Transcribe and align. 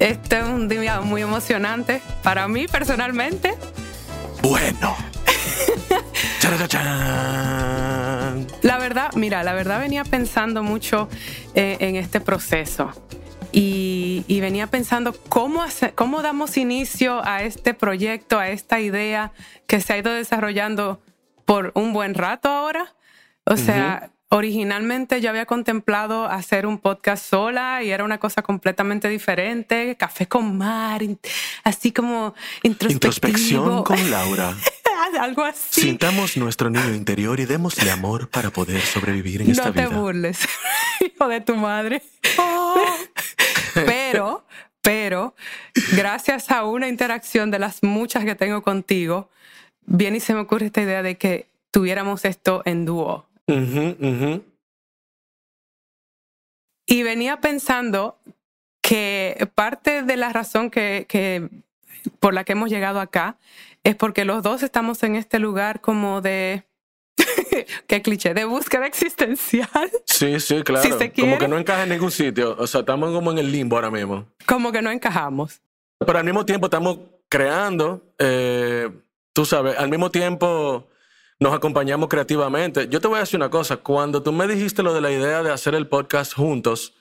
Este 0.00 0.38
es 0.38 0.46
un 0.46 0.66
día 0.66 1.02
muy 1.02 1.20
emocionante 1.20 2.00
para 2.22 2.48
mí 2.48 2.66
personalmente. 2.66 3.54
Bueno. 4.42 4.96
la 8.62 8.78
verdad, 8.78 9.10
mira, 9.14 9.42
la 9.42 9.52
verdad 9.52 9.78
venía 9.78 10.04
pensando 10.04 10.62
mucho 10.62 11.10
eh, 11.54 11.76
en 11.80 11.96
este 11.96 12.18
proceso. 12.18 12.90
Y, 13.52 14.24
venía 14.40 14.68
pensando 14.68 15.12
cómo, 15.28 15.64
cómo 15.96 16.22
damos 16.22 16.56
inicio 16.56 17.20
a 17.22 17.42
este 17.42 17.74
proyecto, 17.74 18.38
a 18.38 18.48
esta 18.48 18.80
idea 18.80 19.32
que 19.66 19.82
se 19.82 19.92
ha 19.92 19.98
ido 19.98 20.12
desarrollando 20.12 21.02
por 21.44 21.72
un 21.74 21.92
buen 21.92 22.14
rato 22.14 22.48
ahora. 22.48 22.94
O 23.44 23.58
sea, 23.58 24.12
Originalmente 24.32 25.20
yo 25.20 25.28
había 25.28 25.44
contemplado 25.44 26.26
hacer 26.26 26.64
un 26.64 26.78
podcast 26.78 27.28
sola 27.28 27.82
y 27.82 27.90
era 27.90 28.04
una 28.04 28.18
cosa 28.18 28.42
completamente 28.42 29.08
diferente, 29.08 29.96
café 29.96 30.28
con 30.28 30.56
mar, 30.56 31.02
así 31.64 31.90
como 31.90 32.32
Introspección 32.62 33.82
con 33.82 34.08
Laura. 34.08 34.54
Algo 35.20 35.44
así. 35.44 35.80
Sintamos 35.80 36.36
nuestro 36.36 36.70
niño 36.70 36.94
interior 36.94 37.40
y 37.40 37.44
démosle 37.44 37.90
amor 37.90 38.28
para 38.30 38.50
poder 38.50 38.80
sobrevivir 38.82 39.42
en 39.42 39.50
esta 39.50 39.72
vida. 39.72 39.82
No 39.82 39.88
te 39.88 39.96
burles, 39.96 40.38
hijo 41.00 41.26
de 41.26 41.40
tu 41.40 41.56
madre. 41.56 42.00
pero, 43.74 44.46
pero, 44.80 45.34
gracias 45.96 46.52
a 46.52 46.62
una 46.62 46.86
interacción 46.86 47.50
de 47.50 47.58
las 47.58 47.82
muchas 47.82 48.24
que 48.24 48.36
tengo 48.36 48.62
contigo, 48.62 49.28
viene 49.86 50.18
y 50.18 50.20
se 50.20 50.34
me 50.34 50.40
ocurre 50.40 50.66
esta 50.66 50.82
idea 50.82 51.02
de 51.02 51.16
que 51.16 51.48
tuviéramos 51.72 52.24
esto 52.24 52.62
en 52.64 52.84
dúo 52.84 53.29
y 56.86 57.02
venía 57.04 57.40
pensando 57.40 58.18
que 58.82 59.48
parte 59.54 60.02
de 60.02 60.16
la 60.16 60.30
razón 60.30 60.70
que, 60.70 61.48
por 62.18 62.34
la 62.34 62.44
que 62.44 62.52
hemos 62.52 62.68
llegado 62.68 63.00
acá 63.00 63.38
es 63.84 63.94
porque 63.94 64.24
los 64.24 64.42
dos 64.42 64.64
estamos 64.64 65.02
en 65.04 65.14
este 65.14 65.38
lugar 65.38 65.80
como 65.80 66.20
de 66.20 66.64
qué 67.86 68.02
cliché, 68.02 68.34
de 68.34 68.44
búsqueda 68.44 68.86
existencial. 68.86 69.90
Sí, 70.04 70.40
sí, 70.40 70.62
claro. 70.62 70.88
como 71.16 71.38
que 71.38 71.46
no 71.46 71.58
encaja 71.58 71.84
en 71.84 71.90
ningún 71.90 72.10
sitio. 72.10 72.56
O 72.58 72.66
sea, 72.66 72.80
estamos 72.80 73.12
como 73.12 73.30
en 73.30 73.38
el 73.38 73.52
limbo 73.52 73.76
ahora 73.76 73.90
mismo. 73.90 74.26
Como 74.44 74.72
que 74.72 74.82
no 74.82 74.90
encajamos. 74.90 75.62
Pero 75.98 76.18
al 76.18 76.24
mismo 76.24 76.44
tiempo 76.44 76.66
estamos 76.66 76.98
creando, 77.28 78.02
eh, 78.18 78.90
tú 79.32 79.44
sabes, 79.46 79.78
al 79.78 79.88
mismo 79.88 80.10
tiempo 80.10 80.89
nos 81.40 81.54
acompañamos 81.54 82.08
creativamente. 82.10 82.86
Yo 82.88 83.00
te 83.00 83.08
voy 83.08 83.16
a 83.16 83.20
decir 83.20 83.38
una 83.38 83.48
cosa, 83.48 83.78
cuando 83.78 84.22
tú 84.22 84.30
me 84.30 84.46
dijiste 84.46 84.82
lo 84.82 84.92
de 84.92 85.00
la 85.00 85.10
idea 85.10 85.42
de 85.42 85.50
hacer 85.50 85.74
el 85.74 85.88
podcast 85.88 86.34
juntos, 86.34 86.94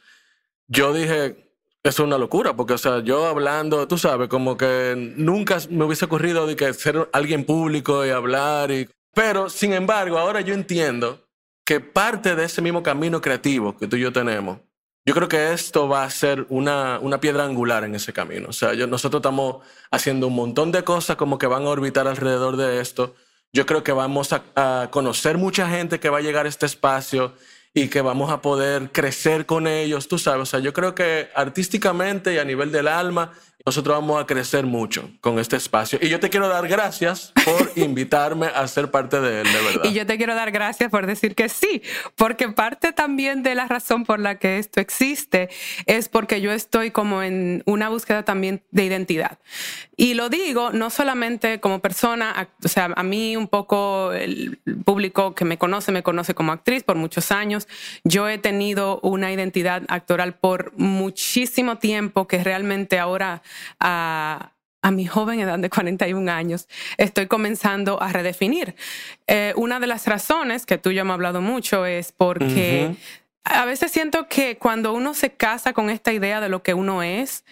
yo 0.67 0.93
dije, 0.93 1.53
es 1.83 1.99
una 1.99 2.17
locura, 2.17 2.55
porque, 2.55 2.73
o 2.73 2.77
sea, 2.77 2.99
yo 2.99 3.27
hablando, 3.27 3.85
tú 3.87 3.97
sabes, 3.97 4.29
como 4.29 4.55
que 4.55 5.13
nunca 5.17 5.57
me 5.69 5.83
hubiese 5.83 6.05
ocurrido 6.05 6.47
de 6.47 6.55
que 6.55 6.73
ser 6.73 7.09
alguien 7.11 7.43
público 7.43 8.05
y 8.05 8.11
hablar. 8.11 8.71
Y... 8.71 8.89
Pero, 9.13 9.49
sin 9.49 9.73
embargo, 9.73 10.17
ahora 10.17 10.39
yo 10.39 10.53
entiendo 10.53 11.27
que 11.65 11.81
parte 11.81 12.35
de 12.35 12.45
ese 12.45 12.61
mismo 12.61 12.81
camino 12.81 13.19
creativo 13.19 13.77
que 13.77 13.87
tú 13.87 13.97
y 13.97 14.01
yo 14.01 14.13
tenemos, 14.13 14.59
yo 15.05 15.13
creo 15.13 15.27
que 15.27 15.51
esto 15.51 15.89
va 15.89 16.05
a 16.05 16.09
ser 16.09 16.45
una, 16.47 16.99
una 16.99 17.19
piedra 17.19 17.43
angular 17.43 17.83
en 17.83 17.93
ese 17.93 18.13
camino. 18.13 18.47
O 18.49 18.53
sea, 18.53 18.73
yo, 18.73 18.87
nosotros 18.87 19.19
estamos 19.19 19.57
haciendo 19.91 20.27
un 20.27 20.35
montón 20.35 20.71
de 20.71 20.83
cosas 20.83 21.17
como 21.17 21.37
que 21.37 21.47
van 21.47 21.63
a 21.63 21.69
orbitar 21.69 22.07
alrededor 22.07 22.55
de 22.55 22.79
esto 22.79 23.15
yo 23.53 23.65
creo 23.65 23.83
que 23.83 23.91
vamos 23.91 24.33
a, 24.33 24.89
conocer 24.91 25.37
mucha 25.37 25.69
gente 25.69 25.99
que 25.99 26.09
va 26.09 26.19
a 26.19 26.21
llegar 26.21 26.45
a 26.45 26.49
este 26.49 26.65
espacio 26.65 27.33
y 27.73 27.87
que 27.87 28.01
vamos 28.01 28.31
a 28.31 28.41
poder 28.41 28.91
crecer 28.91 29.45
con 29.45 29.67
ellos, 29.67 30.07
tú 30.07 30.17
sabes. 30.17 30.41
O 30.41 30.45
sea, 30.45 30.59
yo 30.59 30.73
creo 30.73 30.95
que 30.95 31.29
artísticamente 31.35 32.33
y 32.33 32.37
a 32.37 32.45
nivel 32.45 32.71
del 32.71 32.87
alma 32.87 33.33
nosotros 33.65 33.97
vamos 33.97 34.21
a 34.21 34.25
crecer 34.25 34.65
mucho 34.65 35.11
con 35.21 35.37
este 35.37 35.57
espacio. 35.57 35.99
Y 36.01 36.09
yo 36.09 36.19
te 36.19 36.29
quiero 36.29 36.47
dar 36.47 36.67
gracias 36.67 37.33
por 37.45 37.71
invitarme 37.75 38.47
a 38.47 38.67
ser 38.67 38.89
parte 38.89 39.19
de 39.19 39.41
él, 39.41 39.47
de 39.51 39.61
verdad. 39.61 39.83
Y 39.83 39.93
yo 39.93 40.05
te 40.05 40.17
quiero 40.17 40.33
dar 40.33 40.51
gracias 40.51 40.89
por 40.89 41.05
decir 41.05 41.35
que 41.35 41.49
sí, 41.49 41.81
porque 42.15 42.49
parte 42.49 42.93
también 42.93 43.43
de 43.43 43.55
la 43.55 43.67
razón 43.67 44.05
por 44.05 44.19
la 44.19 44.39
que 44.39 44.59
esto 44.59 44.79
existe 44.79 45.49
es 45.85 46.09
porque 46.09 46.41
yo 46.41 46.51
estoy 46.51 46.91
como 46.91 47.21
en 47.21 47.63
una 47.65 47.89
búsqueda 47.89 48.23
también 48.23 48.63
de 48.71 48.85
identidad. 48.85 49.39
Y 49.97 50.13
lo 50.13 50.29
digo 50.29 50.71
no 50.71 50.89
solamente 50.89 51.59
como 51.59 51.79
persona, 51.79 52.49
o 52.63 52.67
sea, 52.69 52.93
a 52.95 53.03
mí 53.03 53.35
un 53.35 53.49
poco 53.49 54.13
el 54.13 54.57
público 54.85 55.35
que 55.35 55.43
me 55.43 55.57
conoce 55.57 55.91
me 55.91 56.03
conoce 56.03 56.33
como 56.33 56.53
actriz 56.53 56.83
por 56.83 56.95
muchos 56.95 57.31
años. 57.33 57.67
Yo 58.05 58.29
he 58.29 58.37
tenido 58.37 59.01
una 59.01 59.33
identidad 59.33 59.83
actoral 59.89 60.35
por 60.35 60.71
muchísimo 60.77 61.77
tiempo 61.77 62.27
que 62.27 62.41
realmente 62.43 62.97
ahora 62.97 63.41
a, 63.79 64.53
mi 64.91 65.05
joven 65.05 65.39
edad 65.39 65.59
de 65.59 65.69
41 65.69 66.31
años, 66.31 66.67
estoy 66.97 67.27
comenzando 67.27 68.01
a 68.01 68.11
redefinir. 68.11 68.75
Eh, 69.27 69.53
una 69.55 69.79
de 69.79 69.87
las 69.87 70.07
razones 70.07 70.65
que 70.65 70.77
tú 70.77 70.91
ya 70.91 71.03
me 71.03 71.11
has 71.11 71.15
hablado 71.15 71.41
mucho 71.41 71.85
es 71.85 72.11
porque 72.11 72.95
a 73.43 73.65
veces 73.65 73.91
siento 73.91 74.27
que 74.27 74.57
cuando 74.57 74.93
uno 74.93 75.13
se 75.13 75.31
casa 75.31 75.73
con 75.73 75.89
esta 75.89 76.13
idea 76.13 76.39
de 76.39 76.49
lo 76.49 76.63
que 76.63 76.73
uno 76.73 77.03
es, 77.03 77.43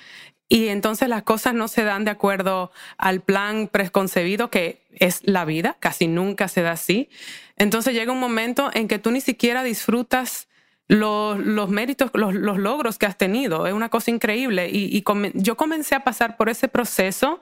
y 0.50 0.70
entonces 0.70 1.10
las 1.10 1.24
cosas 1.24 1.54
no 1.54 1.68
se 1.68 1.84
dan 1.84 2.06
de 2.06 2.12
acuerdo 2.12 2.72
al 2.98 3.22
plan 3.22 3.68
preconcebido 3.68 4.50
que 4.50 4.82
es 4.92 5.20
la 5.24 5.44
vida, 5.44 5.76
casi 5.80 6.08
nunca 6.08 6.48
se 6.48 6.62
da 6.62 6.72
así. 6.72 7.10
Entonces 7.58 7.94
llega 7.94 8.14
un 8.14 8.20
momento 8.20 8.70
en 8.74 8.88
que 8.88 9.00
tú 9.00 9.12
ni 9.12 9.20
siquiera 9.20 9.64
disfrutas 9.64 10.48
los, 10.88 11.38
los 11.40 11.70
méritos, 11.70 12.12
los, 12.14 12.34
los, 12.34 12.58
logros 12.58 12.98
que 12.98 13.06
has 13.06 13.18
tenido. 13.18 13.68
Es 13.68 13.74
una 13.74 13.90
cosa 13.90 14.12
increíble. 14.12 14.70
Y, 14.70 14.98
y 14.98 15.04
yo 15.34 15.58
comencé 15.58 15.96
a 15.96 16.04
pasar 16.04 16.38
por 16.38 16.50
ese 16.50 16.68
proceso 16.68 17.42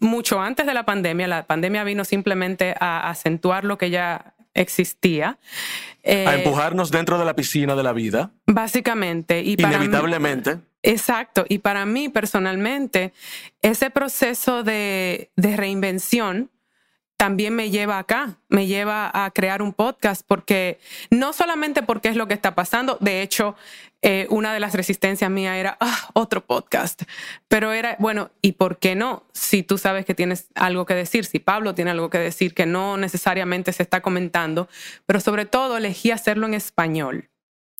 mucho 0.00 0.40
antes 0.40 0.66
de 0.66 0.74
la 0.74 0.84
pandemia. 0.84 1.26
La 1.26 1.46
pandemia 1.46 1.84
vino 1.84 2.04
simplemente 2.04 2.74
a 2.78 3.10
acentuar 3.10 3.64
lo 3.64 3.76
que 3.78 3.90
ya 3.90 4.34
existía. 4.54 5.30
a 5.30 5.38
eh, 6.04 6.34
empujarnos 6.44 6.90
dentro 6.90 7.18
de 7.18 7.24
la 7.24 7.34
piscina 7.34 7.74
de 7.74 7.82
la 7.82 7.92
vida. 7.92 8.30
Básicamente. 8.46 9.42
Y 9.42 9.54
Inevitablemente. 9.60 10.58
exacto. 10.82 11.44
Y 11.48 11.58
para 11.58 11.84
mí 11.86 12.08
personalmente, 12.08 13.12
ese 13.62 13.90
proceso 13.90 14.62
de, 14.62 15.30
de 15.34 15.56
reinvención 15.56 16.50
también 17.24 17.56
me 17.56 17.70
lleva 17.70 17.98
acá, 17.98 18.36
me 18.50 18.66
lleva 18.66 19.10
a 19.14 19.30
crear 19.30 19.62
un 19.62 19.72
podcast, 19.72 20.26
porque 20.28 20.78
no 21.08 21.32
solamente 21.32 21.82
porque 21.82 22.08
es 22.08 22.16
lo 22.16 22.28
que 22.28 22.34
está 22.34 22.54
pasando, 22.54 22.98
de 23.00 23.22
hecho, 23.22 23.56
eh, 24.02 24.26
una 24.28 24.52
de 24.52 24.60
las 24.60 24.74
resistencias 24.74 25.30
mías 25.30 25.56
era 25.56 25.78
ah, 25.80 26.10
otro 26.12 26.44
podcast, 26.44 27.04
pero 27.48 27.72
era, 27.72 27.96
bueno, 27.98 28.30
¿y 28.42 28.52
por 28.52 28.76
qué 28.76 28.94
no? 28.94 29.24
Si 29.32 29.62
tú 29.62 29.78
sabes 29.78 30.04
que 30.04 30.12
tienes 30.12 30.48
algo 30.54 30.84
que 30.84 30.92
decir, 30.92 31.24
si 31.24 31.38
Pablo 31.38 31.74
tiene 31.74 31.92
algo 31.92 32.10
que 32.10 32.18
decir 32.18 32.52
que 32.52 32.66
no 32.66 32.98
necesariamente 32.98 33.72
se 33.72 33.84
está 33.84 34.02
comentando, 34.02 34.68
pero 35.06 35.18
sobre 35.18 35.46
todo 35.46 35.78
elegí 35.78 36.10
hacerlo 36.10 36.46
en 36.46 36.52
español 36.52 37.30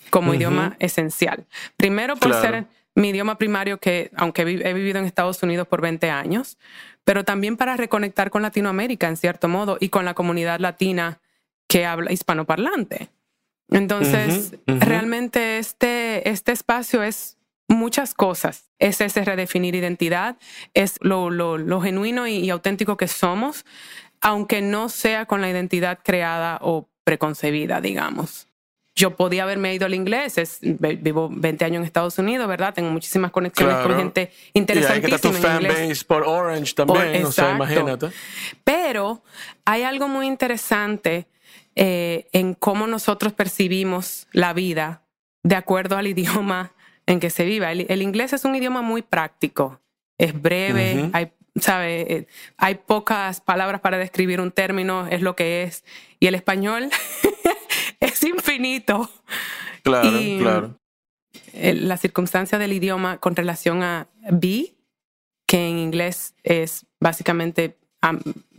como 0.08 0.32
idioma 0.32 0.74
esencial. 0.78 1.44
Primero 1.76 2.16
por 2.16 2.32
ser 2.32 2.64
mi 2.94 3.10
idioma 3.10 3.36
primario, 3.36 3.78
que 3.78 4.10
aunque 4.16 4.40
he 4.40 4.72
vivido 4.72 4.98
en 4.98 5.04
Estados 5.04 5.42
Unidos 5.42 5.66
por 5.68 5.82
20 5.82 6.08
años, 6.10 6.56
pero 7.04 7.24
también 7.24 7.56
para 7.56 7.76
reconectar 7.76 8.30
con 8.30 8.42
Latinoamérica, 8.42 9.08
en 9.08 9.16
cierto 9.16 9.48
modo, 9.48 9.76
y 9.80 9.90
con 9.90 10.04
la 10.04 10.14
comunidad 10.14 10.60
latina 10.60 11.20
que 11.68 11.86
habla 11.86 12.12
hispanoparlante. 12.12 13.10
Entonces, 13.70 14.56
realmente 14.66 15.58
este, 15.58 16.28
este 16.28 16.52
espacio 16.52 17.02
es 17.02 17.38
muchas 17.68 18.14
cosas. 18.14 18.70
Es 18.78 19.00
ese 19.00 19.24
redefinir 19.24 19.74
identidad, 19.74 20.36
es 20.74 20.98
lo, 21.00 21.30
lo, 21.30 21.80
genuino 21.80 22.26
y, 22.26 22.50
auténtico 22.50 22.96
que 22.96 23.08
somos, 23.08 23.64
aunque 24.20 24.62
no 24.62 24.88
sea 24.88 25.26
con 25.26 25.40
la 25.40 25.50
identidad 25.50 25.98
creada 26.02 26.58
o 26.60 26.88
preconcebida, 27.04 27.80
digamos 27.80 28.48
yo 28.96 29.16
podía 29.16 29.42
haberme 29.42 29.74
ido 29.74 29.86
al 29.86 29.94
inglés, 29.94 30.38
es, 30.38 30.58
vivo 30.60 31.28
20 31.30 31.64
años 31.64 31.78
en 31.78 31.84
Estados 31.84 32.16
Unidos, 32.18 32.46
¿verdad? 32.46 32.72
Tengo 32.74 32.90
muchísimas 32.90 33.32
conexiones 33.32 33.76
con 33.78 33.96
gente 33.96 34.30
interesantísima. 34.52 35.08
Y 35.08 35.12
hay 35.12 35.20
que 35.20 35.28
tu 35.28 35.32
fanbase 35.32 36.04
por 36.04 36.22
Orange 36.22 36.74
también, 36.74 37.24
o 37.24 37.32
sea, 37.32 37.52
imagínate. 37.52 38.10
Pero 38.62 39.22
hay 39.64 39.82
algo 39.82 40.06
muy 40.06 40.26
interesante 40.26 41.26
eh, 41.74 42.28
en 42.32 42.54
cómo 42.54 42.86
nosotros 42.86 43.32
percibimos 43.32 44.28
la 44.32 44.52
vida 44.52 45.02
de 45.42 45.56
acuerdo 45.56 45.96
al 45.96 46.06
idioma 46.08 46.72
en 47.06 47.18
que 47.18 47.30
se 47.30 47.44
viva. 47.44 47.72
El, 47.72 48.02
inglés 48.02 48.32
es 48.32 48.44
un 48.44 48.54
idioma 48.54 48.80
muy 48.80 49.02
práctico, 49.02 49.80
es 50.18 50.40
breve, 50.40 51.10
hay 51.12 51.32
¿sabe? 51.60 52.00
Eh, 52.12 52.26
hay 52.56 52.76
pocas 52.76 53.40
palabras 53.40 53.80
para 53.80 53.98
describir 53.98 54.40
un 54.40 54.50
término, 54.50 55.06
es 55.08 55.22
lo 55.22 55.36
que 55.36 55.62
es. 55.62 55.84
Y 56.20 56.26
el 56.26 56.34
español 56.34 56.90
es 58.00 58.22
infinito. 58.22 59.10
Claro, 59.82 60.10
claro. 60.38 60.78
La 61.52 61.96
circunstancia 61.96 62.58
del 62.58 62.72
idioma 62.72 63.18
con 63.18 63.36
relación 63.36 63.82
a 63.82 64.08
be, 64.30 64.74
que 65.46 65.68
en 65.68 65.78
inglés 65.78 66.34
es 66.42 66.86
básicamente 67.00 67.76
um, 68.02 68.18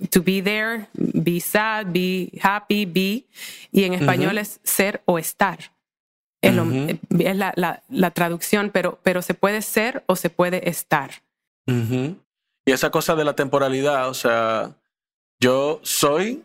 to 0.10 0.22
be 0.22 0.42
there, 0.42 0.88
be 0.94 1.40
sad, 1.40 1.88
be 1.88 2.32
happy, 2.42 2.86
be, 2.86 3.26
y 3.72 3.84
en 3.84 3.94
español 3.94 4.38
es 4.38 4.60
ser 4.64 5.02
o 5.06 5.18
estar. 5.18 5.72
Es, 6.42 6.54
la, 6.56 8.12
traducción, 8.12 8.70
pero, 8.70 9.00
pero 9.02 9.22
se 9.22 9.34
puede 9.34 9.62
ser 9.64 10.04
o 10.06 10.16
se 10.16 10.30
puede 10.30 10.70
estar. 10.70 11.24
Y 11.68 12.72
esa 12.72 12.92
cosa 12.92 13.16
de 13.16 13.26
la 13.26 13.36
temporalidad, 13.36 14.10
o 14.10 14.14
sea, 14.14 14.76
yo 15.40 15.80
soy 15.84 16.44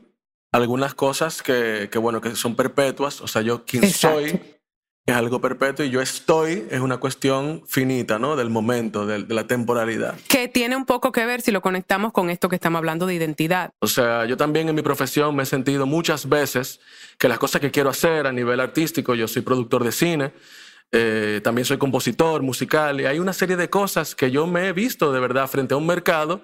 algunas 0.52 0.94
cosas 0.94 1.42
que, 1.42 1.88
que 1.90 1.98
bueno, 1.98 2.20
que 2.20 2.34
son 2.34 2.56
perpetuas, 2.56 3.20
o 3.20 3.28
sea, 3.28 3.42
yo 3.42 3.64
quien 3.64 3.90
soy 3.90 4.40
es 5.06 5.14
algo 5.14 5.40
perpetuo 5.40 5.84
y 5.84 5.90
yo 5.90 6.00
estoy 6.00 6.66
es 6.70 6.80
una 6.80 6.98
cuestión 6.98 7.62
finita, 7.66 8.18
¿no? 8.18 8.36
Del 8.36 8.50
momento, 8.50 9.06
de, 9.06 9.20
la 9.28 9.46
temporalidad. 9.46 10.14
Que 10.28 10.48
tiene 10.48 10.76
un 10.76 10.84
poco 10.84 11.12
que 11.12 11.24
ver 11.24 11.40
si 11.40 11.50
lo 11.50 11.62
conectamos 11.62 12.12
con 12.12 12.30
esto 12.30 12.48
que 12.48 12.56
estamos 12.56 12.78
hablando 12.78 13.06
de 13.06 13.14
identidad. 13.14 13.70
O 13.80 13.86
sea, 13.86 14.26
yo 14.26 14.36
también 14.36 14.68
en 14.68 14.74
mi 14.74 14.82
profesión 14.82 15.34
me 15.34 15.42
he 15.44 15.46
sentido 15.46 15.86
muchas 15.86 16.28
veces 16.28 16.80
que 17.18 17.28
las 17.28 17.38
cosas 17.38 17.60
que 17.60 17.70
quiero 17.70 17.90
hacer 17.90 18.26
a 18.26 18.32
nivel 18.32 18.60
artístico, 18.60 19.14
yo 19.14 19.26
soy 19.26 19.42
productor 19.42 19.84
de 19.84 19.92
cine, 19.92 20.32
eh, 20.92 21.40
también 21.42 21.64
soy 21.64 21.78
compositor 21.78 22.42
musical 22.42 23.00
y 23.00 23.06
hay 23.06 23.18
una 23.18 23.32
serie 23.32 23.56
de 23.56 23.70
cosas 23.70 24.14
que 24.14 24.30
yo 24.30 24.46
me 24.46 24.68
he 24.68 24.72
visto 24.72 25.12
de 25.12 25.20
verdad 25.20 25.46
frente 25.46 25.74
a 25.74 25.76
un 25.76 25.86
mercado 25.86 26.42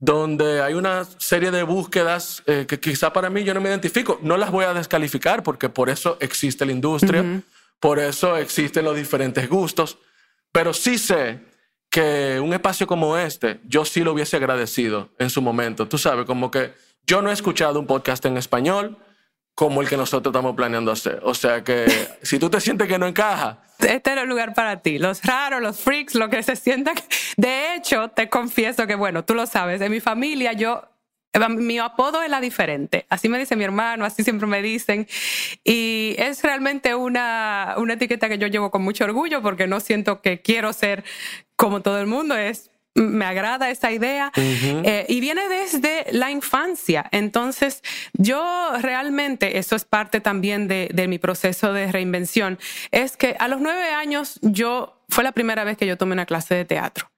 donde 0.00 0.62
hay 0.62 0.74
una 0.74 1.04
serie 1.04 1.50
de 1.50 1.62
búsquedas 1.62 2.42
eh, 2.46 2.64
que 2.66 2.80
quizá 2.80 3.12
para 3.12 3.30
mí 3.30 3.44
yo 3.44 3.54
no 3.54 3.60
me 3.60 3.68
identifico. 3.68 4.18
No 4.22 4.36
las 4.36 4.50
voy 4.50 4.64
a 4.64 4.74
descalificar 4.74 5.42
porque 5.42 5.68
por 5.68 5.90
eso 5.90 6.16
existe 6.20 6.66
la 6.66 6.72
industria. 6.72 7.42
Por 7.78 7.98
eso 7.98 8.36
existen 8.36 8.84
los 8.84 8.94
diferentes 8.94 9.48
gustos, 9.48 9.98
pero 10.52 10.74
sí 10.74 10.98
sé 10.98 11.40
que 11.88 12.38
un 12.38 12.52
espacio 12.52 12.86
como 12.86 13.16
este, 13.16 13.58
yo 13.64 13.86
sí 13.86 14.02
lo 14.02 14.12
hubiese 14.12 14.36
agradecido 14.36 15.08
en 15.18 15.30
su 15.30 15.40
momento. 15.40 15.88
Tú 15.88 15.96
sabes, 15.96 16.26
como 16.26 16.50
que 16.50 16.74
yo 17.06 17.22
no 17.22 17.30
he 17.30 17.32
escuchado 17.32 17.80
un 17.80 17.86
podcast 17.86 18.24
en 18.26 18.36
español 18.36 18.98
como 19.60 19.82
el 19.82 19.88
que 19.90 19.98
nosotros 19.98 20.32
estamos 20.32 20.56
planeando 20.56 20.90
hacer. 20.90 21.20
O 21.22 21.34
sea 21.34 21.62
que 21.62 21.84
si 22.22 22.38
tú 22.38 22.48
te 22.48 22.62
sientes 22.62 22.88
que 22.88 22.98
no 22.98 23.06
encaja. 23.06 23.58
Este 23.78 24.10
era 24.10 24.22
el 24.22 24.28
lugar 24.30 24.54
para 24.54 24.80
ti. 24.80 24.98
Los 24.98 25.22
raros, 25.22 25.60
los 25.60 25.78
freaks, 25.78 26.14
lo 26.14 26.30
que 26.30 26.42
se 26.42 26.56
sienta. 26.56 26.94
De 27.36 27.74
hecho, 27.74 28.08
te 28.08 28.30
confieso 28.30 28.86
que, 28.86 28.94
bueno, 28.94 29.22
tú 29.26 29.34
lo 29.34 29.46
sabes, 29.46 29.82
en 29.82 29.92
mi 29.92 30.00
familia 30.00 30.54
yo 30.54 30.88
mi 31.50 31.78
apodo 31.78 32.22
es 32.22 32.30
la 32.30 32.40
diferente. 32.40 33.04
Así 33.10 33.28
me 33.28 33.38
dice 33.38 33.54
mi 33.54 33.64
hermano, 33.64 34.06
así 34.06 34.24
siempre 34.24 34.46
me 34.46 34.62
dicen. 34.62 35.06
Y 35.62 36.14
es 36.16 36.42
realmente 36.42 36.94
una, 36.94 37.74
una 37.76 37.92
etiqueta 37.92 38.30
que 38.30 38.38
yo 38.38 38.46
llevo 38.46 38.70
con 38.70 38.80
mucho 38.80 39.04
orgullo 39.04 39.42
porque 39.42 39.66
no 39.66 39.80
siento 39.80 40.22
que 40.22 40.40
quiero 40.40 40.72
ser 40.72 41.04
como 41.56 41.82
todo 41.82 42.00
el 42.00 42.06
mundo. 42.06 42.34
Es 42.34 42.69
me 42.94 43.24
agrada 43.24 43.70
esa 43.70 43.92
idea. 43.92 44.32
Eh, 44.36 45.06
y 45.08 45.20
viene 45.20 45.48
desde 45.48 46.06
la 46.12 46.30
infancia. 46.30 47.08
Entonces, 47.12 47.82
yo 48.14 48.72
realmente, 48.80 49.58
eso 49.58 49.76
es 49.76 49.84
parte 49.84 50.20
también 50.20 50.68
de, 50.68 50.88
de, 50.92 51.08
mi 51.08 51.18
proceso 51.18 51.72
de 51.72 51.90
reinvención, 51.90 52.58
es 52.90 53.16
que 53.16 53.36
a 53.38 53.48
los 53.48 53.60
nueve 53.60 53.88
años 53.90 54.38
yo, 54.42 55.02
fue 55.08 55.24
la 55.24 55.32
primera 55.32 55.64
vez 55.64 55.76
que 55.76 55.86
yo 55.86 55.96
tomé 55.96 56.12
una 56.12 56.26
clase 56.26 56.54
de 56.54 56.64
teatro 56.64 57.10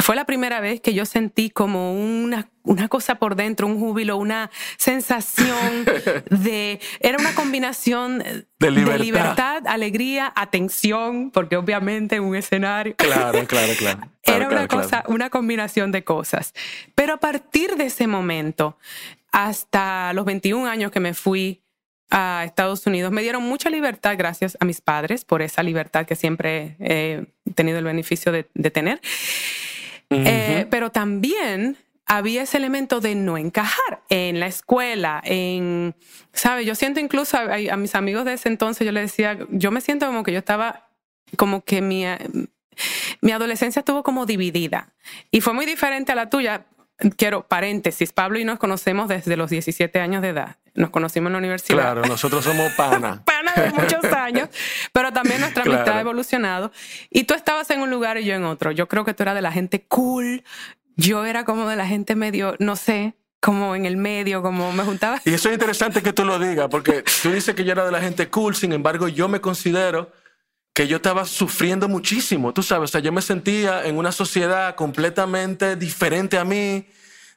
fue 0.00 0.14
la 0.14 0.24
primera 0.24 0.60
vez 0.60 0.80
que 0.80 0.94
yo 0.94 1.04
sentí 1.04 1.50
como 1.50 1.92
una, 1.92 2.48
una 2.62 2.88
cosa 2.88 3.16
por 3.16 3.34
dentro, 3.34 3.66
un 3.66 3.80
júbilo, 3.80 4.16
una 4.16 4.50
sensación 4.76 5.84
de... 6.30 6.80
Era 7.00 7.18
una 7.18 7.34
combinación 7.34 8.22
de 8.58 8.70
libertad, 8.70 9.66
alegría, 9.66 10.32
atención, 10.36 11.32
porque 11.32 11.56
obviamente 11.56 12.16
en 12.16 12.22
un 12.22 12.36
escenario... 12.36 12.94
Claro, 12.96 13.44
claro, 13.48 13.72
claro. 13.76 14.00
era 14.22 14.48
una 14.48 14.68
cosa, 14.68 15.02
una 15.08 15.30
combinación 15.30 15.90
de 15.90 16.04
cosas. 16.04 16.54
Pero 16.94 17.14
a 17.14 17.18
partir 17.18 17.74
de 17.76 17.86
ese 17.86 18.06
momento, 18.06 18.78
hasta 19.32 20.12
los 20.12 20.24
21 20.24 20.68
años 20.68 20.92
que 20.92 21.00
me 21.00 21.12
fui 21.12 21.60
a 22.10 22.44
Estados 22.44 22.86
Unidos, 22.86 23.10
me 23.10 23.22
dieron 23.22 23.42
mucha 23.42 23.68
libertad 23.68 24.14
gracias 24.16 24.56
a 24.60 24.64
mis 24.64 24.80
padres 24.80 25.24
por 25.24 25.42
esa 25.42 25.64
libertad 25.64 26.06
que 26.06 26.14
siempre 26.14 26.76
he 26.78 27.26
tenido 27.56 27.78
el 27.78 27.84
beneficio 27.84 28.30
de, 28.30 28.48
de 28.54 28.70
tener. 28.70 29.00
Eh, 30.10 30.66
pero 30.70 30.90
también 30.90 31.76
había 32.06 32.42
ese 32.42 32.56
elemento 32.56 33.00
de 33.00 33.14
no 33.14 33.36
encajar 33.36 34.02
en 34.08 34.40
la 34.40 34.46
escuela, 34.46 35.20
en, 35.24 35.94
¿sabes? 36.32 36.66
Yo 36.66 36.74
siento 36.74 37.00
incluso 37.00 37.36
a, 37.36 37.76
mis 37.76 37.94
amigos 37.94 38.24
de 38.24 38.32
ese 38.32 38.48
entonces, 38.48 38.86
yo 38.86 38.92
les 38.92 39.10
decía, 39.10 39.38
yo 39.50 39.70
me 39.70 39.82
siento 39.82 40.06
como 40.06 40.22
que 40.22 40.32
yo 40.32 40.38
estaba, 40.38 40.88
como 41.36 41.62
que 41.62 41.82
mi, 41.82 42.04
mi 43.20 43.32
adolescencia 43.32 43.80
estuvo 43.80 44.02
como 44.02 44.24
dividida 44.24 44.94
y 45.30 45.42
fue 45.42 45.52
muy 45.52 45.66
diferente 45.66 46.12
a 46.12 46.14
la 46.14 46.30
tuya. 46.30 46.64
Quiero 47.16 47.46
paréntesis, 47.46 48.12
Pablo 48.12 48.40
y 48.40 48.44
nos 48.44 48.58
conocemos 48.58 49.08
desde 49.08 49.36
los 49.36 49.50
17 49.50 50.00
años 50.00 50.20
de 50.20 50.30
edad. 50.30 50.56
Nos 50.74 50.90
conocimos 50.90 51.28
en 51.28 51.32
la 51.34 51.38
universidad. 51.38 51.80
Claro, 51.80 52.02
nosotros 52.02 52.44
somos 52.44 52.72
pana. 52.72 53.22
pana 53.26 53.52
de 53.54 53.70
muchos 53.70 54.04
años, 54.12 54.48
pero 54.92 55.12
también 55.12 55.40
nuestra 55.40 55.62
amistad 55.62 55.96
ha 55.96 56.00
evolucionado. 56.00 56.72
Y 57.10 57.24
tú 57.24 57.34
estabas 57.34 57.70
en 57.70 57.82
un 57.82 57.90
lugar 57.90 58.18
y 58.18 58.24
yo 58.24 58.34
en 58.34 58.44
otro. 58.44 58.72
Yo 58.72 58.88
creo 58.88 59.04
que 59.04 59.14
tú 59.14 59.22
eras 59.22 59.36
de 59.36 59.42
la 59.42 59.52
gente 59.52 59.84
cool. 59.86 60.42
Yo 60.96 61.24
era 61.24 61.44
como 61.44 61.68
de 61.68 61.76
la 61.76 61.86
gente 61.86 62.16
medio, 62.16 62.56
no 62.58 62.74
sé, 62.74 63.14
como 63.40 63.76
en 63.76 63.86
el 63.86 63.96
medio, 63.96 64.42
como 64.42 64.72
me 64.72 64.82
juntaba. 64.82 65.20
Y 65.24 65.34
eso 65.34 65.48
es 65.48 65.54
interesante 65.54 66.02
que 66.02 66.12
tú 66.12 66.24
lo 66.24 66.38
digas, 66.40 66.68
porque 66.68 67.04
tú 67.22 67.30
dices 67.30 67.54
que 67.54 67.64
yo 67.64 67.72
era 67.72 67.84
de 67.84 67.92
la 67.92 68.00
gente 68.00 68.28
cool, 68.28 68.56
sin 68.56 68.72
embargo, 68.72 69.06
yo 69.06 69.28
me 69.28 69.40
considero 69.40 70.10
que 70.78 70.86
yo 70.86 70.98
estaba 70.98 71.24
sufriendo 71.24 71.88
muchísimo, 71.88 72.54
tú 72.54 72.62
sabes, 72.62 72.90
o 72.90 72.92
sea, 72.92 73.00
yo 73.00 73.10
me 73.10 73.20
sentía 73.20 73.84
en 73.84 73.98
una 73.98 74.12
sociedad 74.12 74.76
completamente 74.76 75.74
diferente 75.74 76.38
a 76.38 76.44
mí, 76.44 76.86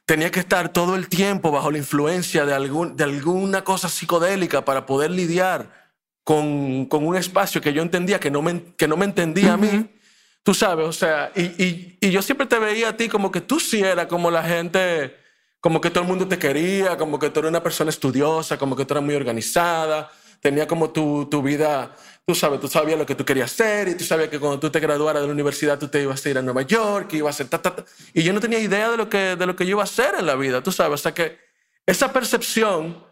tenía 0.06 0.30
que 0.30 0.38
estar 0.38 0.68
todo 0.68 0.94
el 0.94 1.08
tiempo 1.08 1.50
bajo 1.50 1.72
la 1.72 1.78
influencia 1.78 2.46
de, 2.46 2.54
algún, 2.54 2.94
de 2.94 3.02
alguna 3.02 3.64
cosa 3.64 3.88
psicodélica 3.88 4.64
para 4.64 4.86
poder 4.86 5.10
lidiar 5.10 5.90
con, 6.22 6.86
con, 6.86 7.04
un 7.04 7.16
espacio 7.16 7.60
que 7.60 7.72
yo 7.72 7.82
entendía 7.82 8.20
que 8.20 8.30
no 8.30 8.42
me, 8.42 8.62
que 8.76 8.86
no 8.86 8.96
me 8.96 9.06
entendía 9.06 9.54
a 9.54 9.56
mí. 9.56 9.90
Tú 10.44 10.54
sabes, 10.54 10.86
o 10.86 10.92
sea, 10.92 11.32
y, 11.34 11.42
y, 11.42 11.98
y, 12.00 12.10
yo 12.10 12.22
siempre 12.22 12.46
te 12.46 12.60
veía 12.60 12.90
a 12.90 12.96
ti 12.96 13.08
como 13.08 13.32
que 13.32 13.40
tú 13.40 13.58
sí 13.58 13.80
eras 13.80 14.06
como 14.06 14.30
la 14.30 14.44
gente, 14.44 15.16
como 15.58 15.80
que 15.80 15.90
todo 15.90 16.04
el 16.04 16.08
mundo 16.08 16.28
te 16.28 16.38
quería, 16.38 16.96
como 16.96 17.18
que 17.18 17.28
tú 17.30 17.40
eras 17.40 17.50
una 17.50 17.62
persona 17.64 17.90
estudiosa, 17.90 18.56
como 18.56 18.76
que 18.76 18.84
tú 18.84 18.94
eras 18.94 19.02
muy 19.02 19.16
organizada, 19.16 20.12
tenía 20.38 20.68
como 20.68 20.90
tu, 20.90 21.26
tu 21.28 21.42
vida 21.42 21.96
tú 22.26 22.34
sabes, 22.34 22.60
tú 22.60 22.68
sabías 22.68 22.98
lo 22.98 23.06
que 23.06 23.14
tú 23.14 23.24
querías 23.24 23.52
hacer 23.52 23.88
y 23.88 23.96
tú 23.96 24.04
sabías 24.04 24.28
que 24.28 24.38
cuando 24.38 24.60
tú 24.60 24.70
te 24.70 24.80
graduaras 24.80 25.22
de 25.22 25.26
la 25.26 25.32
universidad 25.32 25.78
tú 25.78 25.88
te 25.88 26.02
ibas 26.02 26.24
a 26.24 26.30
ir 26.30 26.38
a 26.38 26.42
Nueva 26.42 26.62
York, 26.62 27.08
que 27.08 27.16
ibas 27.18 27.34
a 27.34 27.36
hacer 27.36 27.48
ta, 27.48 27.60
ta, 27.60 27.74
ta. 27.74 27.84
Y 28.14 28.22
yo 28.22 28.32
no 28.32 28.40
tenía 28.40 28.58
idea 28.58 28.90
de 28.90 28.96
lo, 28.96 29.08
que, 29.08 29.36
de 29.36 29.46
lo 29.46 29.56
que 29.56 29.64
yo 29.64 29.72
iba 29.72 29.82
a 29.82 29.84
hacer 29.84 30.14
en 30.18 30.26
la 30.26 30.34
vida, 30.36 30.62
tú 30.62 30.72
sabes. 30.72 31.00
O 31.00 31.02
sea 31.02 31.12
que 31.12 31.38
esa 31.86 32.12
percepción 32.12 33.04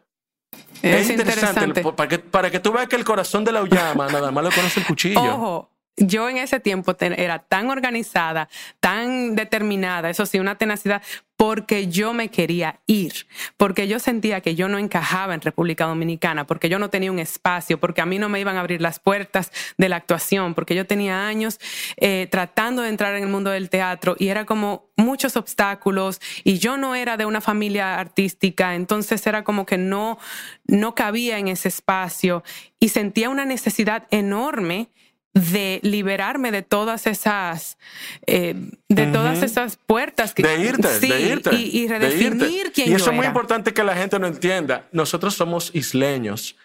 es, 0.82 1.10
interesante, 1.10 1.82
Para, 1.82 2.08
que, 2.08 2.18
para 2.18 2.50
que 2.50 2.60
tú 2.60 2.72
veas 2.72 2.88
que 2.88 2.96
el 2.96 3.04
corazón 3.04 3.44
de 3.44 3.52
la 3.52 3.64
llama 3.64 4.08
nada 4.08 4.30
más 4.30 4.44
lo 4.44 4.50
conoce 4.50 4.80
el 4.80 4.86
cuchillo. 4.86 5.20
Ojo, 5.20 5.69
yo 5.96 6.28
en 6.28 6.38
ese 6.38 6.60
tiempo 6.60 6.96
era 6.98 7.40
tan 7.40 7.70
organizada, 7.70 8.48
tan 8.80 9.34
determinada, 9.34 10.10
eso 10.10 10.26
sí, 10.26 10.38
una 10.38 10.56
tenacidad, 10.56 11.02
porque 11.36 11.88
yo 11.88 12.12
me 12.12 12.28
quería 12.28 12.80
ir, 12.86 13.26
porque 13.56 13.88
yo 13.88 13.98
sentía 13.98 14.42
que 14.42 14.54
yo 14.54 14.68
no 14.68 14.78
encajaba 14.78 15.32
en 15.32 15.40
República 15.40 15.86
Dominicana, 15.86 16.46
porque 16.46 16.68
yo 16.68 16.78
no 16.78 16.90
tenía 16.90 17.10
un 17.10 17.18
espacio, 17.18 17.80
porque 17.80 18.02
a 18.02 18.06
mí 18.06 18.18
no 18.18 18.28
me 18.28 18.40
iban 18.40 18.56
a 18.56 18.60
abrir 18.60 18.82
las 18.82 18.98
puertas 18.98 19.50
de 19.78 19.88
la 19.88 19.96
actuación, 19.96 20.54
porque 20.54 20.74
yo 20.74 20.86
tenía 20.86 21.26
años 21.26 21.58
eh, 21.96 22.28
tratando 22.30 22.82
de 22.82 22.90
entrar 22.90 23.14
en 23.14 23.22
el 23.22 23.30
mundo 23.30 23.48
del 23.50 23.70
teatro 23.70 24.16
y 24.18 24.28
era 24.28 24.44
como 24.44 24.90
muchos 24.96 25.36
obstáculos 25.38 26.20
y 26.44 26.58
yo 26.58 26.76
no 26.76 26.94
era 26.94 27.16
de 27.16 27.24
una 27.24 27.40
familia 27.40 27.98
artística, 27.98 28.74
entonces 28.74 29.26
era 29.26 29.42
como 29.42 29.64
que 29.64 29.78
no, 29.78 30.18
no 30.66 30.94
cabía 30.94 31.38
en 31.38 31.48
ese 31.48 31.68
espacio 31.68 32.44
y 32.78 32.90
sentía 32.90 33.30
una 33.30 33.46
necesidad 33.46 34.06
enorme 34.10 34.90
de 35.32 35.78
liberarme 35.82 36.50
de 36.50 36.62
todas 36.62 37.06
esas 37.06 37.78
eh, 38.26 38.54
de 38.88 39.06
todas 39.06 39.42
esas 39.42 39.76
puertas 39.76 40.34
que 40.34 40.42
de 40.42 40.60
irte, 40.60 40.98
de 40.98 41.20
irte 41.20 41.54
y, 41.54 41.86
redefinir 41.86 42.72
quién 42.72 42.90
y 42.90 42.94
eso 42.94 43.10
es 43.10 43.16
muy 43.16 43.26
importante 43.26 43.72
que 43.72 43.84
la 43.84 43.94
gente 43.94 44.18
no 44.18 44.26
entienda. 44.26 44.88
Nosotros 44.90 45.34
somos 45.34 45.70
isleños 45.72 46.56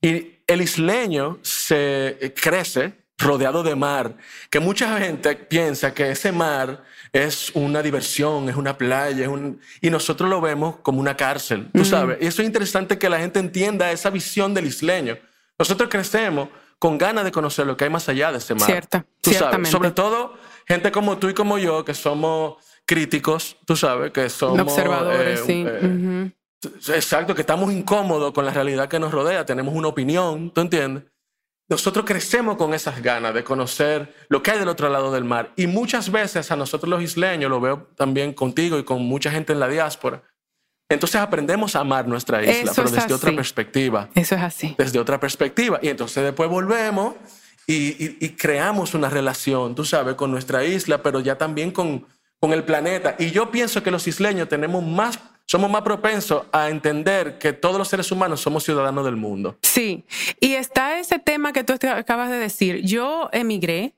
y 0.00 0.34
el 0.46 0.60
isleño 0.60 1.38
se 1.42 2.34
crece 2.40 2.92
rodeado 3.18 3.62
de 3.64 3.74
mar 3.74 4.16
que 4.48 4.60
mucha 4.60 4.98
gente 4.98 5.34
piensa 5.34 5.92
que 5.92 6.12
ese 6.12 6.30
mar 6.30 6.84
es 7.12 7.50
una 7.54 7.82
diversión 7.82 8.48
es 8.48 8.56
una 8.56 8.78
playa 8.78 9.28
y 9.80 9.90
nosotros 9.90 10.30
lo 10.30 10.40
vemos 10.40 10.76
como 10.82 11.00
una 11.00 11.16
cárcel 11.16 11.68
tú 11.74 11.84
sabes. 11.84 12.18
Y 12.20 12.26
eso 12.26 12.42
es 12.42 12.46
interesante 12.46 12.96
que 12.96 13.10
la 13.10 13.18
gente 13.18 13.40
entienda 13.40 13.90
esa 13.90 14.10
visión 14.10 14.54
del 14.54 14.66
isleño. 14.66 15.18
Nosotros 15.58 15.88
crecemos 15.88 16.48
con 16.84 16.98
ganas 16.98 17.24
de 17.24 17.32
conocer 17.32 17.66
lo 17.66 17.78
que 17.78 17.84
hay 17.84 17.90
más 17.90 18.10
allá 18.10 18.30
de 18.30 18.36
ese 18.36 18.54
mar. 18.54 18.66
Cierta, 18.66 19.06
tú 19.22 19.32
sabes, 19.32 19.70
sobre 19.70 19.90
todo 19.90 20.34
gente 20.66 20.92
como 20.92 21.16
tú 21.16 21.30
y 21.30 21.32
como 21.32 21.56
yo, 21.56 21.82
que 21.82 21.94
somos 21.94 22.56
críticos, 22.84 23.56
tú 23.64 23.74
sabes, 23.74 24.12
que 24.12 24.28
somos... 24.28 24.60
Observadores, 24.60 25.40
eh, 25.40 25.44
sí. 25.46 25.64
eh, 25.66 26.30
Exacto, 26.94 27.34
que 27.34 27.40
estamos 27.40 27.72
incómodos 27.72 28.34
con 28.34 28.44
la 28.44 28.52
realidad 28.52 28.86
que 28.86 28.98
nos 28.98 29.12
rodea, 29.12 29.46
tenemos 29.46 29.74
una 29.74 29.88
opinión, 29.88 30.50
¿tú 30.50 30.60
entiendes? 30.60 31.04
Nosotros 31.70 32.04
crecemos 32.04 32.58
con 32.58 32.74
esas 32.74 33.00
ganas 33.00 33.32
de 33.32 33.44
conocer 33.44 34.14
lo 34.28 34.42
que 34.42 34.50
hay 34.50 34.58
del 34.58 34.68
otro 34.68 34.90
lado 34.90 35.10
del 35.10 35.24
mar. 35.24 35.52
Y 35.56 35.66
muchas 35.66 36.12
veces 36.12 36.50
a 36.50 36.56
nosotros 36.56 36.90
los 36.90 37.00
isleños, 37.00 37.48
lo 37.48 37.62
veo 37.62 37.88
también 37.96 38.34
contigo 38.34 38.78
y 38.78 38.84
con 38.84 39.00
mucha 39.00 39.30
gente 39.30 39.54
en 39.54 39.60
la 39.60 39.68
diáspora, 39.68 40.22
entonces 40.88 41.20
aprendemos 41.20 41.76
a 41.76 41.80
amar 41.80 42.06
nuestra 42.06 42.42
isla, 42.42 42.72
pero 42.74 42.90
desde 42.90 43.14
otra 43.14 43.32
perspectiva. 43.34 44.08
Eso 44.14 44.34
es 44.34 44.42
así. 44.42 44.74
Desde 44.76 44.98
otra 44.98 45.18
perspectiva. 45.18 45.78
Y 45.82 45.88
entonces 45.88 46.22
después 46.22 46.48
volvemos 46.48 47.14
y, 47.66 48.24
y, 48.24 48.28
creamos 48.30 48.94
una 48.94 49.08
relación, 49.08 49.74
tú 49.74 49.84
sabes, 49.84 50.14
con 50.16 50.30
nuestra 50.30 50.64
isla, 50.64 51.02
pero 51.02 51.20
ya 51.20 51.36
también 51.36 51.70
con, 51.70 52.06
con 52.38 52.52
el 52.52 52.62
planeta. 52.64 53.16
Y 53.18 53.30
yo 53.30 53.50
pienso 53.50 53.82
que 53.82 53.90
los 53.90 54.06
isleños 54.06 54.48
tenemos 54.48 54.82
más 54.84 55.18
somos 55.46 55.70
más 55.70 55.82
propensos 55.82 56.44
a 56.52 56.70
entender 56.70 57.38
que 57.38 57.52
todos 57.52 57.76
los 57.76 57.88
seres 57.88 58.10
humanos 58.10 58.40
somos 58.40 58.64
ciudadanos 58.64 59.04
del 59.04 59.16
mundo. 59.16 59.58
Sí, 59.62 60.04
y 60.40 60.54
está 60.54 60.98
ese 60.98 61.18
tema 61.18 61.52
que 61.52 61.64
tú 61.64 61.74
acabas 61.86 62.30
de 62.30 62.38
decir. 62.38 62.80
Yo 62.82 63.28
emigré 63.32 63.94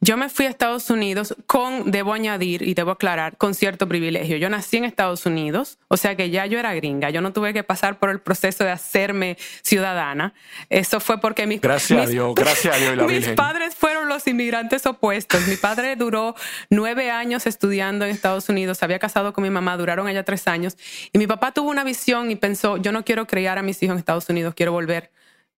yo 0.00 0.16
me 0.16 0.28
fui 0.28 0.46
a 0.46 0.48
Estados 0.48 0.90
Unidos 0.90 1.34
con, 1.46 1.90
debo 1.90 2.12
añadir 2.12 2.62
y 2.62 2.74
debo 2.74 2.92
aclarar, 2.92 3.36
con 3.36 3.54
cierto 3.54 3.88
privilegio. 3.88 4.36
Yo 4.36 4.48
nací 4.48 4.76
en 4.76 4.84
Estados 4.84 5.26
Unidos, 5.26 5.78
o 5.88 5.96
sea 5.96 6.14
que 6.16 6.30
ya 6.30 6.46
yo 6.46 6.58
era 6.58 6.74
gringa. 6.74 7.10
Yo 7.10 7.20
no 7.20 7.32
tuve 7.32 7.52
que 7.52 7.62
pasar 7.62 7.98
por 7.98 8.10
el 8.10 8.20
proceso 8.20 8.64
de 8.64 8.70
hacerme 8.70 9.36
ciudadana. 9.62 10.34
Eso 10.68 11.00
fue 11.00 11.20
porque 11.20 11.46
mis, 11.46 11.60
gracias 11.62 12.06
a 12.06 12.06
Dios, 12.06 12.34
gracias 12.34 12.76
a 12.76 12.78
Dios 12.78 12.96
la 12.96 13.04
mis 13.04 13.28
padres 13.30 13.74
fueron 13.74 14.08
los 14.08 14.26
inmigrantes 14.26 14.86
opuestos. 14.86 15.46
Mi 15.46 15.56
padre 15.56 15.96
duró 15.96 16.34
nueve 16.70 17.10
años 17.10 17.46
estudiando 17.46 18.04
en 18.04 18.10
Estados 18.10 18.48
Unidos, 18.48 18.82
había 18.82 18.98
casado 18.98 19.32
con 19.32 19.42
mi 19.42 19.50
mamá, 19.50 19.76
duraron 19.76 20.06
allá 20.06 20.24
tres 20.24 20.46
años. 20.48 20.76
Y 21.12 21.18
mi 21.18 21.26
papá 21.26 21.52
tuvo 21.52 21.70
una 21.70 21.84
visión 21.84 22.30
y 22.30 22.36
pensó, 22.36 22.76
yo 22.76 22.92
no 22.92 23.04
quiero 23.04 23.26
criar 23.26 23.58
a 23.58 23.62
mis 23.62 23.82
hijos 23.82 23.94
en 23.94 23.98
Estados 23.98 24.28
Unidos, 24.28 24.54
quiero 24.54 24.72
volver 24.72 25.10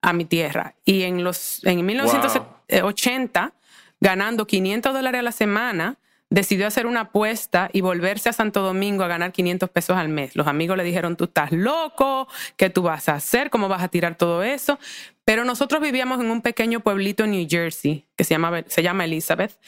a 0.03 0.13
mi 0.13 0.25
tierra. 0.25 0.75
Y 0.85 1.03
en, 1.03 1.25
los, 1.25 1.65
en 1.65 1.85
1980 1.85 3.53
ganando 4.01 4.47
500 4.47 4.93
dólares 4.93 5.19
a 5.19 5.23
la 5.23 5.33
semana, 5.33 5.99
decidió 6.31 6.69
hacer 6.69 6.87
una 6.87 7.01
apuesta 7.01 7.69
y 7.73 7.81
volverse 7.81 8.29
a 8.29 8.33
Santo 8.33 8.63
Domingo 8.63 9.03
a 9.03 9.09
ganar 9.09 9.33
500 9.33 9.69
pesos 9.69 9.97
al 9.97 10.09
mes. 10.09 10.37
Los 10.37 10.47
amigos 10.47 10.77
le 10.77 10.85
dijeron, 10.85 11.17
tú 11.17 11.25
estás 11.25 11.51
loco, 11.51 12.29
¿qué 12.57 12.71
tú 12.71 12.83
vas 12.83 13.09
a 13.09 13.15
hacer? 13.15 13.51
¿Cómo 13.51 13.69
vas 13.69 13.83
a 13.83 13.89
tirar 13.89 14.17
todo 14.17 14.45
eso? 14.45 14.79
Pero 15.25 15.45
nosotros 15.45 15.83
vivíamos 15.83 16.21
en 16.21 16.31
un 16.31 16.41
pequeño 16.41 16.81
pueblito 16.81 17.25
en 17.25 17.33
New 17.33 17.47
Jersey 17.51 18.07
que 18.17 18.23
se 18.23 18.35
llama, 18.35 18.63
se 18.69 18.83
llama 18.83 19.05
Elizabeth 19.05 19.59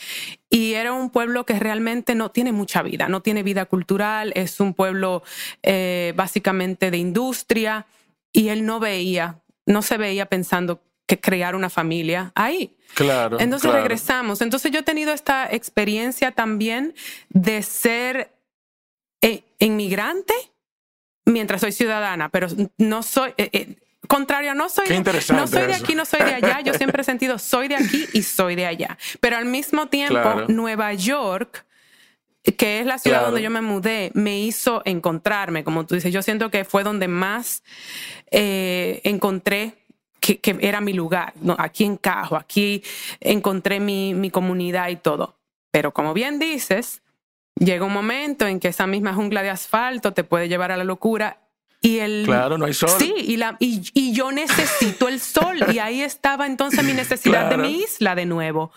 y 0.48 0.74
era 0.74 0.92
un 0.92 1.10
pueblo 1.10 1.44
que 1.44 1.58
realmente 1.58 2.14
no 2.14 2.30
tiene 2.30 2.52
mucha 2.52 2.82
vida, 2.82 3.08
no 3.08 3.22
tiene 3.22 3.42
vida 3.42 3.66
cultural, 3.66 4.32
es 4.36 4.60
un 4.60 4.72
pueblo 4.72 5.24
eh, 5.64 6.12
básicamente 6.16 6.92
de 6.92 6.98
industria 6.98 7.86
y 8.32 8.48
él 8.48 8.64
no 8.64 8.78
veía, 8.78 9.40
no 9.66 9.82
se 9.82 9.98
veía 9.98 10.26
pensando 10.26 10.80
que 11.12 11.21
crear 11.21 11.54
una 11.54 11.69
familia 11.69 12.33
ahí. 12.35 12.75
Claro. 12.95 13.38
Entonces 13.38 13.71
regresamos. 13.71 14.40
Entonces 14.40 14.71
yo 14.73 14.81
he 14.81 14.83
tenido 14.83 15.12
esta 15.12 15.47
experiencia 15.52 16.33
también 16.33 16.95
de 17.28 17.62
ser 17.62 18.33
eh, 19.21 19.45
inmigrante 19.59 20.33
mientras 21.26 21.61
soy 21.61 21.73
ciudadana, 21.73 22.31
pero 22.31 22.47
no 22.78 23.02
soy... 23.02 23.35
Eh, 23.37 23.50
eh, 23.52 23.76
contrario, 24.09 24.54
no 24.54 24.71
soy, 24.71 24.87
no 24.88 25.47
soy 25.47 25.66
de 25.66 25.75
aquí, 25.75 25.95
no 25.95 26.07
soy 26.07 26.21
de 26.21 26.35
allá. 26.35 26.62
Yo 26.62 26.73
siempre 26.73 27.02
he 27.02 27.04
sentido 27.04 27.38
soy 27.38 27.69
de 27.69 27.76
aquí 27.76 28.07
y 28.14 28.23
soy 28.23 28.57
de 28.57 28.64
allá. 28.64 28.97
Pero 29.21 29.37
al 29.37 29.45
mismo 29.45 29.88
tiempo, 29.88 30.45
Nueva 30.49 30.95
York, 30.95 31.66
que 32.57 32.81
es 32.81 32.87
la 32.87 32.99
ciudad 32.99 33.23
donde 33.23 33.42
yo 33.42 33.50
me 33.50 33.61
mudé, 33.61 34.12
me 34.14 34.40
hizo 34.40 34.81
encontrarme, 34.87 35.62
como 35.62 35.85
tú 35.85 35.95
dices. 35.95 36.12
Yo 36.12 36.23
siento 36.23 36.50
que 36.50 36.64
fue 36.64 36.85
donde 36.85 37.07
más 37.07 37.62
encontré 38.31 39.81
que, 40.23 40.57
era 40.61 40.81
mi 40.81 40.93
lugar. 40.93 41.35
No, 41.41 41.57
aquí 41.59 41.85
encajo, 41.85 42.37
aquí 42.37 42.83
encontré 43.21 43.81
mi, 43.81 44.14
mi 44.14 44.31
comunidad 44.31 44.88
y 44.88 44.97
todo. 44.97 45.37
Pero 45.71 45.93
como 45.93 46.14
bien 46.14 46.38
dices, 46.38 47.02
llega 47.59 47.85
un 47.85 47.93
momento 47.93 48.47
en 48.47 48.61
que 48.61 48.69
esa 48.69 48.87
misma 48.87 49.14
jungla 49.14 49.43
de 49.43 49.50
asfalto 49.50 50.12
te 50.12 50.25
puede 50.25 50.49
llevar 50.49 50.73
a 50.73 50.76
la 50.76 50.85
locura 50.85 51.38
y 51.85 51.99
el, 51.99 52.23
claro, 52.25 52.57
no 52.59 52.67
hay 52.67 52.75
sol. 52.75 52.91
Sí, 52.97 53.12
y, 53.19 53.37
la, 53.37 53.57
y, 53.59 53.83
y 53.93 54.12
yo 54.12 54.31
necesito 54.31 55.09
el 55.09 55.19
sol. 55.19 55.59
Y 55.73 55.81
ahí 55.81 56.00
estaba 56.00 56.47
entonces 56.47 56.85
mi 56.85 56.93
necesidad 56.93 57.50
de 57.50 57.57
mi 57.57 57.81
isla 57.81 58.14
de 58.14 58.25
nuevo. 58.25 58.71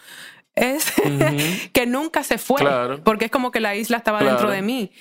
Es 0.56 0.92
que 1.74 1.86
nunca 1.86 2.24
se 2.24 2.40
fue, 2.40 2.64
porque 3.04 3.25
es 3.25 3.32
como 3.32 3.52
que 3.52 3.60
la 3.60 3.75
isla 3.75 3.98
estaba 3.98 4.24
dentro 4.24 4.50
de 4.50 4.64
mí. 4.64 4.92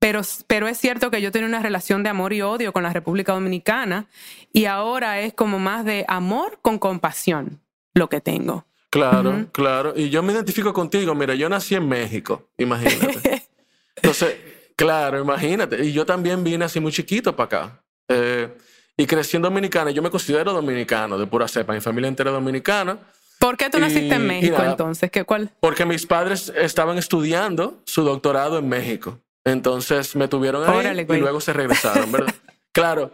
Pero, 0.00 0.22
pero 0.46 0.66
es 0.66 0.78
cierto 0.78 1.10
que 1.10 1.20
yo 1.20 1.30
tenía 1.30 1.46
una 1.46 1.60
relación 1.60 2.02
de 2.02 2.08
amor 2.08 2.32
y 2.32 2.40
odio 2.40 2.72
con 2.72 2.82
la 2.82 2.92
República 2.92 3.32
Dominicana 3.32 4.06
y 4.52 4.64
ahora 4.64 5.20
es 5.20 5.34
como 5.34 5.58
más 5.58 5.84
de 5.84 6.04
amor 6.08 6.58
con 6.62 6.78
compasión 6.78 7.60
lo 7.94 8.08
que 8.08 8.20
tengo. 8.20 8.64
Claro, 8.88 9.46
claro. 9.52 9.92
Y 9.94 10.08
yo 10.08 10.22
me 10.22 10.32
identifico 10.32 10.72
contigo. 10.72 11.14
Mira, 11.14 11.34
yo 11.34 11.48
nací 11.48 11.74
en 11.74 11.86
México, 11.86 12.48
imagínate. 12.56 13.46
Entonces, 13.96 14.36
claro, 14.74 15.20
imagínate. 15.20 15.84
Y 15.84 15.92
yo 15.92 16.04
también 16.06 16.42
vine 16.42 16.64
así 16.64 16.80
muy 16.80 16.90
chiquito 16.90 17.36
para 17.36 17.44
acá. 17.44 17.82
Eh, 18.08 18.48
y 18.96 19.06
crecí 19.06 19.36
en 19.36 19.42
Dominicana. 19.42 19.90
Yo 19.90 20.02
me 20.02 20.10
considero 20.10 20.52
dominicano, 20.52 21.18
de 21.18 21.26
pura 21.26 21.46
cepa. 21.46 21.72
Mi 21.72 21.80
familia 21.80 22.08
entera 22.08 22.30
es 22.30 22.34
dominicana. 22.34 22.98
¿Por 23.38 23.56
qué 23.56 23.70
tú 23.70 23.78
naciste 23.78 24.14
en 24.14 24.26
México 24.26 24.62
entonces? 24.62 25.10
¿Qué, 25.10 25.24
cuál? 25.24 25.50
Porque 25.60 25.86
mis 25.86 26.04
padres 26.06 26.52
estaban 26.56 26.98
estudiando 26.98 27.80
su 27.84 28.02
doctorado 28.02 28.58
en 28.58 28.68
México. 28.68 29.18
Entonces 29.44 30.14
me 30.16 30.28
tuvieron 30.28 30.68
ahí 30.68 31.06
y 31.08 31.16
luego 31.16 31.40
se 31.40 31.52
regresaron, 31.52 32.12
¿verdad? 32.12 32.34
claro. 32.72 33.10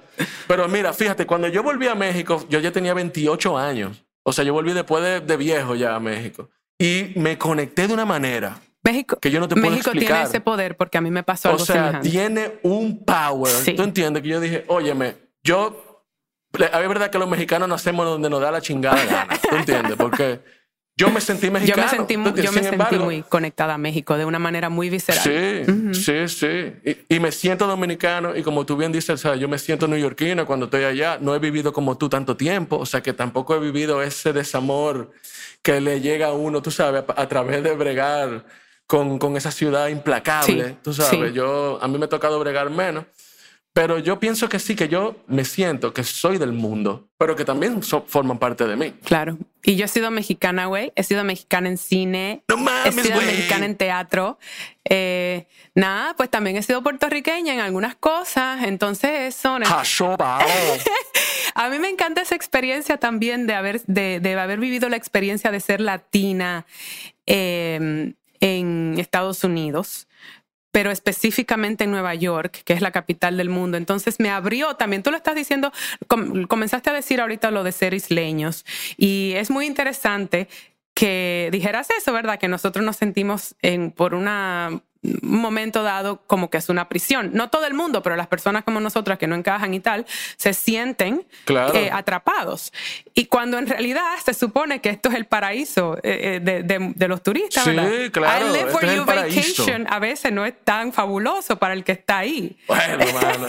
Pero 0.48 0.68
mira, 0.68 0.92
fíjate, 0.92 1.26
cuando 1.26 1.48
yo 1.48 1.62
volví 1.62 1.86
a 1.86 1.94
México, 1.94 2.44
yo 2.48 2.58
ya 2.58 2.72
tenía 2.72 2.94
28 2.94 3.56
años. 3.56 4.04
O 4.22 4.32
sea, 4.32 4.44
yo 4.44 4.52
volví 4.52 4.72
después 4.72 5.24
de, 5.24 5.36
viejo 5.36 5.76
ya 5.76 5.94
a 5.94 6.00
México. 6.00 6.50
Y 6.78 7.12
me 7.14 7.38
conecté 7.38 7.86
de 7.86 7.94
una 7.94 8.04
manera 8.04 8.60
México, 8.82 9.18
que 9.20 9.30
yo 9.30 9.40
no 9.40 9.48
te 9.48 9.54
puedo 9.54 9.70
México 9.70 9.92
tiene 9.92 10.22
ese 10.22 10.40
poder 10.40 10.76
porque 10.76 10.98
a 10.98 11.00
mí 11.00 11.10
me 11.10 11.22
pasó 11.22 11.48
algo 11.48 11.62
O 11.62 11.66
sea, 11.66 12.00
tiene 12.00 12.58
un 12.62 13.04
power. 13.04 13.52
¿Tú 13.76 13.82
entiendes? 13.82 14.22
Que 14.22 14.28
yo 14.28 14.40
dije, 14.40 14.64
óyeme, 14.68 15.16
yo... 15.42 15.82
Es 16.52 16.88
verdad 16.88 17.10
que 17.10 17.18
los 17.18 17.28
mexicanos 17.28 17.68
nacemos 17.68 18.06
donde 18.06 18.30
nos 18.30 18.40
da 18.40 18.50
la 18.50 18.60
chingada 18.60 19.04
gana. 19.04 19.38
¿Tú 19.38 19.56
entiendes? 19.56 19.96
Porque 19.96 20.40
yo 20.98 21.10
me 21.10 21.20
sentí 21.20 21.50
mexicano. 21.50 21.82
Yo 21.82 21.90
me 21.90 21.96
sentí, 21.96 22.14
yo 22.42 22.52
me 22.52 22.62
sentí 22.62 22.98
muy 22.98 23.22
conectada 23.22 23.74
a 23.74 23.78
México 23.78 24.16
de 24.16 24.24
una 24.24 24.38
manera 24.38 24.70
muy 24.70 24.88
visceral. 24.88 25.22
Sí, 25.22 25.92
sí, 25.92 26.28
sí. 26.28 26.96
Y, 27.10 27.20
me 27.20 27.32
siento 27.32 27.66
dominicano 27.66 28.34
y 28.34 28.42
como 28.42 28.64
tú 28.64 28.78
bien 28.78 28.92
dices, 28.92 29.10
o 29.10 29.16
sea, 29.18 29.36
yo 29.36 29.46
me 29.46 29.58
siento 29.58 29.86
neoyorquino 29.88 30.46
cuando 30.46 30.64
estoy 30.64 30.84
allá. 30.84 31.18
No 31.20 31.34
he 31.34 31.38
vivido 31.38 31.74
como 31.74 31.98
tú 31.98 32.08
tanto 32.08 32.34
tiempo, 32.34 32.78
o 32.78 32.86
sea 32.86 33.02
que 33.02 33.12
tampoco 33.12 33.54
he 33.54 33.60
vivido 33.60 34.02
ese 34.02 34.32
desamor 34.32 35.10
que 35.60 35.82
le 35.82 36.00
llega 36.00 36.28
a 36.28 36.32
uno, 36.32 36.62
tú 36.62 36.70
sabes, 36.70 37.04
a, 37.14 37.28
través 37.28 37.62
de 37.62 37.74
bregar 37.74 38.46
con, 38.86 39.18
con, 39.18 39.36
esa 39.36 39.50
ciudad 39.50 39.88
implacable. 39.88 40.78
tú 40.82 40.94
sabes, 40.94 41.34
yo, 41.34 41.78
a 41.82 41.88
mí 41.88 41.98
me 41.98 42.06
ha 42.06 42.08
tocado 42.08 42.40
bregar 42.40 42.70
menos. 42.70 43.04
Pero 43.76 43.98
yo 43.98 44.18
pienso 44.18 44.48
que 44.48 44.58
sí, 44.58 44.74
que 44.74 44.88
yo 44.88 45.16
me 45.26 45.44
siento 45.44 45.92
que 45.92 46.02
soy 46.02 46.38
del 46.38 46.52
mundo, 46.52 47.10
pero 47.18 47.36
que 47.36 47.44
también 47.44 47.82
forman 47.82 48.38
parte 48.38 48.66
de 48.66 48.74
mí. 48.74 48.92
Claro. 49.04 49.36
Y 49.62 49.76
yo 49.76 49.84
he 49.84 49.88
sido 49.88 50.10
mexicana, 50.10 50.64
güey. 50.64 50.94
He 50.96 51.02
sido 51.02 51.24
mexicana 51.24 51.68
en 51.68 51.76
cine. 51.76 52.42
No 52.48 52.56
mames, 52.56 52.96
He 52.96 53.02
sido 53.02 53.20
mexicana 53.20 53.66
en 53.66 53.76
teatro. 53.76 54.38
Eh, 54.86 55.46
nada, 55.74 56.14
pues 56.16 56.30
también 56.30 56.56
he 56.56 56.62
sido 56.62 56.82
puertorriqueña 56.82 57.52
en 57.52 57.60
algunas 57.60 57.96
cosas. 57.96 58.64
Entonces, 58.64 59.36
eso. 59.36 59.58
a 61.54 61.68
mí 61.68 61.78
me 61.78 61.90
encanta 61.90 62.22
esa 62.22 62.34
experiencia 62.34 62.96
también 62.96 63.46
de 63.46 63.52
haber, 63.56 63.82
de, 63.82 64.20
de 64.20 64.40
haber 64.40 64.58
vivido 64.58 64.88
la 64.88 64.96
experiencia 64.96 65.50
de 65.50 65.60
ser 65.60 65.82
latina 65.82 66.64
eh, 67.26 68.14
en 68.40 68.94
Estados 68.96 69.44
Unidos 69.44 70.08
pero 70.76 70.90
específicamente 70.90 71.84
en 71.84 71.90
Nueva 71.90 72.14
York, 72.14 72.60
que 72.66 72.74
es 72.74 72.82
la 72.82 72.90
capital 72.90 73.38
del 73.38 73.48
mundo. 73.48 73.78
Entonces 73.78 74.20
me 74.20 74.28
abrió 74.28 74.74
también, 74.76 75.02
tú 75.02 75.10
lo 75.10 75.16
estás 75.16 75.34
diciendo, 75.34 75.72
comenzaste 76.48 76.90
a 76.90 76.92
decir 76.92 77.22
ahorita 77.22 77.50
lo 77.50 77.64
de 77.64 77.72
ser 77.72 77.94
isleños 77.94 78.66
y 78.98 79.32
es 79.36 79.48
muy 79.48 79.64
interesante 79.64 80.48
que 80.92 81.48
dijeras 81.50 81.88
eso, 81.88 82.12
¿verdad? 82.12 82.38
Que 82.38 82.48
nosotros 82.48 82.84
nos 82.84 82.96
sentimos 82.96 83.54
en, 83.62 83.90
por 83.90 84.12
una 84.12 84.68
un 84.68 84.82
momento 85.22 85.82
dado 85.82 86.22
como 86.26 86.50
que 86.50 86.58
es 86.58 86.68
una 86.68 86.88
prisión. 86.88 87.30
No 87.32 87.50
todo 87.50 87.66
el 87.66 87.74
mundo, 87.74 88.02
pero 88.02 88.16
las 88.16 88.26
personas 88.26 88.64
como 88.64 88.80
nosotras 88.80 89.18
que 89.18 89.26
no 89.26 89.34
encajan 89.34 89.74
y 89.74 89.80
tal, 89.80 90.06
se 90.36 90.54
sienten 90.54 91.26
eh, 91.48 91.90
atrapados. 91.92 92.72
Y 93.14 93.26
cuando 93.26 93.58
en 93.58 93.66
realidad 93.66 94.04
se 94.24 94.34
supone 94.34 94.80
que 94.80 94.90
esto 94.90 95.08
es 95.08 95.14
el 95.14 95.26
paraíso 95.26 95.96
eh, 96.02 96.40
eh, 96.44 96.62
de, 96.64 97.08
los 97.08 97.22
turistas, 97.22 97.64
sí, 97.64 97.70
¿verdad? 97.70 97.90
claro. 98.12 98.46
I 98.46 98.52
live 98.52 98.72
where 98.72 98.96
you 98.96 99.04
vacation 99.04 99.86
a 99.88 99.98
veces 99.98 100.32
no 100.32 100.44
es 100.44 100.54
tan 100.64 100.92
fabuloso 100.92 101.56
para 101.56 101.74
el 101.74 101.84
que 101.84 101.92
está 101.92 102.18
ahí. 102.18 102.56
Bueno, 102.66 103.04
mano. 103.14 103.46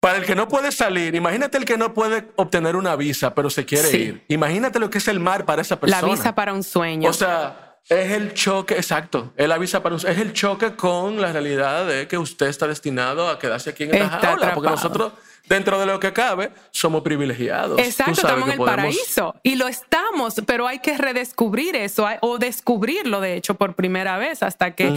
Para 0.00 0.18
el 0.18 0.26
que 0.26 0.34
no 0.34 0.48
puede 0.48 0.70
salir, 0.70 1.14
imagínate 1.14 1.56
el 1.56 1.64
que 1.64 1.78
no 1.78 1.94
puede 1.94 2.28
obtener 2.36 2.76
una 2.76 2.94
visa, 2.94 3.34
pero 3.34 3.48
se 3.48 3.64
quiere 3.64 3.90
ir. 3.96 4.24
Imagínate 4.28 4.78
lo 4.78 4.90
que 4.90 4.98
es 4.98 5.08
el 5.08 5.18
mar 5.18 5.46
para 5.46 5.62
esa 5.62 5.80
persona. 5.80 6.02
La 6.02 6.06
visa 6.06 6.34
para 6.34 6.52
un 6.52 6.62
sueño. 6.62 7.08
O 7.08 7.12
sea, 7.14 7.73
es 7.88 8.12
el 8.12 8.34
choque, 8.34 8.74
exacto. 8.74 9.32
Él 9.36 9.52
avisa 9.52 9.82
para 9.82 9.96
usted, 9.96 10.10
es 10.10 10.18
el 10.18 10.32
choque 10.32 10.74
con 10.74 11.20
la 11.20 11.32
realidad 11.32 11.86
de 11.86 12.08
que 12.08 12.18
usted 12.18 12.46
está 12.46 12.66
destinado 12.66 13.28
a 13.28 13.38
quedarse 13.38 13.70
aquí 13.70 13.84
en 13.84 13.94
esta 13.94 14.20
jaula, 14.20 14.54
porque 14.54 14.70
nosotros 14.70 15.12
dentro 15.46 15.78
de 15.78 15.86
lo 15.86 16.00
que 16.00 16.12
cabe, 16.12 16.50
somos 16.70 17.02
privilegiados. 17.02 17.78
Exacto, 17.78 18.12
estamos 18.12 18.48
en 18.48 18.52
el 18.54 18.58
paraíso 18.58 19.34
y 19.42 19.56
lo 19.56 19.68
estamos, 19.68 20.34
pero 20.46 20.66
hay 20.66 20.78
que 20.78 20.96
redescubrir 20.96 21.76
eso 21.76 22.06
o 22.20 22.38
descubrirlo, 22.38 23.20
de 23.20 23.36
hecho, 23.36 23.54
por 23.54 23.74
primera 23.74 24.18
vez 24.18 24.42
hasta 24.42 24.74
que, 24.74 24.88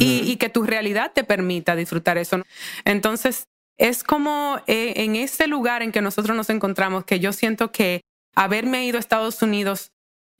Y, 0.00 0.36
que 0.36 0.48
tu 0.48 0.64
realidad 0.64 1.12
te 1.14 1.24
permita 1.24 1.76
disfrutar 1.76 2.18
eso. 2.18 2.42
Entonces, 2.84 3.48
es 3.78 4.04
como 4.04 4.60
eh, 4.66 4.94
en 4.96 5.16
este 5.16 5.46
lugar 5.46 5.82
en 5.82 5.92
que 5.92 6.00
nosotros 6.00 6.36
nos 6.36 6.50
encontramos 6.50 7.04
que 7.04 7.20
yo 7.20 7.32
siento 7.32 7.72
que 7.72 8.02
haberme 8.34 8.84
ido 8.86 8.96
a 8.96 9.00
Estados 9.00 9.42
Unidos 9.42 9.90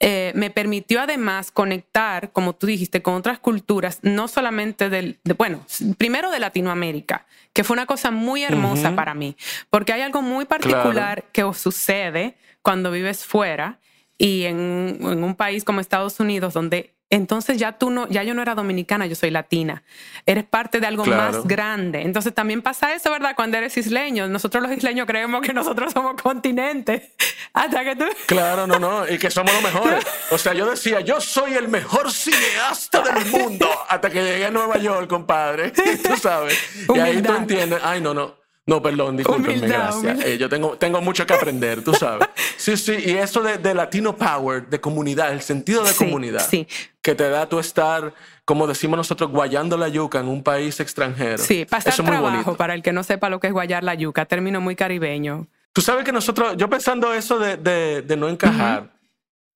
eh, 0.01 0.33
me 0.35 0.51
permitió 0.51 1.01
además 1.01 1.51
conectar, 1.51 2.33
como 2.33 2.55
tú 2.55 2.67
dijiste, 2.67 3.01
con 3.01 3.15
otras 3.15 3.39
culturas, 3.39 4.01
no 4.03 4.29
solamente 4.29 4.91
del, 4.91 5.19
de, 5.25 5.35
bueno, 5.35 5.65
primero 5.97 6.31
de 6.31 6.41
Latinoamérica, 6.41 7.27
que 7.53 7.65
fue 7.65 7.75
una 7.75 7.87
cosa 7.87 8.11
muy 8.11 8.43
hermosa 8.43 8.97
para 8.97 9.15
mí, 9.15 9.37
porque 9.71 9.93
hay 9.93 10.03
algo 10.03 10.21
muy 10.21 10.45
particular 10.45 11.25
que 11.33 11.45
sucede 11.55 12.37
cuando 12.61 12.91
vives 12.91 13.25
fuera 13.25 13.79
y 14.19 14.45
en, 14.45 14.99
en, 15.01 15.25
un 15.25 15.37
país 15.37 15.65
como 15.65 15.81
Estados 15.81 16.19
Unidos, 16.19 16.55
donde 16.55 16.95
entonces 17.15 17.59
ya 17.59 17.79
tú 17.79 17.91
no, 17.91 18.09
ya 18.09 18.25
yo 18.25 18.35
no 18.35 18.43
era 18.43 18.57
dominicana, 18.57 19.07
yo 19.07 19.15
soy 19.15 19.31
latina. 19.31 19.85
Eres 20.27 20.45
parte 20.45 20.81
de 20.81 20.89
algo 20.89 21.05
más 21.05 21.45
grande. 21.45 22.03
Entonces 22.03 22.35
también 22.35 22.61
pasa 22.61 22.93
eso, 22.93 23.09
¿verdad? 23.11 23.37
Cuando 23.37 23.57
eres 23.57 23.77
isleño. 23.77 24.27
Nosotros 24.27 24.65
los 24.65 24.73
isleños 24.73 25.07
creemos 25.07 25.41
que 25.43 25.53
nosotros 25.53 25.93
somos 25.93 26.21
continentes. 26.21 27.13
Hasta 27.53 27.85
que 27.85 27.95
tú... 27.95 28.05
Claro, 28.27 28.67
no, 28.67 28.81
no. 28.81 29.09
Y 29.09 29.19
que 29.19 29.31
somos 29.31 29.53
los 29.55 29.63
mejores. 29.63 30.05
O 30.31 30.39
sea, 30.39 30.53
yo 30.55 30.69
decía, 30.69 31.01
yo 31.01 31.21
soy 31.21 31.55
el 31.55 31.69
mejor 31.69 32.11
cineasta 32.11 33.03
del 33.03 33.27
mundo. 33.27 33.69
Hasta 33.89 34.11
que 34.11 34.23
llegué 34.23 34.47
a 34.47 34.51
Nueva 34.51 34.79
York, 34.79 35.09
compadre. 35.09 35.71
Tú 36.03 36.17
sabes. 36.17 36.59
Y 36.93 36.99
ahí 36.99 37.23
tú 37.23 37.33
entiendes, 37.33 37.81
ay, 37.85 38.01
no, 38.01 38.15
no. 38.15 38.44
No, 38.67 38.81
perdón, 38.81 39.17
discúlpenme, 39.19 39.67
gracias. 39.67 40.25
Eh, 40.25 40.39
yo 40.39 40.49
tengo, 40.49 40.77
tengo 40.79 41.01
mucho 41.03 41.27
que 41.27 41.35
aprender, 41.35 41.83
tú 41.83 41.95
sabes. 41.95 42.29
Sí, 42.57 42.79
sí, 42.79 42.97
y 43.05 43.11
eso 43.11 43.43
de, 43.43 43.75
Latino 43.75 44.17
Power, 44.17 44.67
de 44.69 44.81
comunidad, 44.81 45.33
el 45.33 45.43
sentido 45.43 45.85
de 45.85 45.93
comunidad, 45.93 46.49
sí. 46.49 46.67
que 47.03 47.15
te 47.15 47.29
da 47.29 47.47
tú 47.47 47.59
estar, 47.59 48.15
como 48.47 48.67
decimos 48.67 48.97
nosotros, 48.97 49.31
guayando 49.31 49.77
la 49.77 49.89
yuca 49.89 50.21
en 50.21 50.29
un 50.29 50.43
país 50.43 50.81
extranjero. 50.81 51.37
Sí, 51.37 51.67
pasar 51.67 51.93
eso 51.93 52.05
trabajo, 52.05 52.57
para 52.57 52.73
el 52.73 52.83
que 52.83 52.93
no 52.93 53.03
sepa 53.03 53.29
lo 53.29 53.39
que 53.39 53.49
es 53.49 53.53
guayar 53.53 53.85
la 53.85 53.95
yuca, 53.95 54.25
término 54.25 54.63
muy 54.63 54.77
caribeño. 54.77 55.47
Tú 55.75 55.83
sabes 55.83 56.05
que 56.05 56.13
nosotros, 56.13 56.57
yo 56.57 56.71
pensando 56.71 57.13
eso 57.13 57.39
de, 57.39 57.57
de, 57.57 58.17
no 58.17 58.31
encajar, 58.31 58.95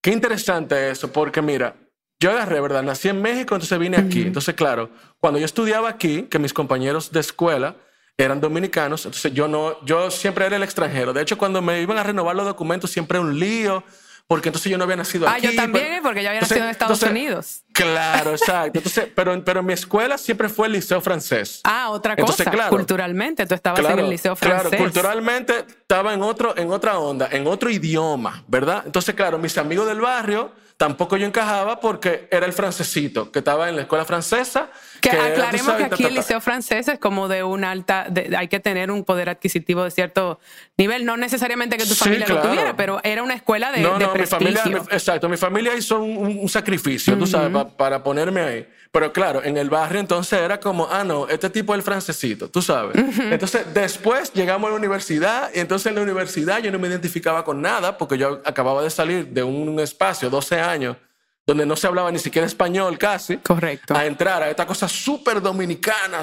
qué 0.01 0.11
interesante 0.11 0.91
eso, 0.91 1.11
porque 1.11 1.41
mira, 1.41 1.73
yo 2.19 2.29
agarré, 2.29 2.59
¿verdad? 2.59 2.83
Nací 2.83 3.07
en 3.07 3.21
México, 3.21 3.55
entonces 3.55 3.79
vine 3.79 3.97
aquí. 3.97 4.23
Entonces, 4.23 4.53
claro, 4.53 4.91
cuando 5.19 5.39
yo 5.39 5.45
estudiaba 5.45 5.89
aquí, 5.89 6.23
que 6.23 6.37
mis 6.37 6.53
compañeros 6.53 7.11
de 7.11 7.21
escuela, 7.21 7.75
eran 8.23 8.41
dominicanos, 8.41 9.05
entonces 9.05 9.33
yo 9.33 9.47
no, 9.47 9.83
yo 9.85 10.11
siempre 10.11 10.45
era 10.45 10.57
el 10.57 10.63
extranjero. 10.63 11.13
De 11.13 11.21
hecho, 11.21 11.37
cuando 11.37 11.61
me 11.61 11.81
iban 11.81 11.97
a 11.97 12.03
renovar 12.03 12.35
los 12.35 12.45
documentos, 12.45 12.91
siempre 12.91 13.17
era 13.17 13.25
un 13.25 13.39
lío, 13.39 13.83
porque 14.27 14.49
entonces 14.49 14.71
yo 14.71 14.77
no 14.77 14.83
había 14.83 14.97
nacido 14.97 15.27
aquí. 15.27 15.47
Ah, 15.47 15.49
yo 15.49 15.55
también, 15.55 16.03
porque 16.03 16.21
yo 16.21 16.29
había 16.29 16.41
nacido 16.41 16.63
en 16.63 16.69
Estados 16.69 17.01
Unidos. 17.01 17.63
Claro, 17.71 18.31
exacto. 18.31 18.77
Entonces, 18.77 19.07
pero, 19.15 19.43
pero 19.43 19.63
mi 19.63 19.73
escuela 19.73 20.17
siempre 20.17 20.49
fue 20.49 20.67
el 20.67 20.73
liceo 20.73 21.01
francés. 21.01 21.61
Ah, 21.63 21.89
otra 21.89 22.15
cosa. 22.15 22.45
Claro, 22.45 22.69
culturalmente, 22.69 23.47
tú 23.47 23.55
estabas 23.55 23.79
en 23.79 23.99
el 23.99 24.09
liceo 24.09 24.35
francés. 24.35 24.69
Claro, 24.69 24.83
culturalmente 24.83 25.65
estaba 25.67 26.13
en, 26.13 26.21
otro, 26.21 26.55
en 26.57 26.71
otra 26.71 26.99
onda, 26.99 27.27
en 27.31 27.47
otro 27.47 27.71
idioma, 27.71 28.43
¿verdad? 28.47 28.83
Entonces, 28.85 29.15
claro, 29.15 29.39
mis 29.39 29.57
amigos 29.57 29.87
del 29.87 30.01
barrio 30.01 30.51
tampoco 30.79 31.17
yo 31.17 31.25
encajaba 31.25 31.81
porque 31.81 32.29
era 32.31 32.45
el 32.45 32.53
francesito 32.53 33.33
que 33.33 33.39
estaba 33.39 33.67
en 33.67 33.75
la 33.75 33.81
escuela 33.81 34.05
francesa. 34.05 34.69
Que, 35.01 35.09
aclaremos 35.09 35.73
que 35.73 35.83
aquí 35.83 36.05
el 36.05 36.13
liceo 36.13 36.39
francés 36.39 36.87
es 36.87 36.99
como 36.99 37.27
de 37.27 37.43
un 37.43 37.65
alta, 37.65 38.07
hay 38.37 38.47
que 38.47 38.61
tener 38.61 38.89
un 38.89 39.03
poder 39.03 39.27
adquisitivo 39.27 39.83
de 39.83 39.91
cierto 39.91 40.39
nivel, 40.77 41.03
no 41.03 41.17
necesariamente 41.17 41.75
que 41.75 41.85
tu 41.85 41.95
familia 41.95 42.25
lo 42.29 42.41
tuviera, 42.41 42.77
pero 42.77 43.01
era 43.03 43.23
una 43.23 43.33
escuela 43.33 43.73
de, 43.73 43.81
no, 43.81 43.99
no, 43.99 44.15
Mi 44.15 44.25
familia, 44.25 44.63
exacto, 44.89 45.27
mi 45.27 45.35
familia 45.35 45.75
hizo 45.75 45.99
un, 45.99 46.47
sacrificio, 46.47 47.17
tú 47.17 47.27
sabes, 47.27 47.65
para 47.77 48.01
ponerme 48.01 48.39
ahí. 48.39 48.67
Pero 48.91 49.13
claro, 49.13 49.43
en 49.43 49.55
el 49.57 49.69
barrio 49.69 49.99
entonces 49.99 50.39
era 50.39 50.59
como, 50.59 50.87
ah, 50.89 51.03
no, 51.03 51.27
este 51.27 51.49
tipo 51.49 51.73
es 51.73 51.77
el 51.77 51.83
francesito, 51.83 52.49
tú 52.49 52.61
sabes. 52.61 52.95
Entonces 53.19 53.71
después 53.71 54.33
llegamos 54.33 54.67
a 54.67 54.71
la 54.71 54.77
universidad 54.77 55.51
y 55.53 55.59
entonces 55.59 55.87
en 55.87 55.95
la 55.95 56.01
universidad 56.01 56.59
yo 56.59 56.71
no 56.71 56.79
me 56.79 56.87
identificaba 56.87 57.43
con 57.43 57.61
nada 57.61 57.97
porque 57.97 58.17
yo 58.17 58.41
acababa 58.45 58.81
de 58.81 58.89
salir 58.89 59.27
de 59.27 59.43
un 59.43 59.79
espacio, 59.79 60.31
12 60.31 60.59
años, 60.59 60.97
donde 61.45 61.67
no 61.67 61.75
se 61.75 61.85
hablaba 61.85 62.11
ni 62.11 62.17
siquiera 62.17 62.47
español 62.47 62.97
casi. 62.97 63.37
Correcto. 63.37 63.95
A 63.95 64.07
entrar 64.07 64.41
a 64.41 64.49
esta 64.49 64.65
cosa 64.65 64.87
súper 64.87 65.39
dominicana. 65.39 66.21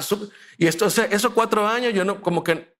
y 0.57 0.67
entonces 0.67 1.07
esos 1.11 1.31
cuatro 1.31 1.65
años 1.65 1.93
yo 1.93 2.03
no, 2.03 2.21
como 2.21 2.43
que 2.43 2.75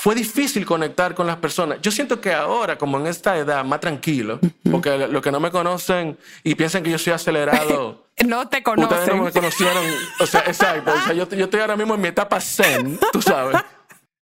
fue 0.00 0.14
difícil 0.14 0.64
conectar 0.64 1.14
con 1.14 1.26
las 1.26 1.36
personas. 1.36 1.78
Yo 1.82 1.90
siento 1.90 2.22
que 2.22 2.32
ahora, 2.32 2.78
como 2.78 2.98
en 2.98 3.06
esta 3.06 3.36
edad, 3.36 3.62
más 3.66 3.80
tranquilo, 3.80 4.38
porque 4.70 4.96
los 4.96 5.22
que 5.22 5.30
no 5.30 5.40
me 5.40 5.50
conocen 5.50 6.16
y 6.42 6.54
piensan 6.54 6.82
que 6.82 6.90
yo 6.90 6.98
soy 6.98 7.12
acelerado. 7.12 8.06
no 8.26 8.48
te 8.48 8.62
conocen. 8.62 8.98
Ustedes 8.98 9.16
no 9.16 9.24
me 9.24 9.32
conocieron. 9.32 9.84
O 10.18 10.26
sea, 10.26 10.40
exacto. 10.46 10.92
O 10.92 11.00
sea, 11.00 11.12
yo, 11.12 11.28
yo, 11.28 11.44
estoy 11.44 11.60
ahora 11.60 11.76
mismo 11.76 11.94
en 11.94 12.00
mi 12.00 12.08
etapa 12.08 12.40
zen, 12.40 12.98
tú 13.12 13.22
sabes. 13.22 13.56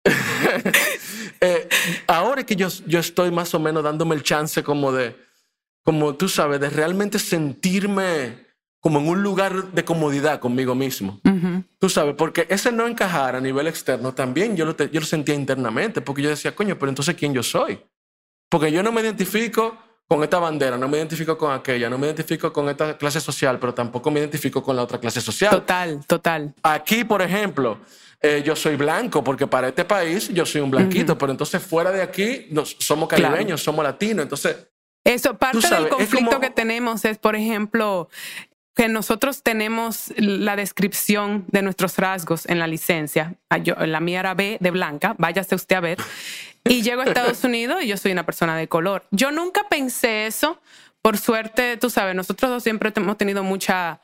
eh, 1.40 1.68
ahora 2.06 2.44
que 2.44 2.56
yo, 2.56 2.68
yo 2.86 2.98
estoy 2.98 3.30
más 3.30 3.54
o 3.54 3.60
menos 3.60 3.82
dándome 3.82 4.14
el 4.14 4.22
chance 4.22 4.62
como 4.62 4.92
de, 4.92 5.16
como 5.84 6.14
tú 6.14 6.28
sabes, 6.28 6.60
de 6.60 6.70
realmente 6.70 7.18
sentirme 7.18 8.50
como 8.80 8.98
en 8.98 9.08
un 9.08 9.22
lugar 9.22 9.72
de 9.72 9.84
comodidad 9.84 10.40
conmigo 10.40 10.74
mismo. 10.74 11.20
Tú 11.78 11.90
sabes, 11.90 12.14
porque 12.16 12.46
ese 12.48 12.72
no 12.72 12.86
encajar 12.86 13.36
a 13.36 13.40
nivel 13.40 13.66
externo 13.66 14.14
también 14.14 14.56
yo 14.56 14.64
lo, 14.64 14.74
yo 14.76 15.00
lo 15.00 15.06
sentía 15.06 15.34
internamente, 15.34 16.00
porque 16.00 16.22
yo 16.22 16.30
decía, 16.30 16.54
coño, 16.54 16.78
pero 16.78 16.88
entonces 16.88 17.14
¿quién 17.14 17.34
yo 17.34 17.42
soy? 17.42 17.78
Porque 18.48 18.72
yo 18.72 18.82
no 18.82 18.90
me 18.90 19.02
identifico 19.02 19.76
con 20.10 20.24
esta 20.24 20.40
bandera, 20.40 20.76
no 20.76 20.88
me 20.88 20.96
identifico 20.96 21.38
con 21.38 21.52
aquella, 21.52 21.88
no 21.88 21.96
me 21.96 22.08
identifico 22.08 22.52
con 22.52 22.68
esta 22.68 22.98
clase 22.98 23.20
social, 23.20 23.60
pero 23.60 23.72
tampoco 23.72 24.10
me 24.10 24.18
identifico 24.18 24.60
con 24.60 24.74
la 24.74 24.82
otra 24.82 24.98
clase 24.98 25.20
social. 25.20 25.52
Total, 25.52 26.04
total. 26.04 26.52
Aquí, 26.64 27.04
por 27.04 27.22
ejemplo, 27.22 27.78
eh, 28.20 28.42
yo 28.44 28.56
soy 28.56 28.74
blanco, 28.74 29.22
porque 29.22 29.46
para 29.46 29.68
este 29.68 29.84
país 29.84 30.28
yo 30.30 30.44
soy 30.44 30.62
un 30.62 30.70
blanquito, 30.72 31.16
pero 31.16 31.30
entonces 31.30 31.62
fuera 31.62 31.92
de 31.92 32.02
aquí 32.02 32.48
nos, 32.50 32.76
somos 32.80 33.08
caribeños, 33.08 33.62
somos 33.62 33.84
latinos, 33.84 34.24
entonces... 34.24 34.56
Eso, 35.04 35.38
parte 35.38 35.60
del 35.60 35.88
conflicto 35.88 36.40
que 36.40 36.50
tenemos 36.50 37.04
es, 37.04 37.16
por 37.18 37.36
ejemplo, 37.36 38.08
que 38.80 38.88
nosotros 38.88 39.42
tenemos 39.42 40.10
la 40.16 40.56
descripción 40.56 41.44
de 41.48 41.60
nuestros 41.60 41.98
rasgos 41.98 42.46
en 42.46 42.58
la 42.58 42.66
licencia. 42.66 43.34
Ah, 43.50 43.58
yo, 43.58 43.74
la 43.74 44.00
mía 44.00 44.20
era 44.20 44.32
B 44.32 44.56
de 44.58 44.70
blanca, 44.70 45.14
váyase 45.18 45.54
usted 45.54 45.76
a 45.76 45.80
ver. 45.80 45.98
Y 46.64 46.80
llego 46.80 47.02
a 47.02 47.04
Estados 47.04 47.44
Unidos 47.44 47.82
y 47.82 47.88
yo 47.88 47.98
soy 47.98 48.12
una 48.12 48.24
persona 48.24 48.56
de 48.56 48.68
color. 48.68 49.04
Yo 49.10 49.32
nunca 49.32 49.68
pensé 49.68 50.26
eso. 50.26 50.62
Por 51.02 51.18
suerte, 51.18 51.76
tú 51.76 51.90
sabes, 51.90 52.14
nosotros 52.14 52.50
dos 52.50 52.62
siempre 52.62 52.90
hemos 52.96 53.18
tenido 53.18 53.42
mucha 53.42 54.00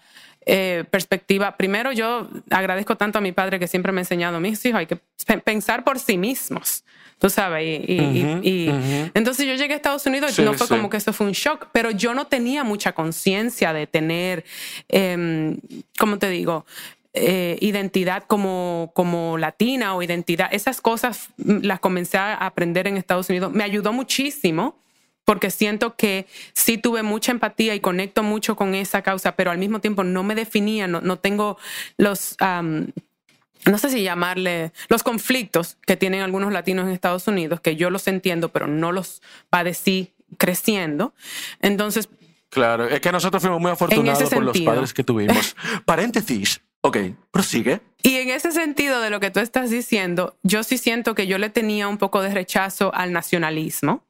eh, 0.46 0.85
perspectiva. 0.90 1.56
Primero, 1.56 1.92
yo 1.92 2.28
agradezco 2.50 2.96
tanto 2.96 3.18
a 3.18 3.20
mi 3.20 3.32
padre 3.32 3.59
que 3.59 3.68
siempre 3.68 3.92
me 3.92 4.00
ha 4.00 4.02
enseñado 4.02 4.37
a 4.37 4.40
mis 4.40 4.64
hijos, 4.64 4.78
hay 4.78 4.87
que 4.87 4.98
pensar 5.44 5.85
por 5.85 5.98
sí 5.98 6.16
mismos 6.16 6.85
tú 7.18 7.30
sabes. 7.30 7.80
Y, 7.88 8.68
entonces 9.14 9.46
yo 9.46 9.54
llegué 9.54 9.72
a 9.72 9.76
Estados 9.76 10.04
Unidos 10.06 10.38
y 10.38 10.42
no 10.42 10.54
fue 10.54 10.68
como 10.68 10.90
que 10.90 10.98
eso 10.98 11.12
fue 11.12 11.26
un 11.26 11.32
shock, 11.32 11.68
pero 11.72 11.90
yo 11.90 12.14
no 12.14 12.26
tenía 12.26 12.64
mucha 12.64 12.92
conciencia 12.92 13.72
de 13.72 13.87
tener, 13.87 14.44
eh, 14.88 15.56
¿cómo 15.98 16.18
te 16.18 16.28
digo? 16.28 16.66
Eh, 17.18 17.56
identidad 17.62 18.24
como, 18.26 18.90
como 18.94 19.38
latina 19.38 19.94
o 19.94 20.02
identidad, 20.02 20.50
esas 20.52 20.82
cosas 20.82 21.30
las 21.38 21.80
comencé 21.80 22.18
a 22.18 22.35
aprender 22.35 22.87
en 22.87 22.98
Estados 22.98 23.30
Unidos. 23.30 23.52
Me 23.52 23.64
ayudó 23.64 23.94
muchísimo 23.94 24.76
porque 25.26 25.50
siento 25.50 25.96
que 25.96 26.26
sí 26.54 26.78
tuve 26.78 27.02
mucha 27.02 27.32
empatía 27.32 27.74
y 27.74 27.80
conecto 27.80 28.22
mucho 28.22 28.56
con 28.56 28.74
esa 28.74 29.02
causa, 29.02 29.36
pero 29.36 29.50
al 29.50 29.58
mismo 29.58 29.80
tiempo 29.80 30.04
no 30.04 30.22
me 30.22 30.34
definía, 30.34 30.86
no, 30.86 31.02
no 31.02 31.18
tengo 31.18 31.58
los 31.98 32.36
no 33.66 33.78
sé 33.78 33.90
si 33.90 34.02
llamarle 34.02 34.72
los 34.88 35.02
conflictos 35.02 35.76
que 35.84 35.96
tienen 35.96 36.22
algunos 36.22 36.52
latinos 36.52 36.86
en 36.86 36.92
Estados 36.92 37.26
Unidos, 37.26 37.60
que 37.60 37.74
yo 37.74 37.90
los 37.90 38.06
entiendo, 38.06 38.50
pero 38.50 38.68
no 38.68 38.92
los 38.92 39.22
padecí 39.50 40.14
creciendo. 40.38 41.12
Entonces... 41.60 42.08
Claro, 42.48 42.86
es 42.86 43.00
que 43.00 43.10
nosotros 43.10 43.42
fuimos 43.42 43.60
muy 43.60 43.72
afortunados 43.72 44.30
por 44.30 44.44
los 44.44 44.60
padres 44.60 44.94
que 44.94 45.02
tuvimos. 45.02 45.56
Paréntesis. 45.84 46.60
Ok, 46.82 46.98
prosigue. 47.32 47.80
Y 48.02 48.16
en 48.18 48.30
ese 48.30 48.52
sentido 48.52 49.00
de 49.00 49.10
lo 49.10 49.18
que 49.18 49.32
tú 49.32 49.40
estás 49.40 49.70
diciendo, 49.70 50.36
yo 50.44 50.62
sí 50.62 50.78
siento 50.78 51.16
que 51.16 51.26
yo 51.26 51.38
le 51.38 51.50
tenía 51.50 51.88
un 51.88 51.98
poco 51.98 52.22
de 52.22 52.32
rechazo 52.32 52.94
al 52.94 53.12
nacionalismo. 53.12 54.04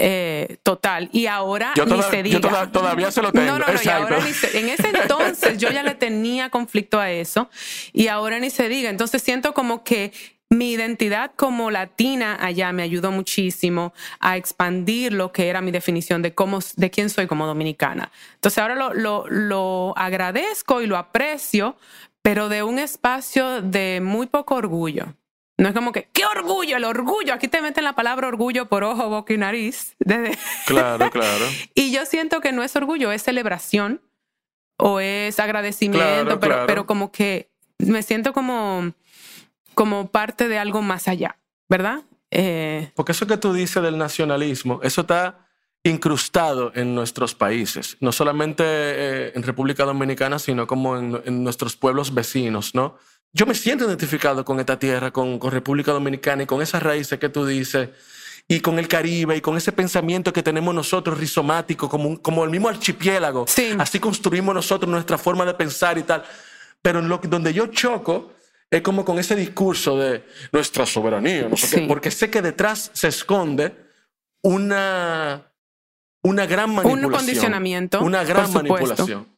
Eh, 0.00 0.58
total. 0.62 1.10
Y 1.12 1.26
ahora 1.26 1.74
ni 1.74 2.02
se 2.02 2.22
diga. 2.22 2.38
Yo 2.38 2.68
todavía 2.70 3.10
se 3.10 3.20
lo 3.20 3.32
tengo. 3.32 3.46
No, 3.46 3.58
no, 3.58 3.66
no. 3.66 3.80
Y 3.82 3.88
ahora 3.88 4.20
ni 4.20 4.32
se, 4.32 4.58
en 4.58 4.68
ese 4.68 4.90
entonces 4.90 5.58
yo 5.58 5.70
ya 5.70 5.82
le 5.82 5.96
tenía 5.96 6.50
conflicto 6.50 7.00
a 7.00 7.10
eso 7.10 7.50
y 7.92 8.06
ahora 8.06 8.38
ni 8.38 8.50
se 8.50 8.68
diga. 8.68 8.90
Entonces 8.90 9.22
siento 9.22 9.52
como 9.54 9.82
que 9.82 10.12
mi 10.50 10.72
identidad 10.72 11.32
como 11.36 11.70
latina 11.70 12.38
allá 12.40 12.72
me 12.72 12.82
ayudó 12.82 13.10
muchísimo 13.10 13.92
a 14.20 14.36
expandir 14.36 15.12
lo 15.12 15.32
que 15.32 15.48
era 15.48 15.60
mi 15.60 15.72
definición 15.72 16.22
de 16.22 16.32
cómo, 16.32 16.60
de 16.76 16.90
quién 16.90 17.10
soy 17.10 17.26
como 17.26 17.46
dominicana. 17.46 18.10
Entonces 18.34 18.58
ahora 18.58 18.76
lo, 18.76 18.94
lo, 18.94 19.24
lo 19.28 19.94
agradezco 19.96 20.80
y 20.80 20.86
lo 20.86 20.96
aprecio, 20.96 21.76
pero 22.22 22.48
de 22.48 22.62
un 22.62 22.78
espacio 22.78 23.62
de 23.62 24.00
muy 24.00 24.26
poco 24.26 24.54
orgullo. 24.54 25.14
No 25.58 25.68
es 25.68 25.74
como 25.74 25.90
que, 25.90 26.08
¡qué 26.12 26.24
orgullo! 26.24 26.76
El 26.76 26.84
orgullo. 26.84 27.34
Aquí 27.34 27.48
te 27.48 27.60
meten 27.60 27.82
la 27.82 27.94
palabra 27.94 28.28
orgullo 28.28 28.68
por 28.68 28.84
ojo, 28.84 29.08
boca 29.08 29.34
y 29.34 29.38
nariz. 29.38 29.96
Claro, 30.66 31.10
claro. 31.10 31.44
y 31.74 31.90
yo 31.90 32.06
siento 32.06 32.40
que 32.40 32.52
no 32.52 32.62
es 32.62 32.76
orgullo, 32.76 33.10
es 33.10 33.22
celebración 33.22 34.00
o 34.76 35.00
es 35.00 35.40
agradecimiento, 35.40 36.38
pero, 36.38 36.64
pero 36.66 36.86
como 36.86 37.10
que 37.10 37.50
me 37.78 38.02
siento 38.02 38.32
como, 38.32 38.92
como 39.74 40.08
parte 40.08 40.48
de 40.48 40.58
algo 40.58 40.82
más 40.82 41.08
allá, 41.08 41.38
¿verdad? 41.68 42.02
Eh, 42.30 42.92
Porque 42.94 43.12
eso 43.12 43.26
que 43.26 43.38
tú 43.38 43.52
dices 43.52 43.82
del 43.82 43.98
nacionalismo, 43.98 44.80
eso 44.82 45.00
está 45.02 45.46
incrustado 45.84 46.72
en 46.74 46.94
nuestros 46.94 47.34
países, 47.34 47.96
no 48.00 48.12
solamente 48.12 48.64
eh, 48.66 49.32
en 49.34 49.42
República 49.42 49.84
Dominicana, 49.84 50.38
sino 50.38 50.66
como 50.66 50.96
en, 50.96 51.20
en 51.24 51.42
nuestros 51.42 51.76
pueblos 51.76 52.12
vecinos, 52.14 52.74
¿no? 52.74 52.98
Yo 53.32 53.46
me 53.46 53.54
siento 53.54 53.86
identificado 53.86 54.44
con 54.44 54.58
esta 54.60 54.78
tierra, 54.78 55.10
con, 55.10 55.40
República 55.40 55.92
Dominicana 55.92 56.42
y 56.42 56.46
con 56.46 56.62
esas 56.62 56.82
raíces 56.82 57.18
que 57.18 57.28
tú 57.28 57.46
dices, 57.46 57.90
y 58.46 58.60
con 58.60 58.78
el 58.78 58.88
Caribe 58.88 59.36
y 59.36 59.40
con 59.40 59.56
ese 59.56 59.72
pensamiento 59.72 60.32
que 60.32 60.42
tenemos 60.42 60.74
nosotros 60.74 61.18
rizomático, 61.18 61.88
como, 61.88 62.20
como 62.22 62.44
el 62.44 62.50
mismo 62.50 62.68
archipiélago. 62.68 63.44
Así 63.78 64.00
construimos 64.00 64.54
nosotros 64.54 64.90
nuestra 64.90 65.18
forma 65.18 65.44
de 65.44 65.54
pensar 65.54 65.98
y 65.98 66.02
tal. 66.02 66.24
Pero 66.80 67.02
lo, 67.02 67.18
donde 67.18 67.52
yo 67.52 67.66
choco 67.66 68.32
es 68.70 68.80
como 68.82 69.04
con 69.04 69.18
ese 69.18 69.34
discurso 69.34 69.98
de 69.98 70.24
nuestra 70.52 70.86
soberanía, 70.86 71.48
porque 71.86 72.10
sé 72.10 72.30
que 72.30 72.40
detrás 72.40 72.90
se 72.94 73.08
esconde 73.08 73.74
una, 74.42 75.52
una 76.22 76.46
gran 76.46 76.74
manipulación. 76.74 77.04
Un 77.04 77.12
condicionamiento. 77.12 78.00
Una 78.00 78.24
gran 78.24 78.52
manipulación. 78.52 79.37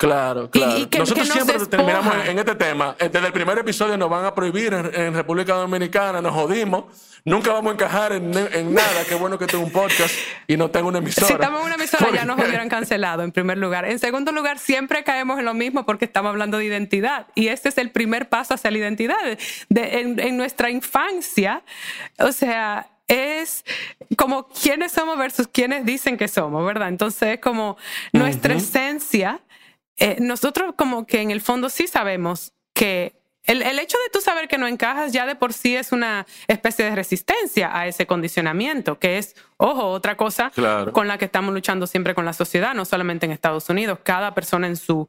Claro, 0.00 0.50
claro. 0.50 0.88
Nosotros 0.98 1.28
siempre 1.28 1.58
terminamos 1.66 2.26
en, 2.26 2.38
este 2.38 2.54
tema. 2.54 2.96
Eh, 2.98 3.10
desde 3.12 3.26
el 3.26 3.34
primer 3.34 3.58
episodio 3.58 3.98
nos 3.98 4.08
van 4.08 4.24
a 4.24 4.34
prohibir 4.34 4.72
en, 4.72 5.12
República 5.12 5.52
Dominicana, 5.52 6.22
nos 6.22 6.32
jodimos. 6.32 6.84
Nunca 7.26 7.52
vamos 7.52 7.72
a 7.72 7.74
encajar 7.74 8.12
en, 8.12 8.30
nada. 8.30 9.04
Qué 9.06 9.14
bueno 9.14 9.38
que 9.38 9.46
tengo 9.46 9.62
un 9.62 9.70
podcast 9.70 10.14
y 10.46 10.56
no 10.56 10.70
tengo 10.70 10.88
una 10.88 11.00
emisora. 11.00 11.26
Si 11.26 11.32
estamos 11.34 11.60
en 11.60 11.66
una 11.66 11.74
emisora 11.74 12.10
ya 12.14 12.24
nos 12.24 12.38
hubieran 12.38 12.70
cancelado 12.70 13.22
en 13.24 13.30
primer 13.30 13.58
lugar. 13.58 13.84
En 13.84 13.98
segundo 13.98 14.32
lugar, 14.32 14.58
siempre 14.58 15.04
caemos 15.04 15.38
en 15.38 15.44
lo 15.44 15.52
mismo 15.52 15.84
porque 15.84 16.06
estamos 16.06 16.30
hablando 16.30 16.56
de 16.56 16.64
identidad. 16.64 17.26
Y 17.34 17.48
este 17.48 17.68
es 17.68 17.76
el 17.76 17.90
primer 17.90 18.30
paso 18.30 18.54
hacia 18.54 18.70
la 18.70 18.78
identidad. 18.78 19.18
De, 19.68 20.00
en, 20.00 20.36
nuestra 20.38 20.70
infancia, 20.70 21.62
o 22.18 22.32
sea, 22.32 22.88
es 23.06 23.66
como 24.16 24.48
quiénes 24.48 24.92
somos 24.92 25.18
versus 25.18 25.46
quiénes 25.46 25.84
dicen 25.84 26.16
que 26.16 26.26
somos, 26.26 26.64
¿verdad? 26.64 26.88
Entonces 26.88 27.34
es 27.34 27.40
como 27.40 27.76
nuestra 28.14 28.54
esencia 28.54 29.40
eh, 30.00 30.16
nosotros 30.18 30.74
como 30.76 31.06
que 31.06 31.20
en 31.20 31.30
el 31.30 31.40
fondo 31.40 31.68
sí 31.68 31.86
sabemos 31.86 32.52
que 32.72 33.20
el, 33.44 33.78
hecho 33.78 33.98
de 33.98 34.10
tú 34.12 34.20
saber 34.20 34.48
que 34.48 34.58
no 34.58 34.66
encajas 34.66 35.12
ya 35.12 35.26
de 35.26 35.34
por 35.34 35.52
sí 35.52 35.74
es 35.74 35.92
una 35.92 36.26
especie 36.46 36.84
de 36.84 36.94
resistencia 36.94 37.76
a 37.76 37.86
ese 37.86 38.06
condicionamiento, 38.06 38.98
que 38.98 39.18
es, 39.18 39.34
ojo, 39.56 39.88
otra 39.88 40.16
cosa 40.16 40.52
con 40.92 41.08
la 41.08 41.18
que 41.18 41.24
estamos 41.24 41.52
luchando 41.52 41.86
siempre 41.86 42.14
con 42.14 42.24
la 42.24 42.32
sociedad, 42.32 42.74
no 42.74 42.84
solamente 42.84 43.26
en 43.26 43.32
Estados 43.32 43.68
Unidos, 43.68 43.98
cada 44.02 44.34
persona 44.34 44.66
en 44.66 44.76
su... 44.76 45.08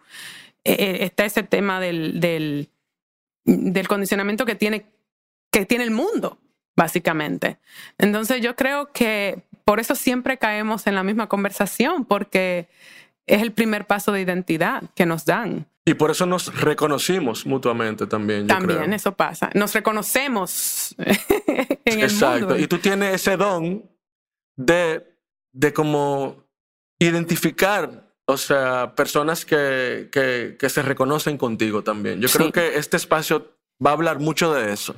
Eh, 0.64 0.76
eh, 0.78 0.98
está 1.02 1.26
ese 1.26 1.44
tema 1.44 1.80
del, 1.80 2.20
del, 2.20 2.70
del 3.46 3.88
condicionamiento 3.88 4.46
que 4.46 4.56
tiene, 4.56 4.86
que 5.52 5.66
tiene 5.66 5.84
el 5.84 5.92
mundo, 5.92 6.38
básicamente. 6.76 7.60
Entonces 7.98 8.42
yo 8.42 8.56
creo 8.56 8.92
que 8.92 9.44
por 9.66 9.80
eso 9.80 9.96
siempre 9.96 10.38
caemos 10.38 10.88
en 10.88 10.96
la 10.96 11.04
misma 11.04 11.28
conversación, 11.28 12.06
porque 12.06 12.68
es 13.32 13.42
el 13.42 13.54
primer 13.54 13.88
paso 13.88 14.12
de 14.12 14.20
identidad 14.20 14.84
que 14.94 15.06
nos 15.06 15.26
dan. 15.26 15.66
Y 15.86 15.94
por 15.94 16.12
eso 16.12 16.26
nos 16.26 16.54
reconocimos 16.60 17.46
mutuamente 17.46 18.06
también. 18.06 18.46
también 18.46 18.92
eso 18.92 19.14
pasa. 19.14 19.50
Nos 19.56 19.74
reconocemos 19.74 20.94
en 21.86 22.00
el 22.00 22.04
Exacto. 22.04 22.58
Y 22.58 22.68
tú 22.68 22.78
tienes 22.78 23.16
ese 23.16 23.38
don 23.38 23.90
de, 24.58 25.16
de 25.54 25.74
como 25.74 26.44
identificar, 27.00 28.14
o 28.26 28.36
sea, 28.36 28.96
personas 28.96 29.46
que, 29.46 30.10
que, 30.12 30.70
se 30.70 30.82
reconocen 30.82 31.38
contigo 31.38 31.84
también. 31.84 32.20
Yo 32.20 32.28
creo 32.28 32.52
que 32.52 32.78
este 32.78 32.98
espacio 32.98 33.58
va 33.84 33.92
a 33.92 33.94
hablar 33.94 34.20
mucho 34.20 34.54
de 34.54 34.74
eso. 34.74 34.96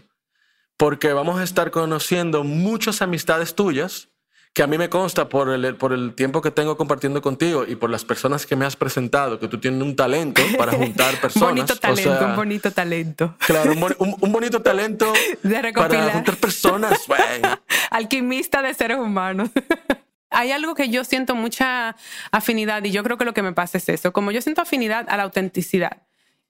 Porque 0.76 1.14
vamos 1.14 1.40
a 1.40 1.44
estar 1.44 1.70
conociendo 1.70 2.44
muchas 2.44 3.04
amistades 3.04 3.54
tuyas 3.54 4.10
que 4.54 4.62
a 4.62 4.68
mí 4.68 4.78
me 4.78 4.88
consta 4.88 5.30
por 5.30 5.50
el, 5.50 5.76
por 5.76 5.94
el 5.94 6.14
tiempo 6.14 6.42
que 6.42 6.52
tengo 6.52 6.78
compartiendo 6.78 7.24
contigo 7.24 7.66
y 7.68 7.76
por 7.76 7.90
las 7.90 8.06
personas 8.06 8.46
que 8.46 8.56
me 8.56 8.66
has 8.66 8.76
presentado, 8.76 9.40
que 9.40 9.48
tú 9.48 9.60
tienes 9.60 9.82
un 9.82 9.96
talento 9.96 10.44
para 10.58 10.72
juntar 10.78 11.20
personas. 11.20 11.50
bonito 11.50 11.76
talento, 11.76 12.26
un 12.26 12.36
bonito 12.36 12.72
talento. 12.72 13.36
Claro, 13.40 13.74
un, 13.98 14.32
bonito 14.32 14.62
talento 14.62 15.12
para 15.74 16.12
juntar 16.12 16.36
personas. 16.38 17.00
Alquimista 17.90 18.62
de 18.62 18.76
seres 18.76 18.98
humanos. 18.98 19.50
Hay 20.30 20.52
algo 20.52 20.76
que 20.76 20.90
yo 20.90 21.04
siento 21.04 21.34
mucha 21.34 21.96
afinidad 22.32 22.84
y 22.84 22.92
yo 22.92 23.04
creo 23.04 23.18
que 23.18 23.26
lo 23.26 23.34
que 23.34 23.42
me 23.42 23.54
pasa 23.54 23.80
es 23.80 23.90
eso. 23.90 24.14
Como 24.14 24.32
yo 24.32 24.42
siento 24.42 24.62
afinidad 24.62 25.08
a 25.10 25.18
la 25.18 25.24
autenticidad 25.24 26.04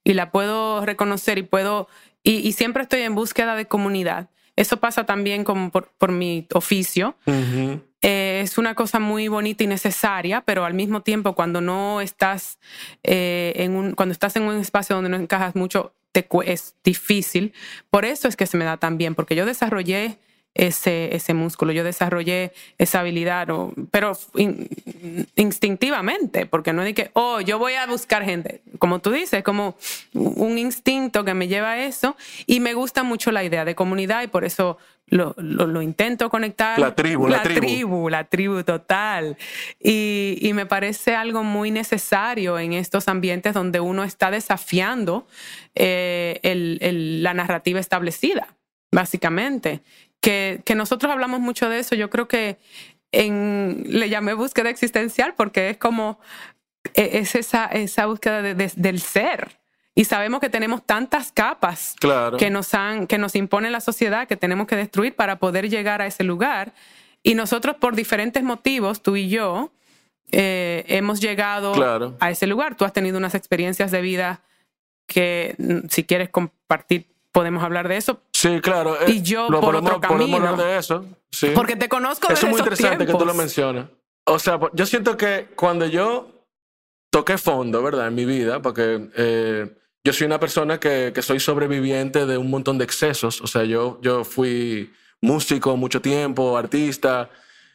y 0.04 0.12
la 0.12 0.30
puedo 0.30 0.84
reconocer 0.84 1.38
y 1.38 1.42
puedo, 1.42 1.88
y, 2.22 2.46
y 2.46 2.52
siempre 2.52 2.82
estoy 2.82 3.00
en 3.00 3.14
búsqueda 3.14 3.56
de 3.56 3.66
comunidad. 3.66 4.28
Eso 4.56 4.78
pasa 4.78 5.04
también 5.04 5.44
como 5.44 5.70
por, 5.70 5.90
por 5.98 6.12
mi 6.12 6.46
oficio. 6.52 7.16
Eh, 8.06 8.42
es 8.42 8.58
una 8.58 8.74
cosa 8.74 9.00
muy 9.00 9.28
bonita 9.28 9.64
y 9.64 9.66
necesaria, 9.66 10.42
pero 10.42 10.66
al 10.66 10.74
mismo 10.74 11.00
tiempo 11.00 11.34
cuando 11.34 11.62
no 11.62 12.02
estás 12.02 12.58
eh, 13.02 13.54
en 13.56 13.74
un, 13.74 13.94
cuando 13.94 14.12
estás 14.12 14.36
en 14.36 14.42
un 14.42 14.56
espacio 14.56 14.94
donde 14.94 15.08
no 15.08 15.16
encajas 15.16 15.56
mucho, 15.56 15.94
te, 16.12 16.28
es 16.44 16.74
difícil. 16.84 17.54
Por 17.88 18.04
eso 18.04 18.28
es 18.28 18.36
que 18.36 18.44
se 18.44 18.58
me 18.58 18.66
da 18.66 18.76
tan 18.76 18.98
bien, 18.98 19.14
porque 19.14 19.34
yo 19.34 19.46
desarrollé 19.46 20.18
ese, 20.52 21.16
ese 21.16 21.32
músculo, 21.32 21.72
yo 21.72 21.82
desarrollé 21.82 22.52
esa 22.76 23.00
habilidad, 23.00 23.48
pero 23.90 24.12
instintivamente, 25.34 26.44
porque 26.44 26.74
no 26.74 26.82
es 26.82 26.94
que, 26.94 27.10
oh, 27.14 27.40
yo 27.40 27.58
voy 27.58 27.72
a 27.72 27.86
buscar 27.86 28.22
gente, 28.22 28.60
como 28.78 29.00
tú 29.00 29.12
dices, 29.12 29.42
como 29.42 29.76
un 30.12 30.58
instinto 30.58 31.24
que 31.24 31.32
me 31.32 31.48
lleva 31.48 31.72
a 31.72 31.84
eso 31.84 32.16
y 32.44 32.60
me 32.60 32.74
gusta 32.74 33.02
mucho 33.02 33.32
la 33.32 33.44
idea 33.44 33.64
de 33.64 33.74
comunidad 33.74 34.22
y 34.22 34.26
por 34.26 34.44
eso 34.44 34.76
lo, 35.16 35.34
lo, 35.38 35.82
intento 35.82 36.28
conectar. 36.28 36.78
La 36.78 36.94
tribu, 36.94 37.28
la, 37.28 37.42
tribu. 37.42 38.08
La 38.08 38.24
tribu 38.24 38.62
total. 38.62 39.36
Y, 39.80 40.38
y, 40.40 40.52
me 40.52 40.66
parece 40.66 41.14
algo 41.14 41.42
muy 41.42 41.70
necesario 41.70 42.58
en 42.58 42.72
estos 42.72 43.08
ambientes 43.08 43.54
donde 43.54 43.80
uno 43.80 44.04
está 44.04 44.30
desafiando 44.30 45.26
eh, 45.74 46.40
el, 46.42 46.78
el, 46.80 47.22
la 47.22 47.34
narrativa 47.34 47.80
establecida, 47.80 48.56
básicamente 48.92 49.82
que, 50.24 50.74
nosotros 50.74 51.12
hablamos 51.12 51.40
mucho 51.40 51.68
de 51.68 51.78
eso. 51.80 51.94
Yo 51.94 52.10
creo 52.10 52.28
que 52.28 52.58
en, 53.12 53.84
le 53.86 54.08
llamé 54.08 54.34
búsqueda 54.34 54.70
existencial 54.70 55.34
porque 55.36 55.70
es 55.70 55.76
como, 55.76 56.18
e, 56.94 57.18
es 57.18 57.34
esa, 57.34 57.66
esa 57.66 58.06
búsqueda 58.06 58.42
del 58.42 59.00
ser. 59.00 59.58
Y 59.94 60.04
sabemos 60.06 60.40
que 60.40 60.50
tenemos 60.50 60.84
tantas 60.84 61.30
capas 61.30 61.94
que, 62.38 62.50
nos 62.50 62.74
han, 62.74 63.06
que 63.06 63.16
nos 63.16 63.36
impone 63.36 63.70
la 63.70 63.80
sociedad 63.80 64.26
que 64.26 64.36
tenemos 64.36 64.66
que 64.66 64.74
destruir 64.74 65.14
para 65.14 65.38
poder 65.38 65.70
llegar 65.70 66.02
a 66.02 66.06
ese 66.06 66.24
lugar. 66.24 66.74
Y 67.22 67.34
nosotros, 67.34 67.76
por 67.76 67.94
diferentes 67.94 68.42
motivos, 68.42 69.02
tú 69.02 69.14
y 69.14 69.28
yo, 69.28 69.70
eh, 70.32 70.84
hemos 70.88 71.20
llegado 71.20 71.74
a 72.18 72.30
ese 72.30 72.46
lugar. 72.48 72.76
Tú 72.76 72.84
has 72.84 72.92
tenido 72.92 73.18
unas 73.18 73.36
experiencias 73.36 73.92
de 73.92 74.00
vida 74.00 74.42
que, 75.06 75.54
mm, 75.58 75.88
si 75.88 76.02
quieres 76.02 76.28
compartir, 76.30 77.06
podemos 77.30 77.62
hablar 77.62 77.86
de 77.86 77.96
eso. 77.96 78.20
Sí, 78.32 78.60
claro. 78.60 78.96
Eh, 79.00 79.12
y 79.12 79.22
yo 79.22 79.46
por 79.48 79.76
otro 79.76 80.00
camino. 80.00 80.36
hablar 80.36 80.56
de 80.56 80.76
eso. 80.76 81.04
Sí. 81.30 81.50
Porque 81.54 81.76
te 81.76 81.88
conozco 81.88 82.32
Eso 82.32 82.46
es 82.46 82.50
muy 82.50 82.58
interesante 82.58 83.06
que 83.06 83.12
tú 83.12 83.24
lo 83.24 83.34
mencionas. 83.34 83.86
O 84.24 84.38
sea, 84.38 84.58
yo 84.72 84.86
siento 84.86 85.16
que 85.16 85.48
cuando 85.54 85.86
yo 85.86 86.46
toqué 87.10 87.38
fondo, 87.38 87.82
¿verdad? 87.82 88.08
En 88.08 88.14
mi 88.14 88.24
vida, 88.24 88.60
porque 88.60 89.08
eh, 89.16 89.72
yo 90.04 90.12
soy 90.12 90.26
una 90.26 90.38
persona 90.38 90.78
que, 90.78 91.12
que, 91.14 91.22
soy 91.22 91.40
sobreviviente 91.40 92.26
de 92.26 92.38
un 92.38 92.50
montón 92.50 92.78
de 92.78 92.84
excesos. 92.84 93.40
O 93.40 93.46
sea, 93.46 93.64
yo, 93.64 93.98
yo 94.02 94.24
fui 94.24 94.92
músico 95.20 95.76
mucho 95.76 96.00
tiempo, 96.00 96.56
artista. 96.56 97.30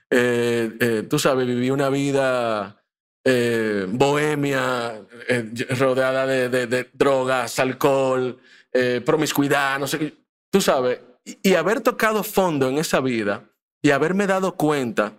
Eh, 0.09 1.05
tú 1.09 1.19
sabes, 1.19 1.47
viví 1.47 1.69
una 1.71 1.89
vida 1.89 2.75
bohemia, 3.89 5.01
rodeada 5.77 6.25
de, 6.25 6.49
de, 6.49 6.67
de, 6.67 6.89
drogas, 6.93 7.59
alcohol, 7.59 8.39
promiscuidad, 9.05 9.77
no 9.77 9.85
sé 9.87 9.99
qué 9.99 10.19
tú 10.49 10.61
sabes, 10.61 10.99
y, 11.25 11.53
haber 11.55 11.81
tocado 11.81 12.23
fondo 12.23 12.69
en 12.69 12.77
esa 12.77 13.01
vida 13.01 13.49
y 13.81 13.91
haberme 13.91 14.27
dado 14.27 14.55
cuenta 14.55 15.13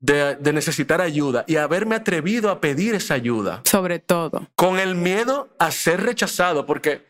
de, 0.00 0.52
necesitar 0.52 1.00
ayuda 1.00 1.44
y 1.46 1.56
haberme 1.56 1.96
atrevido 1.96 2.50
a 2.50 2.60
pedir 2.60 2.94
esa 2.94 3.14
ayuda. 3.14 3.62
Sobre 3.64 3.98
todo. 3.98 4.48
Con 4.54 4.78
el 4.78 4.94
miedo 4.94 5.48
a 5.58 5.70
ser 5.70 6.02
rechazado, 6.02 6.66
porque 6.66 7.04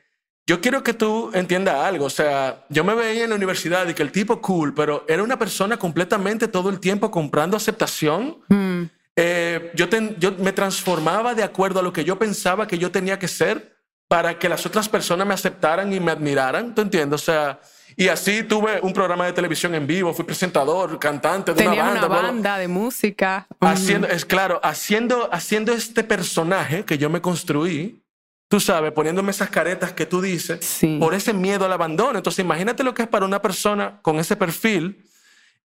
yo 0.47 0.61
quiero 0.61 0.83
que 0.83 0.95
tú 0.95 1.31
entiendas 1.35 1.77
algo. 1.77 2.07
O 2.07 2.11
sea, 2.11 2.65
yo 2.69 2.85
me 2.85 2.95
veía 2.95 3.25
en 3.25 3.31
la 3.31 3.37
universidad 3.37 3.89
y 3.89 3.95
que 3.95 4.03
el 4.03 4.13
tipo 4.13 4.41
cool, 4.41 4.75
pero 4.75 5.05
era 5.09 5.23
una 5.23 5.39
persona 5.39 5.79
completamente 5.79 6.49
todo 6.49 6.71
el 6.71 6.81
tiempo 6.81 7.11
comprando 7.11 7.57
aceptación. 7.57 8.39
Mm. 8.49 8.83
Eh, 9.17 9.71
yo, 9.75 9.87
yo 10.19 10.33
me 10.33 10.53
transformaba 10.53 11.35
de 11.35 11.45
acuerdo 11.45 11.81
a 11.81 11.83
lo 11.83 11.93
que 11.93 12.05
yo 12.05 12.19
pensaba 12.19 12.67
que 12.67 12.79
yo 12.79 12.91
tenía 12.91 13.19
que 13.19 13.29
ser 13.29 13.75
para 14.09 14.39
que 14.39 14.49
las 14.49 14.67
otras 14.67 14.89
personas 14.89 15.27
me 15.27 15.35
aceptaran 15.35 15.93
y 15.93 16.01
me 16.01 16.13
admiraran. 16.13 16.75
¿Tú 16.75 16.83
entiendes? 16.83 17.23
O 17.23 17.25
sea, 17.25 17.61
y 17.97 18.09
así 18.09 18.43
tuve 18.43 18.81
un 18.83 18.93
programa 18.93 19.27
de 19.27 19.33
televisión 19.33 19.75
en 19.75 19.87
vivo, 19.87 20.13
fui 20.13 20.25
presentador, 20.25 20.99
cantante 20.99 21.55
de 21.55 21.69
una 21.69 21.83
banda. 21.83 22.07
una 22.07 22.09
banda 22.09 22.59
de 22.59 22.69
música. 22.69 23.47
Haciendo, 23.61 24.09
es 24.09 24.25
claro, 24.25 24.61
haciendo, 24.63 25.29
haciendo 25.33 25.73
este 25.73 26.05
personaje 26.05 26.85
que 26.85 26.99
yo 26.99 27.09
me 27.11 27.21
construí, 27.21 28.03
tú 28.49 28.61
sabes, 28.61 28.93
poniéndome 28.93 29.31
esas 29.31 29.51
caretas 29.51 29.93
que 29.93 30.07
tú 30.07 30.21
dices, 30.21 30.81
por 30.99 31.15
ese 31.15 31.33
miedo 31.33 31.65
al 31.65 31.73
abandono. 31.73 32.19
Entonces, 32.19 32.45
imagínate 32.45 32.83
lo 32.83 32.95
que 32.95 33.03
es 33.03 33.09
para 33.09 33.25
una 33.25 33.41
persona 33.41 33.99
con 34.03 34.19
ese 34.19 34.37
perfil 34.37 35.05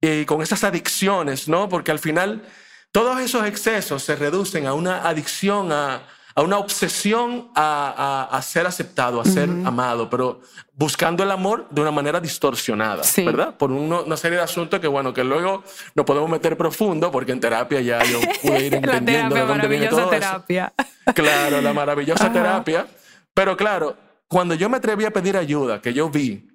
y 0.02 0.26
con 0.26 0.42
esas 0.42 0.64
adicciones, 0.64 1.48
¿no? 1.48 1.70
Porque 1.70 1.92
al 1.92 2.00
final 2.00 2.44
todos 2.92 3.20
esos 3.20 3.46
excesos 3.46 4.04
se 4.04 4.16
reducen 4.16 4.68
a 4.68 4.74
una 4.74 5.08
adicción, 5.08 5.72
a, 5.72 6.02
a 6.38 6.42
una 6.42 6.58
obsesión 6.58 7.50
a, 7.56 8.40
ser 8.44 8.68
aceptado, 8.68 9.22
a 9.22 9.26
ser 9.26 9.50
amado, 9.64 10.10
pero 10.10 10.42
buscando 10.74 11.24
el 11.24 11.32
amor 11.32 11.66
de 11.70 11.80
una 11.80 11.92
manera 11.92 12.20
distorsionada, 12.20 13.04
¿verdad? 13.18 13.56
Por 13.56 13.72
una 13.72 14.18
serie 14.18 14.38
de 14.38 14.44
asuntos 14.44 14.82
que, 14.82 14.88
bueno, 14.88 15.14
que 15.14 15.24
luego 15.24 15.64
nos 15.96 16.06
podemos 16.06 16.30
meter 16.30 16.58
profundo, 16.58 17.10
porque 17.10 17.32
en 17.32 17.40
terapia 17.40 17.80
ya 17.80 18.04
yo 18.04 18.20
pude 18.42 18.66
ir 18.66 18.76
entendiendo 18.76 19.34
la 19.34 19.46
terapia, 19.46 19.56
maravillosa 19.56 20.10
terapia. 20.10 20.74
Claro, 21.16 21.62
la 21.62 21.74
maravillosa 21.74 22.32
terapia. 22.32 22.86
Pero 23.34 23.56
claro, 23.56 23.96
cuando 24.28 24.56
yo 24.56 24.70
me 24.70 24.78
atreví 24.78 25.06
a 25.06 25.12
pedir 25.12 25.38
ayuda, 25.38 25.82
que 25.82 25.94
yo 25.94 26.10
vi 26.10 26.50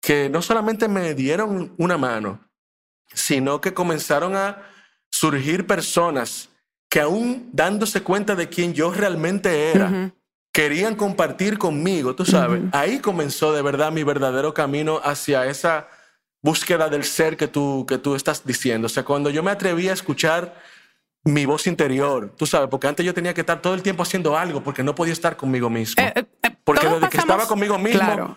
que 0.00 0.30
no 0.30 0.40
solamente 0.40 0.88
me 0.88 1.12
dieron 1.12 1.74
una 1.76 1.98
mano, 1.98 2.40
sino 3.12 3.60
que 3.60 3.74
comenzaron 3.74 4.34
a 4.34 4.62
surgir 5.10 5.66
personas 5.66 6.48
que 6.88 7.00
aún 7.00 7.50
dándose 7.52 8.02
cuenta 8.02 8.34
de 8.34 8.48
quién 8.48 8.74
yo 8.74 8.92
realmente 8.92 9.72
era, 9.72 10.12
querían 10.52 10.94
compartir 10.94 11.58
conmigo, 11.58 12.14
tú 12.14 12.24
sabes, 12.24 12.62
ahí 12.72 12.98
comenzó 13.00 13.52
de 13.52 13.62
verdad 13.62 13.92
mi 13.92 14.02
verdadero 14.04 14.54
camino 14.54 15.00
hacia 15.02 15.46
esa 15.46 15.88
búsqueda 16.42 16.88
del 16.88 17.04
ser 17.04 17.36
que 17.36 17.48
tú, 17.48 17.84
que 17.88 17.98
tú 17.98 18.14
estás 18.14 18.46
diciendo. 18.46 18.86
O 18.86 18.88
sea, 18.88 19.04
cuando 19.04 19.30
yo 19.30 19.42
me 19.42 19.50
atreví 19.50 19.88
a 19.88 19.92
escuchar 19.92 20.54
mi 21.24 21.44
voz 21.44 21.66
interior, 21.66 22.32
tú 22.36 22.46
sabes, 22.46 22.68
porque 22.68 22.86
antes 22.86 23.04
yo 23.04 23.12
tenía 23.12 23.34
que 23.34 23.40
estar 23.40 23.60
todo 23.60 23.74
el 23.74 23.82
tiempo 23.82 24.04
haciendo 24.04 24.38
algo 24.38 24.62
porque 24.62 24.84
no 24.84 24.94
podía 24.94 25.12
estar 25.12 25.36
conmigo 25.36 25.68
mismo. 25.68 26.02
Eh, 26.02 26.12
eh, 26.14 26.56
porque 26.62 26.88
desde 26.88 27.08
que 27.08 27.18
estaba 27.18 27.46
conmigo 27.46 27.78
mismo, 27.78 28.36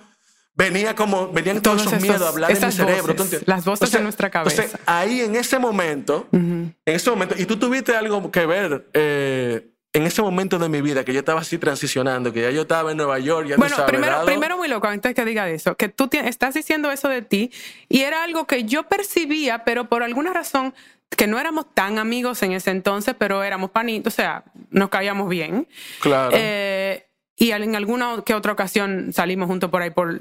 venía 0.59 0.93
como, 0.93 1.29
venían 1.29 1.61
todos, 1.61 1.85
esos 1.85 2.01
miedos 2.01 2.21
a 2.21 2.27
hablar 2.27 2.51
en 2.51 2.65
mi 2.65 2.71
cerebro. 2.71 3.15
las 3.45 3.65
voces 3.65 3.93
en 3.93 4.03
nuestra 4.03 4.29
cabeza. 4.29 4.63
Entonces, 4.63 4.81
ahí 4.85 5.21
en 5.21 5.35
ese 5.35 5.57
momento, 5.57 6.27
en 6.33 6.75
ese 6.85 7.09
momento, 7.09 7.35
y 7.37 7.45
tú 7.45 7.57
tuviste 7.57 7.95
algo 7.95 8.29
que 8.29 8.45
ver 8.45 8.85
eh, 8.93 9.69
en 9.93 10.03
ese 10.03 10.21
momento 10.21 10.59
de 10.59 10.67
mi 10.67 10.81
vida, 10.81 11.05
que 11.05 11.13
yo 11.13 11.19
estaba 11.19 11.39
así 11.39 11.57
transicionando, 11.57 12.33
que 12.33 12.41
ya 12.41 12.51
yo 12.51 12.63
estaba 12.63 12.91
en 12.91 12.97
Nueva 12.97 13.19
York, 13.19 13.47
ya 13.47 13.55
bueno, 13.55 13.75
sabes, 13.75 13.89
primero, 13.89 14.25
primero 14.25 14.57
muy 14.57 14.67
loco, 14.67 14.87
antes 14.87 15.15
que 15.15 15.23
diga 15.23 15.49
eso, 15.49 15.75
que 15.75 15.87
tú 15.87 16.09
estás 16.11 16.53
diciendo 16.53 16.91
eso 16.91 17.07
de 17.07 17.21
ti, 17.21 17.51
y 17.87 18.01
era 18.01 18.23
algo 18.23 18.45
que 18.45 18.65
yo 18.65 18.83
percibía, 18.83 19.63
pero 19.63 19.87
por 19.87 20.03
alguna 20.03 20.33
razón 20.33 20.73
que 21.09 21.25
no 21.25 21.39
éramos 21.39 21.73
tan 21.73 21.97
amigos 21.97 22.43
en 22.43 22.51
ese 22.51 22.69
entonces, 22.69 23.15
pero 23.17 23.43
éramos 23.43 23.71
panitos, 23.71 24.13
o 24.13 24.15
sea, 24.15 24.43
nos 24.69 24.89
caíamos 24.89 25.27
bien. 25.29 25.67
Claro. 26.01 26.31
Eh, 26.33 27.08
y 27.39 27.51
en 27.51 27.73
alguna 27.73 28.21
que 28.25 28.35
otra 28.35 28.51
ocasión 28.51 29.13
salimos 29.13 29.47
juntos 29.47 29.69
por 29.69 29.81
ahí 29.81 29.91
por, 29.91 30.19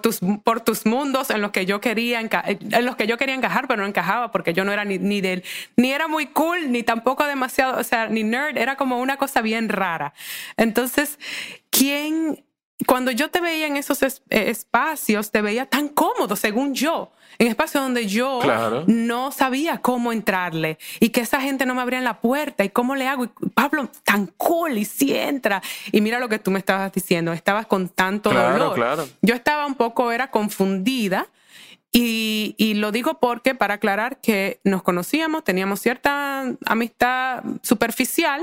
tus, 0.00 0.20
por 0.42 0.60
tus 0.60 0.86
mundos 0.86 1.28
en 1.28 1.42
los 1.42 1.50
que 1.50 1.66
yo 1.66 1.80
quería 1.80 2.20
en 2.20 2.84
los 2.86 2.96
que 2.96 3.06
yo 3.06 3.18
quería 3.18 3.34
encajar 3.34 3.68
pero 3.68 3.82
no 3.82 3.86
encajaba 3.86 4.32
porque 4.32 4.54
yo 4.54 4.64
no 4.64 4.72
era 4.72 4.86
ni, 4.86 4.98
ni 4.98 5.20
del 5.20 5.44
ni 5.76 5.92
era 5.92 6.08
muy 6.08 6.26
cool 6.26 6.72
ni 6.72 6.82
tampoco 6.82 7.26
demasiado 7.26 7.78
o 7.78 7.84
sea 7.84 8.08
ni 8.08 8.24
nerd 8.24 8.56
era 8.56 8.76
como 8.76 8.98
una 8.98 9.18
cosa 9.18 9.42
bien 9.42 9.68
rara. 9.68 10.14
Entonces 10.56 11.18
quién 11.70 12.42
cuando 12.86 13.10
yo 13.10 13.30
te 13.30 13.40
veía 13.40 13.66
en 13.66 13.76
esos 13.76 14.02
eh, 14.02 14.18
espacios 14.28 15.30
te 15.30 15.42
veía 15.42 15.66
tan 15.66 15.88
cómodo 15.88 16.36
según 16.36 16.74
yo 16.74 17.12
en 17.38 17.46
espacios 17.46 17.82
donde 17.82 18.06
yo 18.06 18.40
no 18.86 19.30
sabía 19.30 19.78
cómo 19.78 20.12
entrarle 20.12 20.78
y 20.98 21.10
que 21.10 21.20
esa 21.20 21.40
gente 21.40 21.66
no 21.66 21.74
me 21.74 21.82
abría 21.82 22.00
la 22.00 22.20
puerta 22.20 22.64
y 22.64 22.70
cómo 22.70 22.96
le 22.96 23.06
hago. 23.06 23.24
Y 23.24 23.28
Pablo, 23.54 23.88
tan 24.04 24.26
cool 24.36 24.76
y 24.76 24.84
si 24.84 25.14
entra. 25.14 25.62
Y 25.92 26.00
mira 26.00 26.18
lo 26.18 26.28
que 26.28 26.40
tú 26.40 26.50
me 26.50 26.58
estabas 26.58 26.92
diciendo, 26.92 27.32
estabas 27.32 27.66
con 27.66 27.88
tanto 27.88 28.30
dolor. 28.30 29.06
Yo 29.22 29.34
estaba 29.34 29.66
un 29.66 29.76
poco, 29.76 30.10
era 30.10 30.30
confundida. 30.30 31.28
Y, 31.90 32.54
y, 32.58 32.74
lo 32.74 32.92
digo 32.92 33.18
porque 33.18 33.54
para 33.54 33.74
aclarar 33.74 34.20
que 34.20 34.60
nos 34.62 34.82
conocíamos, 34.82 35.42
teníamos 35.42 35.80
cierta 35.80 36.44
amistad 36.66 37.42
superficial, 37.62 38.42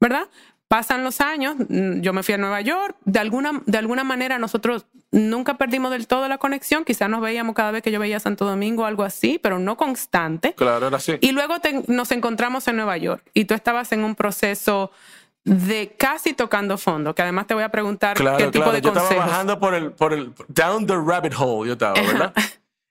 ¿verdad? 0.00 0.26
Pasan 0.70 1.02
los 1.02 1.20
años, 1.20 1.56
mm, 1.68 2.00
yo 2.00 2.12
me 2.12 2.22
fui 2.22 2.34
a 2.34 2.38
Nueva 2.38 2.60
York, 2.60 2.94
de 3.04 3.18
alguna, 3.18 3.60
de 3.66 3.76
alguna 3.76 4.04
manera 4.04 4.38
nosotros 4.38 4.86
nunca 5.10 5.58
perdimos 5.58 5.90
del 5.90 6.06
todo 6.06 6.28
la 6.28 6.38
conexión, 6.38 6.84
quizás 6.84 7.10
nos 7.10 7.20
veíamos 7.20 7.56
cada 7.56 7.72
vez 7.72 7.82
que 7.82 7.90
yo 7.90 7.98
veía 7.98 8.18
a 8.18 8.20
Santo 8.20 8.44
Domingo 8.44 8.84
o 8.84 8.86
algo 8.86 9.02
así, 9.02 9.40
pero 9.42 9.58
no 9.58 9.76
constante. 9.76 10.54
Claro, 10.54 10.86
era 10.86 10.98
así. 10.98 11.18
Y 11.22 11.32
luego 11.32 11.56
nos 11.88 12.12
encontramos 12.12 12.68
en 12.68 12.76
Nueva 12.76 12.96
York 12.98 13.20
y 13.34 13.46
tú 13.46 13.54
estabas 13.54 13.90
en 13.90 14.04
un 14.04 14.14
proceso 14.14 14.92
de 15.42 15.96
casi 15.98 16.34
tocando 16.34 16.78
fondo, 16.78 17.16
que 17.16 17.22
además 17.22 17.48
te 17.48 17.54
voy 17.54 17.64
a 17.64 17.70
preguntar 17.70 18.16
qué 18.16 18.46
tipo 18.52 18.70
de 18.70 18.80
yo 18.80 18.92
consejos. 18.92 19.10
Yo 19.10 19.16
estaba 19.16 19.26
bajando 19.26 19.58
por 19.58 19.74
el, 19.74 19.90
por 19.90 20.12
el, 20.12 20.32
down 20.46 20.86
the 20.86 20.94
rabbit 20.94 21.34
hole, 21.36 21.66
yo 21.66 21.72
estaba, 21.72 21.94
¿verdad? 21.94 22.32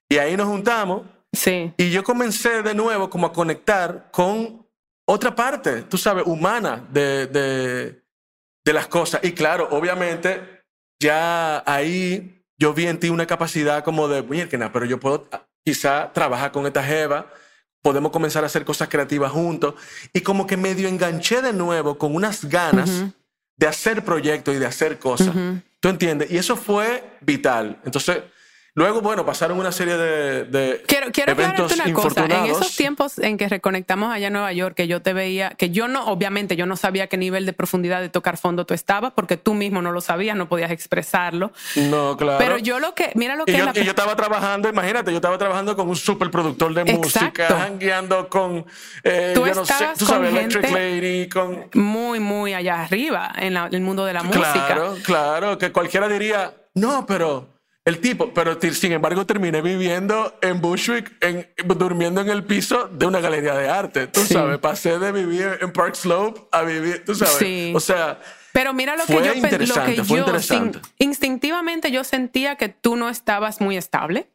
y 0.06 0.18
ahí 0.18 0.36
nos 0.36 0.48
juntamos. 0.48 1.06
Sí. 1.32 1.72
Y 1.78 1.88
yo 1.88 2.04
comencé 2.04 2.62
de 2.62 2.74
nuevo 2.74 3.08
como 3.08 3.28
a 3.28 3.32
conectar 3.32 4.08
con 4.10 4.59
otra 5.10 5.34
parte, 5.34 5.82
tú 5.82 5.98
sabes, 5.98 6.24
humana 6.24 6.86
de, 6.90 7.26
de, 7.26 8.02
de 8.64 8.72
las 8.72 8.86
cosas. 8.86 9.20
Y 9.24 9.32
claro, 9.32 9.68
obviamente, 9.72 10.62
ya 11.00 11.64
ahí 11.66 12.44
yo 12.56 12.72
vi 12.72 12.86
en 12.86 13.00
ti 13.00 13.08
una 13.08 13.26
capacidad 13.26 13.82
como 13.82 14.06
de, 14.06 14.22
pero 14.72 14.84
yo 14.84 15.00
puedo 15.00 15.28
quizá 15.64 16.12
trabajar 16.12 16.52
con 16.52 16.64
esta 16.66 16.84
jeva, 16.84 17.26
podemos 17.82 18.12
comenzar 18.12 18.44
a 18.44 18.46
hacer 18.46 18.64
cosas 18.64 18.88
creativas 18.88 19.32
juntos. 19.32 19.74
Y 20.12 20.20
como 20.20 20.46
que 20.46 20.56
medio 20.56 20.86
enganché 20.86 21.42
de 21.42 21.52
nuevo 21.52 21.98
con 21.98 22.14
unas 22.14 22.44
ganas 22.44 23.04
de 23.56 23.66
hacer 23.66 24.04
proyectos 24.04 24.54
y 24.54 24.58
de 24.58 24.66
hacer 24.66 24.98
cosas. 25.00 25.34
¿Tú 25.80 25.88
entiendes? 25.88 26.30
Y 26.30 26.36
eso 26.36 26.54
fue 26.54 27.02
vital. 27.20 27.80
Entonces, 27.84 28.22
Luego, 28.74 29.00
bueno, 29.00 29.26
pasaron 29.26 29.58
una 29.58 29.72
serie 29.72 29.96
de, 29.96 30.44
de 30.44 30.82
quiero, 30.86 31.10
quiero 31.10 31.32
eventos 31.32 31.72
una 31.72 31.92
cosa. 31.92 32.24
En 32.24 32.46
esos 32.46 32.76
tiempos 32.76 33.18
en 33.18 33.36
que 33.36 33.48
reconectamos 33.48 34.12
allá 34.12 34.28
en 34.28 34.32
Nueva 34.32 34.52
York, 34.52 34.76
que 34.76 34.86
yo 34.86 35.02
te 35.02 35.12
veía, 35.12 35.50
que 35.50 35.70
yo 35.70 35.88
no, 35.88 36.06
obviamente, 36.06 36.54
yo 36.54 36.66
no 36.66 36.76
sabía 36.76 37.08
qué 37.08 37.16
nivel 37.16 37.46
de 37.46 37.52
profundidad 37.52 38.00
de 38.00 38.08
tocar 38.08 38.36
fondo 38.36 38.66
tú 38.66 38.74
estabas, 38.74 39.12
porque 39.12 39.36
tú 39.36 39.54
mismo 39.54 39.82
no 39.82 39.90
lo 39.90 40.00
sabías, 40.00 40.36
no 40.36 40.48
podías 40.48 40.70
expresarlo. 40.70 41.52
No, 41.74 42.16
claro. 42.16 42.38
Pero 42.38 42.58
yo 42.58 42.78
lo 42.78 42.94
que, 42.94 43.10
mira 43.16 43.34
lo 43.34 43.44
que. 43.44 43.52
Y, 43.52 43.56
yo, 43.58 43.72
yo 43.72 43.90
estaba 43.90 44.14
trabajando, 44.14 44.68
imagínate, 44.68 45.10
yo 45.10 45.16
estaba 45.16 45.36
trabajando 45.36 45.74
con 45.74 45.88
un 45.88 45.96
superproductor 45.96 46.72
de 46.72 46.84
música, 46.84 47.70
guiando 47.76 48.28
con, 48.28 48.64
eh, 49.02 49.32
tú 49.34 49.46
yo 49.46 49.54
no 49.54 49.64
sé, 49.64 49.84
tú 49.98 50.06
sabes, 50.06 50.30
Electric 50.30 50.70
Lady, 50.70 51.28
con. 51.28 51.68
Muy, 51.74 52.20
muy 52.20 52.54
allá 52.54 52.82
arriba 52.82 53.32
en 53.36 53.56
el 53.56 53.80
mundo 53.80 54.04
de 54.04 54.12
la 54.12 54.22
música. 54.22 54.66
Claro, 54.66 54.96
claro, 55.02 55.58
que 55.58 55.72
cualquiera 55.72 56.08
diría, 56.08 56.54
no, 56.74 57.04
pero 57.06 57.59
el 57.84 58.00
tipo, 58.00 58.32
pero 58.34 58.58
sin 58.60 58.92
embargo 58.92 59.24
terminé 59.24 59.62
viviendo 59.62 60.38
en 60.42 60.60
Bushwick, 60.60 61.12
en, 61.20 61.48
durmiendo 61.64 62.20
en 62.20 62.28
el 62.28 62.44
piso 62.44 62.88
de 62.88 63.06
una 63.06 63.20
galería 63.20 63.54
de 63.54 63.68
arte. 63.68 64.06
Tú 64.06 64.20
sabes, 64.20 64.58
pasé 64.58 64.98
de 64.98 65.12
vivir 65.12 65.58
en 65.60 65.72
Park 65.72 65.94
Slope 65.94 66.42
a 66.52 66.62
vivir, 66.62 67.04
tú 67.04 67.14
sabes. 67.14 67.34
Sí. 67.34 67.72
O 67.74 67.80
sea, 67.80 68.20
pero 68.52 68.74
mira 68.74 68.96
lo 68.96 69.06
que 69.06 69.14
yo, 69.14 69.20
lo 69.20 69.84
que 69.84 70.02
yo 70.04 70.24
instintivamente 70.98 71.90
yo 71.90 72.04
sentía 72.04 72.56
que 72.56 72.68
tú 72.68 72.96
no 72.96 73.08
estabas 73.08 73.60
muy 73.60 73.76
estable. 73.76 74.28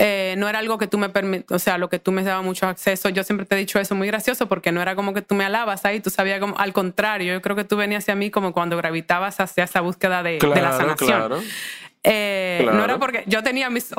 Eh, 0.00 0.36
no 0.38 0.48
era 0.48 0.60
algo 0.60 0.78
que 0.78 0.86
tú 0.86 0.96
me 0.96 1.08
permitías, 1.08 1.50
o 1.50 1.58
sea, 1.58 1.76
lo 1.76 1.88
que 1.88 1.98
tú 1.98 2.12
me 2.12 2.22
daba 2.22 2.40
mucho 2.40 2.68
acceso. 2.68 3.08
Yo 3.08 3.24
siempre 3.24 3.46
te 3.46 3.56
he 3.56 3.58
dicho 3.58 3.80
eso 3.80 3.96
muy 3.96 4.06
gracioso 4.06 4.46
porque 4.46 4.70
no 4.70 4.80
era 4.80 4.94
como 4.94 5.12
que 5.12 5.22
tú 5.22 5.34
me 5.34 5.44
alabas 5.44 5.84
ahí, 5.84 5.98
tú 5.98 6.08
sabías 6.08 6.38
como, 6.38 6.56
al 6.56 6.72
contrario, 6.72 7.32
yo 7.32 7.42
creo 7.42 7.56
que 7.56 7.64
tú 7.64 7.76
venías 7.76 8.04
hacia 8.04 8.14
mí 8.14 8.30
como 8.30 8.52
cuando 8.52 8.76
gravitabas 8.76 9.40
hacia 9.40 9.64
esa 9.64 9.80
búsqueda 9.80 10.22
de, 10.22 10.38
de 10.38 10.62
la 10.62 10.76
sanación. 10.76 11.08
Claro. 11.08 11.40
Eh, 12.10 12.66
no 12.72 12.84
era 12.84 12.98
porque 12.98 13.24
yo 13.26 13.42
tenía 13.42 13.68
mis 13.70 13.92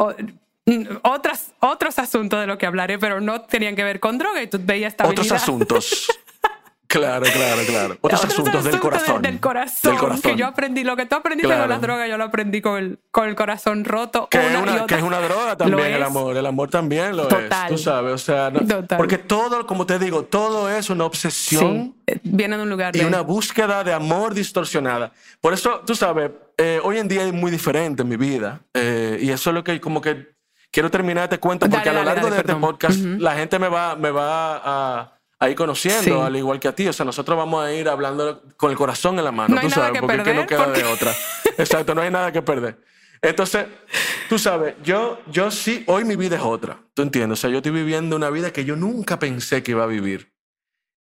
otras, 1.03 1.53
otros 1.59 1.99
asuntos 1.99 2.39
de 2.39 2.47
lo 2.47 2.57
que 2.57 2.65
hablaré, 2.65 2.99
pero 2.99 3.21
no 3.21 3.41
tenían 3.41 3.75
que 3.75 3.83
ver 3.83 3.99
con 3.99 4.17
droga 4.17 4.41
y 4.41 4.47
tú 4.47 4.59
veías 4.61 4.93
estabilidad. 4.93 5.25
Otros 5.25 5.41
asuntos. 5.41 6.07
Claro, 6.89 7.23
claro, 7.31 7.61
claro. 7.67 7.97
Otros, 8.01 8.25
asuntos 8.25 8.63
del 8.63 8.79
corazón. 8.79 9.21
del 9.21 9.39
corazón. 9.39 10.19
Que 10.23 10.35
yo 10.35 10.47
aprendí, 10.47 10.83
lo 10.83 10.95
que 10.95 11.05
tú 11.05 11.17
aprendiste 11.17 11.55
con 11.55 11.69
las 11.69 11.81
drogas, 11.81 12.09
yo 12.09 12.17
lo 12.17 12.23
aprendí 12.23 12.61
con 12.61 12.79
el, 12.79 12.99
con 13.11 13.29
el 13.29 13.35
corazón 13.35 13.85
roto. 13.85 14.27
Que, 14.27 14.39
es 14.39 14.57
una, 14.59 14.87
que 14.87 14.95
es 14.95 15.03
una 15.03 15.19
droga 15.19 15.55
también, 15.55 15.93
el 15.93 16.01
amor. 16.01 16.35
El 16.35 16.45
amor 16.47 16.71
también 16.71 17.15
lo 17.15 17.29
es. 17.29 17.49
Tú 17.67 17.77
sabes, 17.77 18.13
o 18.13 18.17
sea, 18.17 18.51
porque 18.97 19.19
todo, 19.19 19.67
como 19.67 19.85
te 19.85 19.99
digo, 19.99 20.23
todo 20.23 20.67
es 20.67 20.89
una 20.89 21.05
obsesión. 21.05 21.93
Sí. 21.95 22.03
Eh, 22.07 22.19
viene 22.23 22.57
de 22.57 22.63
un 22.63 22.69
lugar 22.71 22.91
de. 22.91 23.03
Y 23.03 23.05
una 23.05 23.21
búsqueda 23.21 23.83
de 23.83 23.93
amor 23.93 24.33
distorsionada. 24.33 25.11
Por 25.41 25.53
eso, 25.53 25.83
tú 25.85 25.93
sabes, 25.93 26.31
eh, 26.57 26.79
hoy 26.83 26.97
en 26.97 27.07
día 27.07 27.23
es 27.23 27.33
muy 27.33 27.51
diferente 27.51 28.01
en 28.01 28.09
mi 28.09 28.17
vida. 28.17 28.61
Eh, 28.73 29.19
y 29.21 29.29
eso 29.29 29.51
es 29.51 29.53
lo 29.53 29.63
que, 29.63 29.79
como 29.79 30.01
que 30.01 30.29
quiero 30.71 30.89
terminar 30.89 31.25
este 31.25 31.37
cuento, 31.37 31.69
porque 31.69 31.89
a 31.89 31.93
lo 31.93 32.03
largo 32.03 32.31
de 32.31 32.37
este 32.37 32.55
podcast, 32.55 32.97
la 32.97 33.35
gente 33.35 33.59
me 33.59 33.69
va, 33.69 33.95
me 33.95 34.09
va 34.09 34.57
a 35.03 35.18
ahí 35.39 35.55
conociendo, 35.55 36.23
al 36.23 36.35
igual 36.35 36.59
que 36.59 36.67
a 36.67 36.75
ti. 36.75 36.87
O 36.87 36.93
sea, 36.93 37.05
nosotros 37.05 37.37
vamos 37.37 37.63
a 37.63 37.73
ir 37.73 37.87
hablando 37.87 38.43
con 38.57 38.71
el 38.71 38.77
corazón 38.77 39.17
en 39.17 39.25
la 39.25 39.31
mano, 39.31 39.55
no 39.55 39.61
tú 39.61 39.69
sabes, 39.69 39.99
porque 39.99 40.17
perder, 40.17 40.35
no 40.35 40.45
queda 40.45 40.67
de 40.67 40.83
otra. 40.83 41.13
Exacto, 41.57 41.95
no 41.95 42.01
hay 42.01 42.11
nada 42.11 42.31
que 42.31 42.41
perder. 42.41 42.79
Entonces, 43.21 43.65
tú 44.29 44.39
sabes, 44.39 44.75
yo, 44.83 45.19
yo 45.29 45.51
sí, 45.51 45.83
hoy 45.87 46.05
mi 46.05 46.15
vida 46.15 46.37
es 46.37 46.41
otra, 46.41 46.79
tú 46.93 47.01
entiendes. 47.01 47.39
O 47.39 47.41
sea, 47.41 47.49
yo 47.49 47.57
estoy 47.57 47.71
viviendo 47.71 48.15
una 48.15 48.29
vida 48.29 48.51
que 48.51 48.63
yo 48.63 48.75
nunca 48.75 49.19
pensé 49.19 49.63
que 49.63 49.71
iba 49.71 49.83
a 49.83 49.87
vivir. 49.87 50.33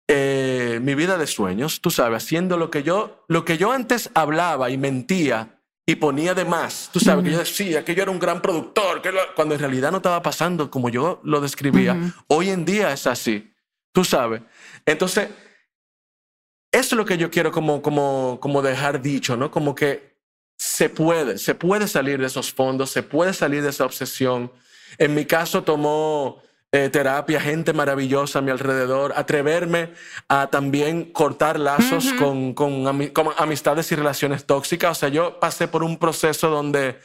Eh, 0.08 0.80
mi 0.84 0.94
vida 0.94 1.18
de 1.18 1.26
sueños, 1.26 1.82
tú 1.82 1.90
sabes, 1.90 2.24
haciendo 2.24 2.58
lo 2.58 2.70
que 2.70 2.84
yo, 2.84 3.26
lo 3.28 3.44
que 3.44 3.58
yo 3.58 3.72
antes 3.72 4.12
hablaba 4.14 4.70
y 4.70 4.78
mentía 4.78 5.62
y 5.88 5.96
ponía 5.96 6.36
de 6.36 6.46
más. 6.46 6.90
Tú 6.94 7.00
sabes, 7.00 7.24
que 7.24 7.32
yo 7.32 7.40
decía 7.40 7.84
que 7.84 7.96
yo 7.96 8.04
era 8.04 8.12
un 8.12 8.20
gran 8.20 8.40
productor, 8.40 9.02
que 9.02 9.12
cuando 9.36 9.56
en 9.56 9.62
realidad 9.62 9.90
no 9.92 9.98
estaba 9.98 10.22
pasando 10.22 10.70
como 10.70 10.90
yo 10.90 11.22
lo 11.24 11.42
describía. 11.42 12.14
Hoy 12.28 12.50
en 12.50 12.66
día 12.66 12.92
es 12.94 13.08
así. 13.08 13.52
Tú 13.96 14.04
sabes. 14.04 14.42
Entonces, 14.86 15.30
eso 16.70 16.96
es 16.96 16.98
lo 16.98 17.06
que 17.06 17.18
yo 17.18 17.32
quiero 17.32 17.54
como, 17.54 17.82
como, 17.82 18.40
como 18.42 18.62
dejar 18.62 19.02
dicho, 19.02 19.38
¿no? 19.38 19.50
Como 19.50 19.74
que 19.74 20.18
se 20.58 20.90
puede, 20.90 21.38
se 21.38 21.56
puede 21.56 21.88
salir 21.88 22.20
de 22.20 22.26
esos 22.26 22.54
fondos, 22.54 22.90
se 22.90 23.04
puede 23.04 23.32
salir 23.32 23.64
de 23.64 23.70
esa 23.70 23.86
obsesión. 23.86 24.52
En 24.98 25.14
mi 25.14 25.24
caso 25.24 25.64
tomó 25.64 26.42
eh, 26.74 26.90
terapia, 26.90 27.40
gente 27.40 27.72
maravillosa 27.72 28.40
a 28.40 28.42
mi 28.42 28.52
alrededor, 28.52 29.14
atreverme 29.16 29.94
a 30.28 30.48
también 30.48 31.06
cortar 31.14 31.58
lazos 31.58 32.12
con, 32.20 32.54
con, 32.54 32.84
con, 33.14 33.30
amistades 33.38 33.90
y 33.94 33.96
relaciones 33.96 34.44
tóxicas. 34.44 34.92
O 34.92 35.00
sea, 35.00 35.08
yo 35.08 35.40
pasé 35.40 35.70
por 35.70 35.84
un 35.84 35.98
proceso 35.98 36.50
donde 36.50 37.00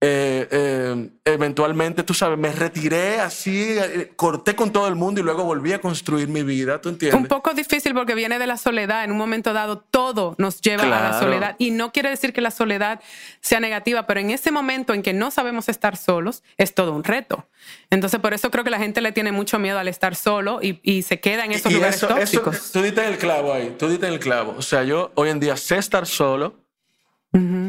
eh, 0.00 0.46
eh, 0.52 1.08
eventualmente, 1.24 2.04
tú 2.04 2.14
sabes, 2.14 2.38
me 2.38 2.52
retiré 2.52 3.18
así, 3.18 3.76
eh, 3.76 4.12
corté 4.14 4.54
con 4.54 4.70
todo 4.70 4.86
el 4.86 4.94
mundo 4.94 5.20
y 5.20 5.24
luego 5.24 5.42
volví 5.42 5.72
a 5.72 5.80
construir 5.80 6.28
mi 6.28 6.44
vida, 6.44 6.80
¿tú 6.80 6.90
entiendes? 6.90 7.20
Un 7.20 7.26
poco 7.26 7.52
difícil 7.52 7.94
porque 7.94 8.14
viene 8.14 8.38
de 8.38 8.46
la 8.46 8.58
soledad. 8.58 9.02
En 9.02 9.10
un 9.10 9.18
momento 9.18 9.52
dado, 9.52 9.78
todo 9.78 10.36
nos 10.38 10.60
lleva 10.60 10.84
a 10.84 10.86
la 11.10 11.18
soledad. 11.18 11.56
Y 11.58 11.72
no 11.72 11.90
quiere 11.90 12.10
decir 12.10 12.32
que 12.32 12.40
la 12.40 12.52
soledad 12.52 13.00
sea 13.40 13.58
negativa, 13.58 14.06
pero 14.06 14.20
en 14.20 14.30
ese 14.30 14.52
momento 14.52 14.94
en 14.94 15.02
que 15.02 15.12
no 15.12 15.32
sabemos 15.32 15.68
estar 15.68 15.96
solos, 15.96 16.44
es 16.58 16.74
todo 16.74 16.92
un 16.92 17.02
reto. 17.02 17.48
Entonces, 17.90 18.20
por 18.20 18.34
eso 18.34 18.52
creo 18.52 18.62
que 18.62 18.70
la 18.70 18.78
gente 18.78 19.00
le 19.00 19.10
tiene 19.10 19.32
mucho 19.32 19.58
miedo 19.58 19.80
al 19.80 19.88
estar 19.88 20.14
solo 20.14 20.60
y, 20.62 21.02
se 21.02 21.18
queda 21.20 21.44
en 21.44 21.52
esos 21.52 21.72
lugares 21.72 22.00
tóxicos. 22.00 22.70
tú 22.72 22.82
diste 22.82 23.04
el 23.06 23.18
clavo 23.18 23.52
ahí, 23.52 23.74
tú 23.76 23.88
diste 23.88 24.06
el 24.06 24.20
clavo. 24.20 24.54
O 24.56 24.62
sea, 24.62 24.84
yo 24.84 25.10
hoy 25.16 25.30
en 25.30 25.40
día 25.40 25.56
sé 25.56 25.78
estar 25.78 26.06
solo, 26.06 26.54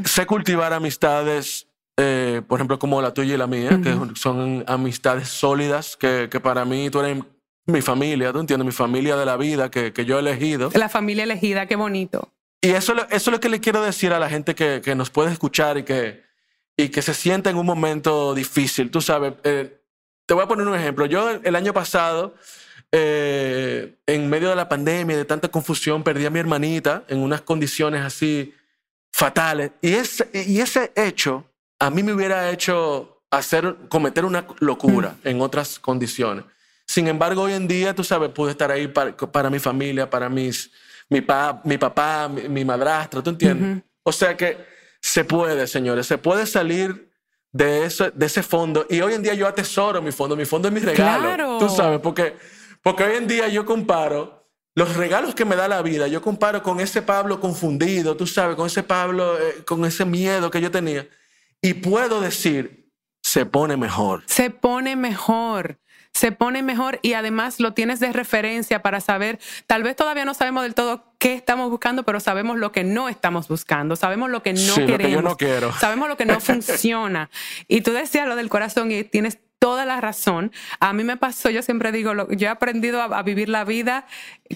sé 0.05 0.25
cultivar 0.27 0.73
amistades 0.73 1.68
eh, 2.01 2.41
por 2.47 2.59
ejemplo, 2.59 2.79
como 2.79 3.01
la 3.01 3.13
tuya 3.13 3.35
y 3.35 3.38
la 3.38 3.45
mía, 3.45 3.77
que 3.83 3.93
son 4.15 4.63
amistades 4.67 5.27
sólidas, 5.27 5.97
que, 5.97 6.29
que, 6.31 6.39
para 6.39 6.63
mí 6.63 6.89
tú 6.89 7.01
eres 7.01 7.21
mi 7.65 7.81
familia, 7.81 8.31
¿tú 8.31 8.39
entiendes? 8.39 8.65
Mi 8.65 8.71
familia 8.71 9.17
de 9.17 9.25
la 9.25 9.35
vida 9.35 9.69
que, 9.69 9.91
que 9.91 10.05
yo 10.05 10.15
he 10.15 10.21
elegido. 10.21 10.71
La 10.75 10.88
familia 10.88 11.25
elegida, 11.25 11.65
qué 11.65 11.75
bonito. 11.75 12.31
Y 12.62 12.69
eso, 12.69 12.93
eso 12.93 13.07
es 13.09 13.27
lo 13.27 13.41
que 13.41 13.49
le 13.49 13.59
quiero 13.59 13.81
decir 13.81 14.13
a 14.13 14.19
la 14.19 14.29
gente 14.29 14.55
que, 14.55 14.79
que 14.81 14.95
nos 14.95 15.09
puede 15.09 15.33
escuchar 15.33 15.77
y 15.77 15.83
que, 15.83 16.23
y 16.77 16.88
que 16.88 17.01
se 17.01 17.13
sienta 17.13 17.49
en 17.49 17.57
un 17.57 17.65
momento 17.65 18.33
difícil. 18.33 18.91
Tú 18.91 19.01
sabes, 19.01 19.33
eh, 19.43 19.81
te 20.25 20.33
voy 20.33 20.43
a 20.43 20.47
poner 20.47 20.65
un 20.65 20.75
ejemplo. 20.75 21.05
Yo 21.05 21.29
el 21.29 21.55
año 21.57 21.73
pasado, 21.73 22.33
eh, 22.93 23.97
en 24.05 24.29
medio 24.29 24.47
de 24.47 24.55
la 24.55 24.69
pandemia, 24.69 25.17
de 25.17 25.25
tanta 25.25 25.49
confusión, 25.49 26.01
perdí 26.01 26.25
a 26.25 26.29
mi 26.29 26.39
hermanita 26.39 27.03
en 27.09 27.19
unas 27.19 27.41
condiciones 27.41 28.03
así 28.03 28.53
fatales. 29.12 29.71
Y 29.81 29.95
ese, 29.95 30.29
y 30.33 30.62
ese 30.62 30.93
hecho 30.95 31.48
a 31.79 31.89
mí 31.89 32.03
me 32.03 32.13
hubiera 32.13 32.51
hecho 32.51 33.23
hacer, 33.31 33.75
cometer 33.87 34.25
una 34.25 34.45
locura 34.59 35.15
mm. 35.23 35.27
en 35.27 35.41
otras 35.41 35.79
condiciones. 35.79 36.45
Sin 36.85 37.07
embargo, 37.07 37.43
hoy 37.43 37.53
en 37.53 37.67
día, 37.67 37.93
tú 37.93 38.03
sabes, 38.03 38.29
pude 38.29 38.51
estar 38.51 38.71
ahí 38.71 38.87
para, 38.87 39.49
mi 39.49 39.59
familia, 39.59 40.09
para 40.09 40.27
mis, 40.27 40.71
mi, 41.09 41.23
mi 41.63 41.77
papá, 41.77 42.27
mi, 42.27 42.65
madrastra, 42.65 43.21
¿tú 43.21 43.29
entiendes? 43.29 43.83
O 44.03 44.11
sea 44.11 44.35
que 44.35 44.57
se 44.99 45.23
puede, 45.23 45.67
señores, 45.67 46.07
se 46.07 46.17
puede 46.17 46.47
salir 46.47 47.11
de, 47.51 47.85
eso, 47.85 48.09
de 48.09 48.25
ese 48.25 48.41
fondo. 48.41 48.87
Y 48.89 49.01
hoy 49.01 49.13
en 49.13 49.21
día 49.21 49.35
yo 49.35 49.47
atesoro 49.47 50.01
mi 50.01 50.11
fondo, 50.11 50.35
mi 50.35 50.45
fondo 50.45 50.67
es 50.67 50.73
mi 50.73 50.79
regalo. 50.79 51.59
Tú 51.59 51.69
sabes, 51.69 51.99
porque, 51.99 52.35
porque 52.81 53.03
hoy 53.03 53.17
en 53.17 53.27
día 53.27 53.47
yo 53.49 53.65
comparo 53.65 54.47
los 54.73 54.95
regalos 54.95 55.35
que 55.35 55.45
me 55.45 55.55
da 55.55 55.67
la 55.67 55.81
vida, 55.81 56.07
yo 56.07 56.21
comparo 56.21 56.63
con 56.63 56.79
ese 56.79 57.01
Pablo 57.01 57.39
confundido, 57.39 58.15
tú 58.15 58.25
sabes, 58.25 58.55
con 58.55 58.65
ese 58.65 58.81
Pablo, 58.81 59.37
eh, 59.37 59.63
con 59.65 59.85
ese 59.85 60.05
miedo 60.05 60.49
que 60.49 60.61
yo 60.61 60.71
tenía. 60.71 61.07
Y 61.62 61.76
puedo 61.76 62.22
decir, 62.22 62.89
se 63.22 63.45
pone 63.45 63.78
mejor. 63.78 64.24
Se 64.26 64.50
pone 64.50 64.95
mejor. 64.95 65.80
Se 66.13 66.32
pone 66.32 66.63
mejor 66.63 67.00
y 67.04 67.13
además 67.13 67.60
lo 67.60 67.74
tienes 67.74 68.00
de 68.00 68.12
referencia 68.12 68.82
para 68.82 69.00
saber, 69.00 69.39
tal 69.67 69.84
vez 69.84 69.95
todavía 69.95 70.26
no 70.26 70.34
sabemos 70.34 70.63
del 70.63 70.74
todo 70.74 71.13
qué 71.19 71.36
estamos 71.36 71.69
buscando, 71.69 72.04
pero 72.04 72.19
sabemos 72.19 72.58
lo 72.58 72.72
que 72.72 72.84
no 72.84 73.10
estamos 73.10 73.48
buscando, 73.48 73.95
sabemos 73.95 74.30
lo 74.30 74.41
que 74.41 74.54
no 74.54 74.74
queremos, 74.74 74.91
lo 74.91 74.98
que 74.98 75.12
yo 75.12 75.22
no 75.22 75.38
quiero. 75.38 75.72
sabemos 75.80 76.10
lo 76.10 76.17
que 76.17 76.26
no 76.26 76.39
funciona. 76.39 77.30
Y 77.67 77.82
tú 77.82 77.91
decías 77.93 78.28
lo 78.28 78.36
del 78.36 78.50
corazón 78.50 78.91
y 78.91 79.04
tienes 79.04 79.38
toda 79.60 79.86
la 79.86 80.02
razón. 80.02 80.52
A 80.80 80.93
mí 80.93 81.04
me 81.04 81.15
pasó, 81.15 81.52
yo 81.52 81.62
siempre 81.62 81.91
digo, 81.91 82.13
yo 82.32 82.48
he 82.48 82.50
aprendido 82.50 83.02
a, 83.02 83.22
vivir 83.22 83.48
la 83.48 83.63
vida 83.63 84.08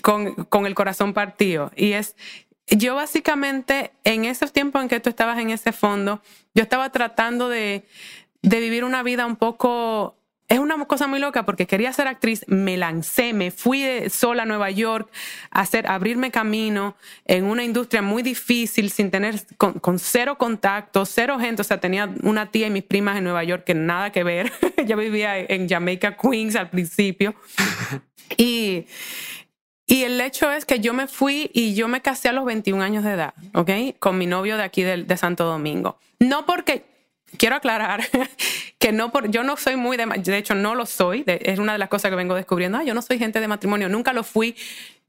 con, 0.02 0.34
con, 0.34 0.66
el 0.66 0.74
corazón 0.74 1.14
partido. 1.14 1.72
Y 1.76 1.92
es, 1.92 2.16
yo 2.68 2.96
básicamente, 2.96 3.92
en 4.04 4.26
esos 4.26 4.54
tiempos 4.54 4.82
en 4.82 4.90
que 4.90 5.00
tú 5.00 5.10
estabas 5.10 5.40
en 5.40 5.50
ese 5.50 5.72
fondo, 5.72 6.22
yo 6.54 6.64
estaba 6.64 6.92
tratando 6.92 7.50
de, 7.50 7.86
vivir 8.42 8.84
una 8.84 9.04
vida 9.04 9.26
un 9.26 9.36
poco 9.36 10.18
es 10.50 10.60
una 10.60 10.86
cosa 10.86 11.08
muy 11.08 11.20
loca 11.20 11.46
porque 11.46 11.66
quería 11.66 11.92
ser 11.94 12.08
actriz, 12.08 12.46
me 12.48 12.78
lancé, 12.78 13.34
me 13.34 13.50
fui 13.50 13.84
sola 14.10 14.44
a 14.44 14.46
Nueva 14.46 14.70
York 14.70 15.10
a 15.50 15.62
hacer, 15.62 15.88
abrirme 15.88 16.30
camino 16.32 16.96
en 17.26 17.46
una 17.46 17.64
industria 17.64 18.04
muy 18.04 18.22
difícil, 18.22 18.92
sin 18.92 19.10
tener, 19.10 19.42
con, 19.58 19.98
cero 19.98 20.38
contacto, 20.38 21.06
cero 21.06 21.40
gente. 21.40 21.62
O 21.62 21.66
sea, 21.66 21.80
tenía 21.80 22.14
una 22.22 22.52
tía 22.52 22.68
y 22.68 22.70
mis 22.70 22.84
primas 22.84 23.18
en 23.18 23.24
Nueva 23.24 23.44
York 23.44 23.64
que 23.64 23.74
nada 23.74 24.12
que 24.12 24.24
ver. 24.24 24.52
Yo 24.86 24.96
vivía 24.96 25.40
en 25.40 25.68
Jamaica, 25.68 26.18
Queens 26.18 26.56
al 26.56 26.70
principio. 26.70 27.34
Y, 28.38 28.86
y 29.86 30.04
el 30.04 30.20
hecho 30.22 30.52
es 30.52 30.66
que 30.66 30.80
yo 30.80 30.94
me 30.94 31.08
fui 31.08 31.50
y 31.54 31.76
yo 31.76 31.88
me 31.88 32.02
casé 32.02 32.30
a 32.30 32.34
los 32.34 32.46
21 32.46 32.82
años 32.82 33.04
de 33.04 33.12
edad, 33.12 33.34
¿ok? 33.54 33.70
Con 34.00 34.18
mi 34.18 34.26
novio 34.26 34.56
de 34.58 34.64
aquí 34.64 34.82
de, 34.84 35.18
Santo 35.18 35.44
Domingo. 35.44 35.98
No 36.20 36.46
porque, 36.46 36.86
quiero 37.38 37.58
aclarar 37.58 38.02
que 38.80 38.92
no 38.94 39.12
por, 39.12 39.30
yo 39.30 39.44
no 39.44 39.58
soy 39.58 39.76
muy 39.76 39.98
de, 39.98 40.06
de 40.06 40.38
hecho 40.38 40.56
no 40.56 40.76
lo 40.76 40.86
soy, 40.86 41.24
es 41.28 41.60
una 41.60 41.74
de 41.74 41.80
las 41.80 41.90
cosas 41.90 42.10
que 42.12 42.16
vengo 42.16 42.36
descubriendo, 42.36 42.82
yo 42.82 42.94
no 42.94 43.02
soy 43.02 43.20
gente 43.20 43.42
de 43.42 43.48
matrimonio, 43.48 43.90
nunca 43.90 44.14
lo 44.14 44.24
fui, 44.24 44.56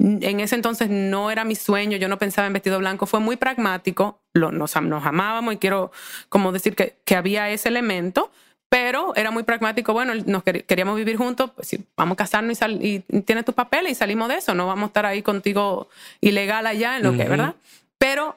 en 0.01 0.41
ese 0.41 0.57
entonces 0.57 0.91
no 0.91 1.31
era 1.31 1.45
mi 1.45 1.55
sueño, 1.55 1.97
yo 1.97 2.09
no 2.09 2.19
pensaba 2.19 2.49
en 2.49 2.53
vestido 2.53 2.79
blanco, 2.79 3.07
fue 3.07 3.21
muy 3.21 3.37
pragmático, 3.37 4.21
lo, 4.33 4.51
nos, 4.51 4.75
nos 4.83 5.07
amábamos 5.07 5.55
y 5.55 5.59
quiero 5.59 5.93
como 6.29 6.51
decir 6.51 6.75
que, 6.75 6.97
que 7.05 7.15
había 7.15 7.49
ese 7.51 7.69
elemento, 7.69 8.33
pero 8.75 9.15
era 9.15 9.31
muy 9.31 9.45
pragmático, 9.45 9.93
bueno, 9.93 10.17
nos 10.27 10.43
queríamos 10.43 10.97
vivir 10.97 11.17
juntos, 11.17 11.53
pues 11.55 11.79
vamos 11.97 12.15
a 12.15 12.17
casarnos 12.17 12.59
y, 12.81 13.05
y 13.09 13.21
tienes 13.21 13.45
tus 13.45 13.55
papeles 13.55 13.93
y 13.93 13.95
salimos 13.95 14.29
de 14.29 14.39
eso, 14.39 14.53
no 14.53 14.67
vamos 14.67 14.83
a 14.83 14.87
estar 14.89 15.07
ahí 15.07 15.23
contigo 15.23 15.89
ilegal 16.21 16.67
allá 16.67 16.97
en 16.97 17.05
lo 17.05 17.13
que, 17.13 17.23
¿verdad? 17.23 17.55
Pero 17.99 18.35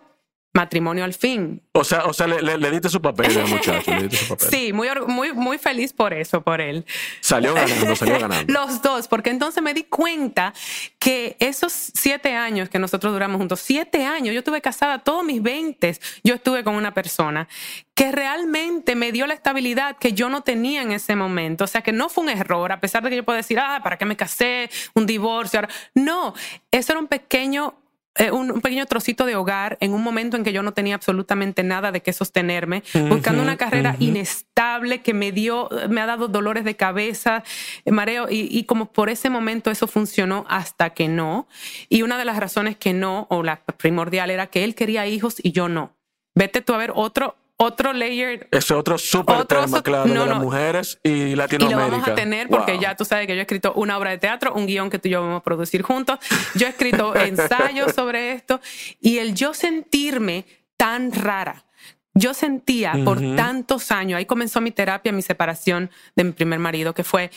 matrimonio 0.58 1.04
al 1.04 1.14
fin. 1.14 1.62
O 1.72 1.84
sea, 1.84 2.06
o 2.06 2.14
sea 2.14 2.26
le, 2.26 2.58
le, 2.58 2.72
diste 2.72 2.90
su 2.90 3.00
papel 3.00 3.38
al 3.38 3.48
muchacho. 3.48 3.92
Sí, 4.50 4.74
muy, 4.74 4.90
muy, 5.08 5.32
muy 5.34 5.58
feliz 5.60 5.94
por 5.94 6.14
eso, 6.14 6.42
por 6.42 6.62
él. 6.62 6.86
Salió 7.22 7.54
ganando, 7.54 7.96
salió 7.96 8.20
ganando. 8.20 8.52
Los 8.52 8.82
dos, 8.82 9.08
porque 9.08 9.30
entonces 9.30 9.62
me 9.62 9.74
di 9.74 9.84
cuenta 9.84 10.54
que 10.98 11.38
esos 11.40 11.72
siete 11.72 12.34
años 12.34 12.70
que 12.70 12.80
nosotros 12.80 13.14
duramos 13.14 13.38
juntos, 13.38 13.62
siete 13.64 14.04
años, 14.06 14.34
yo 14.34 14.40
estuve 14.40 14.62
casada 14.62 15.00
todos 15.00 15.24
mis 15.24 15.42
veintes, 15.42 16.02
yo 16.24 16.34
estuve 16.34 16.64
con 16.64 16.74
una 16.76 16.94
persona 16.94 17.48
que 17.94 18.12
realmente 18.12 18.96
me 18.96 19.12
dio 19.12 19.28
la 19.28 19.36
estabilidad 19.36 19.98
que 19.98 20.14
yo 20.14 20.30
no 20.30 20.42
tenía 20.42 20.82
en 20.82 20.92
ese 20.92 21.16
momento. 21.16 21.66
O 21.66 21.68
sea, 21.68 21.82
que 21.82 21.92
no 21.92 22.10
fue 22.10 22.24
un 22.24 22.30
error, 22.32 22.72
a 22.72 22.80
pesar 22.80 23.04
de 23.04 23.12
que 23.12 23.16
yo 23.18 23.24
puedo 23.24 23.38
decir, 23.38 23.60
ah, 23.60 23.80
¿para 23.84 23.98
qué 23.98 24.06
me 24.06 24.16
casé? 24.16 24.70
Un 24.96 25.06
divorcio. 25.06 25.62
No, 25.94 26.34
eso 26.72 26.92
era 26.94 27.00
un 27.00 27.08
pequeño 27.08 27.76
eh, 28.18 28.32
un, 28.32 28.62
pequeño 28.62 28.86
trocito 28.86 29.26
de 29.26 29.36
hogar 29.36 29.78
en 29.80 29.94
un 29.94 30.04
momento 30.04 30.38
en 30.38 30.44
que 30.44 30.54
yo 30.54 30.64
no 30.64 30.74
tenía 30.74 30.96
absolutamente 30.96 31.64
nada 31.64 31.92
de 31.92 32.02
qué 32.02 32.14
sostenerme, 32.14 32.84
buscando 33.10 33.42
una 33.42 33.58
carrera 33.58 33.96
inestable 34.00 35.02
que 35.02 35.14
me 35.14 35.32
dio, 35.32 35.70
me 35.90 36.02
ha 36.02 36.06
dado 36.06 36.28
dolores 36.28 36.64
de 36.64 36.76
cabeza, 36.76 37.44
eh, 37.86 37.92
mareo, 37.92 38.28
y, 38.30 38.48
y, 38.52 38.64
como 38.64 38.92
por 38.92 39.10
ese 39.10 39.30
momento 39.30 39.72
eso 39.72 39.88
funcionó 39.88 40.46
hasta 40.50 40.92
que 40.92 41.08
no. 41.08 41.48
Y 41.90 42.02
una 42.02 42.18
de 42.18 42.26
las 42.26 42.38
razones 42.38 42.78
que 42.78 42.94
no, 42.94 43.28
o 43.30 43.44
la 43.44 43.62
primordial, 43.78 44.30
era 44.30 44.48
que 44.48 44.64
él 44.64 44.76
quería 44.76 45.08
hijos 45.08 45.36
y 45.42 45.52
yo 45.52 45.70
no. 45.70 45.96
Vete 46.36 46.62
tú 46.62 46.74
a 46.74 46.78
ver 46.78 46.92
otro, 46.94 47.36
otro 47.58 47.92
layer. 47.92 48.48
Ese 48.52 48.74
otro 48.74 48.98
súper 48.98 49.46
tema, 49.46 49.82
claro, 49.82 50.10
de 50.10 50.26
las 50.26 50.40
mujeres 50.40 51.00
y 51.04 51.36
Latinoamérica. 51.36 51.66
Y 51.66 51.90
lo 51.90 51.92
vamos 51.92 52.08
a 52.08 52.16
tener 52.16 52.48
porque 52.48 52.80
ya 52.80 52.96
tú 52.96 53.04
sabes 53.04 53.28
que 53.28 53.34
yo 53.34 53.40
he 53.40 53.42
escrito 53.42 53.74
una 53.74 53.98
obra 53.98 54.12
de 54.12 54.20
teatro, 54.20 54.54
un 54.54 54.68
guion 54.68 54.90
que 54.90 55.00
tú 55.00 55.08
y 55.08 55.12
yo 55.12 55.22
vamos 55.22 55.42
a 55.42 55.44
producir 55.44 55.82
juntos. 55.82 56.20
Yo 56.56 56.68
he 56.68 56.70
escrito 56.70 57.16
ensayos 57.20 57.94
sobre 57.94 58.32
esto 58.34 58.62
y 59.02 59.18
el 59.18 59.34
yo 59.34 59.54
sentirme 59.54 60.46
tan 60.78 61.12
rara. 61.12 61.66
Yo 62.14 62.34
sentía 62.34 62.94
por 63.06 63.20
tantos 63.36 63.92
años, 63.92 64.18
ahí 64.18 64.26
comenzó 64.26 64.60
mi 64.60 64.72
terapia, 64.72 65.12
mi 65.12 65.22
separación 65.22 65.92
de 66.16 66.24
mi 66.24 66.32
primer 66.32 66.58
marido, 66.58 66.96
que 66.96 67.04
fue, 67.04 67.30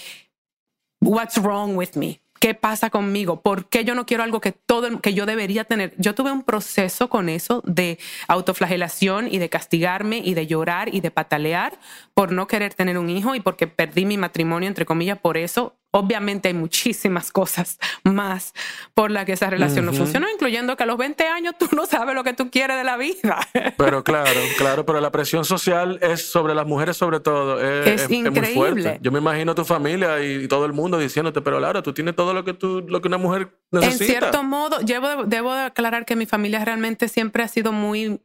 What's 1.03 1.37
wrong 1.37 1.77
with 1.77 1.97
me? 1.97 2.21
¿Qué 2.41 2.55
pasa 2.55 2.89
conmigo? 2.89 3.43
¿Por 3.43 3.69
qué 3.69 3.85
yo 3.85 3.95
no 3.95 4.07
quiero 4.07 4.23
algo 4.23 4.41
que 4.41 4.53
todo 4.53 5.03
que 5.03 5.13
yo 5.13 5.27
debería 5.27 5.65
tener? 5.65 5.93
Yo 5.99 6.15
tuve 6.15 6.33
un 6.33 6.43
proceso 6.43 7.11
con 7.11 7.29
eso 7.29 7.63
de 7.67 7.99
autoflagelación 8.29 9.29
y 9.31 9.37
de 9.37 9.51
castigarme 9.51 10.23
y 10.25 10.33
de 10.33 10.47
llorar 10.47 10.95
y 10.95 11.03
de 11.03 11.11
patalear 11.11 11.79
por 12.15 12.33
no 12.33 12.47
querer 12.47 12.73
tener 12.73 12.97
un 12.97 13.11
hijo 13.11 13.35
y 13.35 13.41
porque 13.41 13.67
perdí 13.67 14.07
mi 14.07 14.17
matrimonio 14.17 14.69
entre 14.69 14.87
comillas 14.87 15.19
por 15.19 15.37
eso 15.37 15.77
Obviamente 15.93 16.49
hay 16.49 16.55
muchísimas 16.55 17.33
cosas 17.33 17.79
más 18.05 18.55
por 18.95 19.11
las 19.11 19.25
que 19.25 19.33
esa 19.33 19.51
relación 19.51 19.87
no 19.87 19.93
funcionó, 19.93 20.27
incluyendo 20.33 20.77
que 20.77 20.85
a 20.85 20.87
los 20.87 20.97
20 20.97 21.27
años 21.27 21.55
tú 21.59 21.69
no 21.75 21.87
sabes 21.87 22.15
lo 22.15 22.23
que 22.23 22.33
tú 22.33 22.51
quieres 22.51 22.77
de 22.77 22.85
la 22.85 22.97
vida. 22.97 23.39
Pero 23.77 24.05
claro, 24.05 24.41
claro, 24.57 24.85
pero 24.87 25.01
la 25.01 25.11
presión 25.11 25.45
social 25.45 25.99
es 26.03 26.31
sobre 26.31 26.55
las 26.55 26.67
mujeres 26.67 26.97
sobre 26.97 27.21
todo. 27.21 27.61
Es, 27.61 28.11
increíble. 28.11 28.41
muy 28.41 28.55
fuerte. 28.55 28.99
Yo 29.03 29.11
me 29.11 29.19
imagino 29.19 29.55
tu 29.55 29.65
familia 29.65 30.23
y 30.23 30.47
todo 30.49 30.67
el 30.67 30.73
mundo 30.73 30.99
diciéndote, 30.99 31.41
pero 31.41 31.61
Laura, 31.61 31.83
tú 31.83 31.93
tienes 31.93 32.15
todo 32.15 32.35
lo 32.35 32.45
que, 32.45 32.55
tú, 32.55 32.85
lo 32.87 33.01
que 33.01 33.09
una 33.09 33.19
mujer 33.19 33.60
necesita. 33.71 34.05
En 34.05 34.11
cierto 34.11 34.43
modo, 34.43 34.79
debo, 34.81 35.25
debo 35.25 35.53
aclarar 35.53 36.05
que 36.05 36.17
mi 36.17 36.27
familia 36.27 36.65
realmente 36.65 37.09
siempre 37.09 37.43
ha 37.43 37.49
sido 37.49 37.73
muy... 37.73 38.21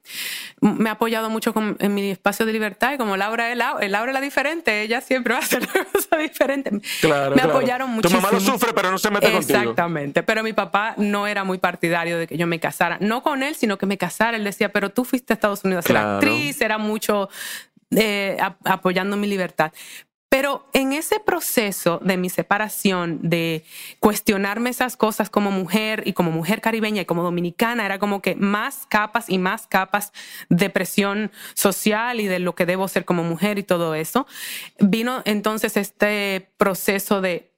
Me 0.61 0.89
ha 0.89 0.93
apoyado 0.93 1.29
mucho 1.29 1.53
en 1.79 1.93
mi 1.93 2.11
espacio 2.11 2.45
de 2.45 2.53
libertad 2.53 2.93
y 2.93 2.97
como 2.97 3.17
Laura 3.17 3.51
es 3.51 3.57
Laura, 3.57 3.87
Laura 3.87 4.11
es 4.11 4.13
la 4.13 4.21
diferente, 4.21 4.81
ella 4.81 5.01
siempre 5.01 5.33
va 5.33 5.39
a 5.39 5.43
hacer 5.43 5.67
una 5.75 5.85
cosa 5.85 6.17
diferente. 6.17 6.71
Claro, 7.01 7.33
claro 7.33 7.49
apoyaron 7.51 7.89
muchísimo. 7.89 8.19
Tu 8.19 8.25
mamá 8.25 8.37
lo 8.37 8.39
sufre, 8.39 8.73
pero 8.73 8.91
no 8.91 8.97
se 8.97 9.09
mete 9.09 9.31
contigo. 9.31 9.59
Exactamente. 9.59 10.23
Pero 10.23 10.43
mi 10.43 10.53
papá 10.53 10.95
no 10.97 11.27
era 11.27 11.43
muy 11.43 11.57
partidario 11.57 12.17
de 12.17 12.27
que 12.27 12.37
yo 12.37 12.47
me 12.47 12.59
casara. 12.59 12.97
No 12.99 13.23
con 13.23 13.43
él, 13.43 13.55
sino 13.55 13.77
que 13.77 13.85
me 13.85 13.97
casara. 13.97 14.37
Él 14.37 14.43
decía, 14.43 14.71
pero 14.71 14.89
tú 14.89 15.05
fuiste 15.05 15.33
a 15.33 15.35
Estados 15.35 15.63
Unidos 15.63 15.85
a 15.85 15.87
ser 15.87 15.97
actriz. 15.97 16.61
Era 16.61 16.77
mucho 16.77 17.29
eh, 17.91 18.37
apoyando 18.63 19.17
mi 19.17 19.27
libertad. 19.27 19.71
Pero 20.35 20.67
en 20.73 20.91
ese 20.91 21.21
proceso 21.21 22.01
de 22.03 22.17
mi 22.17 22.29
separación, 22.29 23.19
de 23.21 23.63
cuestionarme 24.01 24.69
esas 24.69 24.97
cosas 24.97 25.29
como 25.29 25.49
mujer 25.49 26.03
y 26.05 26.11
como 26.11 26.29
mujer 26.29 26.59
caribeña 26.59 27.03
y 27.03 27.05
como 27.05 27.23
dominicana, 27.23 27.85
era 27.85 27.99
como 27.99 28.21
que 28.21 28.35
más 28.35 28.85
capas 28.85 29.29
y 29.29 29.37
más 29.37 29.65
capas 29.65 30.11
de 30.49 30.69
presión 30.69 31.31
social 31.53 32.19
y 32.19 32.27
de 32.27 32.39
lo 32.39 32.53
que 32.53 32.65
debo 32.65 32.89
ser 32.89 33.05
como 33.05 33.23
mujer 33.23 33.59
y 33.59 33.63
todo 33.63 33.95
eso. 33.95 34.27
Vino 34.77 35.21
entonces 35.23 35.77
este 35.77 36.49
proceso 36.57 37.21
de 37.21 37.53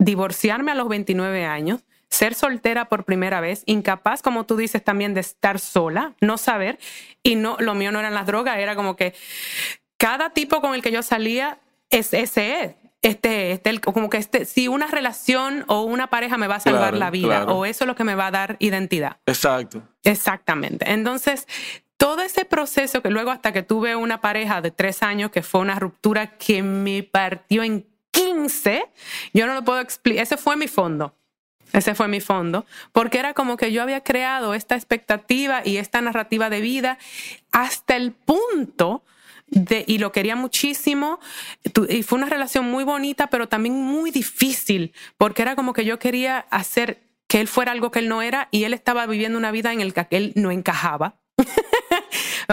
divorciarme 0.00 0.72
a 0.72 0.74
los 0.74 0.88
29 0.88 1.44
años, 1.44 1.84
ser 2.08 2.34
soltera 2.34 2.88
por 2.88 3.04
primera 3.04 3.40
vez, 3.40 3.62
incapaz, 3.66 4.20
como 4.20 4.46
tú 4.46 4.56
dices, 4.56 4.82
también 4.82 5.14
de 5.14 5.20
estar 5.20 5.60
sola, 5.60 6.16
no 6.20 6.38
saber, 6.38 6.80
y 7.22 7.36
no, 7.36 7.56
lo 7.60 7.76
mío 7.76 7.92
no 7.92 8.00
eran 8.00 8.14
las 8.14 8.26
drogas, 8.26 8.58
era 8.58 8.74
como 8.74 8.96
que 8.96 9.14
cada 9.96 10.30
tipo 10.30 10.60
con 10.60 10.74
el 10.74 10.82
que 10.82 10.90
yo 10.90 11.04
salía 11.04 11.60
es, 11.90 12.14
ese 12.14 12.64
es. 12.64 12.74
Este, 13.02 13.52
este, 13.52 13.80
como 13.80 14.10
que 14.10 14.18
este, 14.18 14.44
si 14.44 14.68
una 14.68 14.86
relación 14.86 15.64
o 15.68 15.82
una 15.82 16.08
pareja 16.10 16.36
me 16.36 16.48
va 16.48 16.56
a 16.56 16.60
salvar 16.60 16.92
la 16.94 17.10
vida, 17.10 17.44
o 17.44 17.64
eso 17.64 17.84
es 17.84 17.88
lo 17.88 17.94
que 17.94 18.04
me 18.04 18.14
va 18.14 18.26
a 18.26 18.30
dar 18.30 18.56
identidad. 18.58 19.16
Exacto. 19.24 19.82
Exactamente. 20.04 20.90
Entonces, 20.90 21.46
todo 21.96 22.20
ese 22.20 22.44
proceso 22.44 23.00
que 23.00 23.10
luego 23.10 23.30
hasta 23.30 23.52
que 23.52 23.62
tuve 23.62 23.96
una 23.96 24.20
pareja 24.20 24.60
de 24.60 24.70
tres 24.70 25.02
años, 25.02 25.30
que 25.30 25.42
fue 25.42 25.62
una 25.62 25.78
ruptura 25.78 26.36
que 26.36 26.62
me 26.62 27.02
partió 27.02 27.62
en 27.62 27.86
15, 28.10 28.84
yo 29.32 29.46
no 29.46 29.54
lo 29.54 29.64
puedo 29.64 29.80
explicar. 29.80 30.22
Ese 30.22 30.36
fue 30.36 30.56
mi 30.56 30.68
fondo. 30.68 31.14
Ese 31.72 31.94
fue 31.94 32.08
mi 32.08 32.20
fondo, 32.20 32.66
porque 32.92 33.18
era 33.18 33.32
como 33.32 33.56
que 33.56 33.70
yo 33.70 33.82
había 33.82 34.02
creado 34.02 34.54
esta 34.54 34.74
expectativa 34.74 35.62
y 35.64 35.76
esta 35.76 36.00
narrativa 36.00 36.50
de 36.50 36.60
vida 36.60 36.98
hasta 37.52 37.94
el 37.96 38.12
punto 38.12 39.04
y 39.50 39.98
lo 39.98 40.12
quería 40.12 40.36
muchísimo. 40.36 41.18
Y 41.88 42.02
fue 42.02 42.18
una 42.18 42.28
relación 42.28 42.64
muy 42.70 42.84
bonita, 42.84 43.28
pero 43.28 43.48
también 43.48 43.74
muy 43.74 44.10
difícil, 44.10 44.92
porque 45.18 45.42
era 45.42 45.56
como 45.56 45.72
que 45.72 45.84
yo 45.84 45.98
quería 45.98 46.38
hacer 46.50 47.02
que 47.26 47.40
él 47.40 47.48
fuera 47.48 47.72
algo 47.72 47.90
que 47.90 48.00
él 48.00 48.08
no 48.08 48.22
era 48.22 48.48
y 48.50 48.64
él 48.64 48.74
estaba 48.74 49.06
viviendo 49.06 49.38
una 49.38 49.52
vida 49.52 49.72
en 49.72 49.92
la 49.94 50.04
que 50.04 50.16
él 50.16 50.32
no 50.34 50.50
encajaba. 50.50 51.20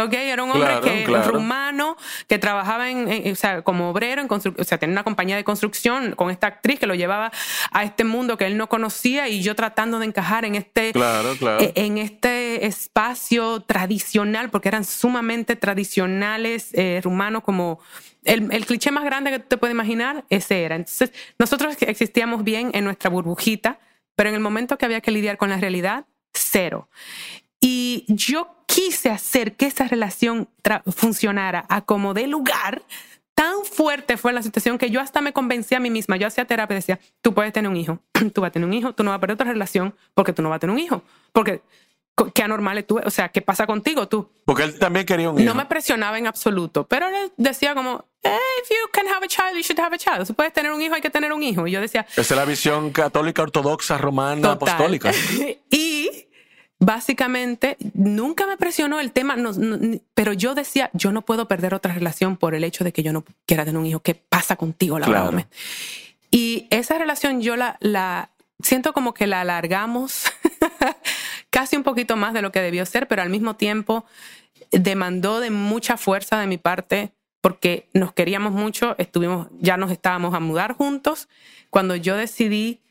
ok, 0.04 0.14
era 0.14 0.44
un 0.44 0.52
hombre 0.52 0.80
que, 0.82 1.06
rumano 1.06 1.98
que 2.28 2.38
trabajaba 2.40 2.90
en, 2.90 3.32
o 3.32 3.36
sea, 3.36 3.62
como 3.62 3.90
obrero, 3.90 4.22
en 4.22 4.28
o 4.32 4.64
sea, 4.64 4.78
tenía 4.78 4.94
una 4.94 5.04
compañía 5.04 5.36
de 5.36 5.44
construcción 5.44 6.14
con 6.16 6.30
esta 6.30 6.48
actriz 6.48 6.80
que 6.80 6.88
lo 6.88 6.96
llevaba 6.96 7.32
a 7.72 7.84
este 7.84 8.04
mundo 8.04 8.38
que 8.38 8.46
él 8.46 8.58
no 8.58 8.70
conocía 8.70 9.28
y 9.28 9.42
yo 9.42 9.56
tratando 9.56 10.00
de 10.00 10.06
encajar 10.06 10.46
en 10.46 10.56
este, 10.56 10.90
e, 10.90 11.74
en 11.76 11.98
este 11.98 12.66
espacio 12.66 13.62
tradicional, 13.62 14.50
porque 14.50 14.70
eran 14.70 14.86
sumamente 14.86 15.56
tradicionales 15.56 16.70
eh, 16.74 17.02
rumanos 17.04 17.44
como 17.44 17.80
el, 18.24 18.52
el, 18.52 18.66
cliché 18.66 18.92
más 18.92 19.04
grande 19.04 19.32
que 19.32 19.40
te 19.40 19.58
puedes 19.58 19.74
imaginar, 19.74 20.26
ese 20.30 20.64
era. 20.64 20.76
Entonces, 20.76 21.12
nosotros 21.40 21.76
existíamos 21.80 22.44
bien 22.44 22.72
en 22.74 22.84
nuestra 22.84 23.10
burbujita, 23.10 23.80
pero 24.16 24.30
en 24.30 24.36
el 24.36 24.42
momento 24.42 24.78
que 24.78 24.86
había 24.86 25.02
que 25.02 25.12
lidiar 25.12 25.38
con 25.38 25.50
la 25.50 25.58
realidad, 25.58 26.06
cero. 26.34 26.90
Y 27.60 28.06
yo 28.08 28.57
quise 28.78 29.10
hacer 29.10 29.56
que 29.56 29.66
esa 29.66 29.88
relación 29.88 30.50
funcionara 30.96 31.66
a 31.68 31.82
como 31.82 32.14
de 32.14 32.28
lugar, 32.28 32.84
tan 33.34 33.66
fuerte 33.66 34.18
fue 34.18 34.34
la 34.34 34.44
situación 34.44 34.78
que 34.78 34.92
yo 34.92 35.02
hasta 35.02 35.20
me 35.20 35.34
convencí 35.34 35.74
a 35.74 35.80
mí 35.80 35.90
misma. 35.90 36.16
Yo 36.18 36.28
hacía 36.28 36.46
terapia 36.46 36.76
y 36.76 36.78
decía, 36.78 37.00
tú 37.24 37.34
puedes 37.34 37.52
tener 37.52 37.72
un 37.72 37.76
hijo, 37.76 37.98
tú 38.36 38.42
vas 38.42 38.50
a 38.50 38.52
tener 38.52 38.68
un 38.68 38.76
hijo, 38.76 38.94
tú 38.94 39.04
no 39.04 39.10
vas 39.10 39.18
a 39.18 39.20
perder 39.20 39.34
otra 39.34 39.52
relación 39.52 39.96
porque 40.14 40.32
tú 40.32 40.44
no 40.44 40.50
vas 40.50 40.58
a 40.58 40.60
tener 40.60 40.76
un 40.76 40.80
hijo. 40.80 41.02
Porque 41.32 41.62
qué 42.36 42.44
anormal 42.44 42.78
es 42.78 42.86
tú, 42.86 43.00
o 43.04 43.10
sea, 43.10 43.30
¿qué 43.30 43.42
pasa 43.42 43.66
contigo 43.66 44.08
tú? 44.08 44.30
Porque 44.46 44.62
él 44.62 44.78
también 44.78 45.08
quería 45.08 45.32
un 45.32 45.40
hijo. 45.40 45.52
No 45.52 45.56
me 45.56 45.66
presionaba 45.66 46.20
en 46.20 46.28
absoluto, 46.28 46.86
pero 46.88 47.08
él 47.08 47.32
decía 47.36 47.74
como, 47.74 48.06
if 48.24 48.70
you 48.70 48.92
can 48.92 49.08
have 49.08 49.26
a 49.26 49.28
child, 49.28 49.56
you 49.56 49.64
should 49.64 49.80
have 49.80 49.96
a 49.96 49.98
child. 49.98 50.28
Si 50.28 50.34
puedes 50.34 50.54
tener 50.54 50.72
un 50.72 50.80
hijo, 50.84 50.94
hay 50.94 51.02
que 51.02 51.10
tener 51.10 51.34
un 51.34 51.42
hijo. 51.42 51.66
Y 51.66 51.72
yo 51.72 51.82
decía... 51.82 52.06
Esa 52.12 52.22
es 52.22 52.32
la 52.32 52.46
visión 52.46 52.92
católica, 52.92 53.42
ortodoxa, 53.42 53.98
romana, 53.98 54.52
apostólica. 54.52 55.12
y 55.72 56.27
básicamente 56.80 57.78
nunca 57.94 58.46
me 58.46 58.58
presionó 58.58 59.00
el 59.00 59.12
tema, 59.12 59.36
pero 60.14 60.34
yo 60.34 60.56
decía, 60.56 60.90
yo 60.94 61.12
no 61.12 61.24
puedo 61.24 61.48
perder 61.48 61.74
otra 61.74 61.94
relación 61.94 62.38
por 62.38 62.56
el 62.56 62.64
hecho 62.64 62.84
de 62.84 62.94
que 62.94 63.04
yo 63.04 63.14
no 63.14 63.24
quiera 63.46 63.66
tener 63.66 63.80
un 63.80 63.86
hijo. 63.86 64.02
¿Qué 64.02 64.16
pasa 64.16 64.56
contigo, 64.56 65.00
Laura 65.00 65.48
Y 66.30 66.68
esa 66.70 66.98
relación 66.98 67.42
yo 67.42 67.56
la, 67.56 67.78
la 67.80 68.30
siento 68.62 68.94
como 68.94 69.14
que 69.14 69.28
la 69.28 69.42
alargamos 69.42 70.26
casi 71.50 71.78
un 71.78 71.84
poquito 71.84 72.16
más 72.16 72.34
de 72.34 72.42
lo 72.42 72.52
que 72.52 72.62
debió 72.62 72.86
ser, 72.86 73.08
pero 73.08 73.22
al 73.22 73.30
mismo 73.30 73.56
tiempo 73.56 74.06
demandó 74.72 75.40
de 75.40 75.50
mucha 75.50 75.98
fuerza 75.98 76.40
de 76.40 76.48
mi 76.48 76.58
parte 76.58 77.12
porque 77.42 77.88
nos 77.94 78.14
queríamos 78.14 78.52
mucho, 78.52 78.96
estuvimos, 78.98 79.48
ya 79.60 79.78
nos 79.78 79.92
estábamos 79.92 80.34
a 80.34 80.40
mudar 80.40 80.74
juntos. 80.74 81.30
Cuando 81.70 81.96
yo 81.96 82.18
decidí 82.18 82.82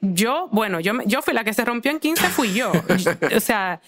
yo, 0.00 0.48
bueno, 0.52 0.80
yo, 0.80 0.92
yo 1.04 1.22
fui 1.22 1.34
la 1.34 1.44
que 1.44 1.54
se 1.54 1.64
rompió 1.64 1.90
en 1.90 2.00
15, 2.00 2.28
fui 2.28 2.54
yo. 2.54 2.72
o 3.36 3.40
sea, 3.40 3.80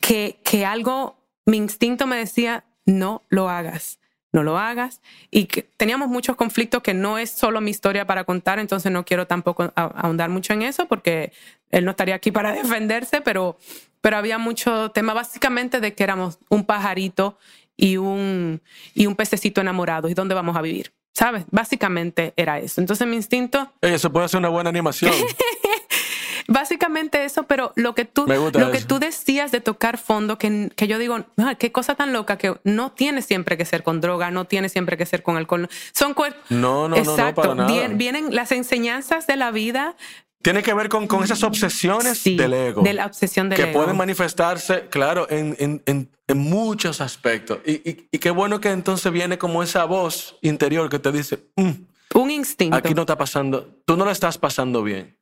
que, 0.00 0.38
que 0.44 0.64
algo, 0.64 1.16
mi 1.46 1.56
instinto 1.56 2.06
me 2.06 2.16
decía, 2.16 2.64
no 2.86 3.22
lo 3.28 3.48
hagas 3.48 3.98
no 4.34 4.42
lo 4.42 4.58
hagas. 4.58 5.00
Y 5.30 5.46
que 5.46 5.62
teníamos 5.62 6.08
muchos 6.08 6.36
conflictos 6.36 6.82
que 6.82 6.92
no 6.92 7.16
es 7.16 7.30
solo 7.30 7.60
mi 7.62 7.70
historia 7.70 8.04
para 8.04 8.24
contar, 8.24 8.58
entonces 8.58 8.92
no 8.92 9.04
quiero 9.04 9.26
tampoco 9.26 9.72
ahondar 9.76 10.28
mucho 10.28 10.52
en 10.52 10.62
eso 10.62 10.86
porque 10.86 11.32
él 11.70 11.84
no 11.84 11.92
estaría 11.92 12.16
aquí 12.16 12.32
para 12.32 12.52
defenderse, 12.62 13.20
pero, 13.22 13.56
pero 14.02 14.18
había 14.18 14.36
mucho 14.36 14.90
tema 14.90 15.14
básicamente 15.14 15.80
de 15.80 15.94
que 15.94 16.02
éramos 16.02 16.38
un 16.50 16.64
pajarito 16.64 17.38
y 17.76 17.96
un, 17.96 18.60
y 18.92 19.06
un 19.06 19.14
pececito 19.14 19.60
enamorado 19.60 20.08
y 20.08 20.14
dónde 20.14 20.34
vamos 20.34 20.56
a 20.56 20.62
vivir. 20.62 20.92
¿Sabes? 21.14 21.44
Básicamente 21.50 22.34
era 22.36 22.58
eso. 22.58 22.80
Entonces 22.80 23.06
mi 23.06 23.16
instinto... 23.16 23.72
Eso 23.80 24.12
puede 24.12 24.28
ser 24.28 24.38
una 24.38 24.48
buena 24.48 24.70
animación. 24.70 25.12
Básicamente 26.48 27.24
eso, 27.24 27.44
pero 27.44 27.72
lo 27.76 27.94
que 27.94 28.04
tú, 28.04 28.26
lo 28.26 28.70
que 28.70 28.80
tú 28.80 28.98
decías 28.98 29.50
de 29.50 29.60
tocar 29.60 29.96
fondo, 29.96 30.36
que, 30.36 30.70
que 30.76 30.86
yo 30.86 30.98
digo, 30.98 31.24
ah, 31.38 31.54
qué 31.54 31.72
cosa 31.72 31.94
tan 31.94 32.12
loca 32.12 32.36
que 32.36 32.54
no 32.64 32.92
tiene 32.92 33.22
siempre 33.22 33.56
que 33.56 33.64
ser 33.64 33.82
con 33.82 34.02
droga, 34.02 34.30
no 34.30 34.44
tiene 34.44 34.68
siempre 34.68 34.98
que 34.98 35.06
ser 35.06 35.22
con 35.22 35.36
alcohol. 35.38 35.68
Son 35.92 36.14
No, 36.50 36.88
no, 36.88 36.96
Exacto. 36.96 37.44
no, 37.44 37.54
no, 37.54 37.66
para 37.66 37.76
nada. 37.78 37.94
vienen 37.94 38.34
las 38.34 38.52
enseñanzas 38.52 39.26
de 39.26 39.36
la 39.36 39.52
vida 39.52 39.96
tiene 40.44 40.62
que 40.62 40.74
ver 40.74 40.90
con, 40.90 41.06
con 41.06 41.24
esas 41.24 41.42
obsesiones 41.42 42.22
del 42.22 42.52
ego. 42.52 42.82
De 42.82 42.92
la 42.92 43.06
obsesión 43.06 43.48
del 43.48 43.56
que 43.56 43.62
ego. 43.62 43.72
Que 43.72 43.78
pueden 43.78 43.96
manifestarse, 43.96 44.88
claro, 44.90 45.26
en, 45.30 45.56
en, 45.58 45.82
en, 45.86 46.10
en 46.26 46.38
muchos 46.38 47.00
aspectos. 47.00 47.58
Y, 47.66 47.72
y, 47.88 48.08
y, 48.10 48.18
qué 48.18 48.30
bueno 48.30 48.60
que 48.60 48.70
entonces 48.70 49.12
viene 49.12 49.38
como 49.38 49.62
esa 49.62 49.84
voz 49.84 50.36
interior 50.42 50.88
que 50.88 50.98
te 50.98 51.12
dice, 51.12 51.44
mm, 51.56 51.70
un 52.14 52.30
instinto. 52.30 52.76
Aquí 52.76 52.94
no 52.94 53.02
está 53.02 53.16
pasando, 53.18 53.80
tú 53.84 53.96
no 53.96 54.04
lo 54.04 54.10
estás 54.10 54.38
pasando 54.38 54.82
bien. 54.82 55.18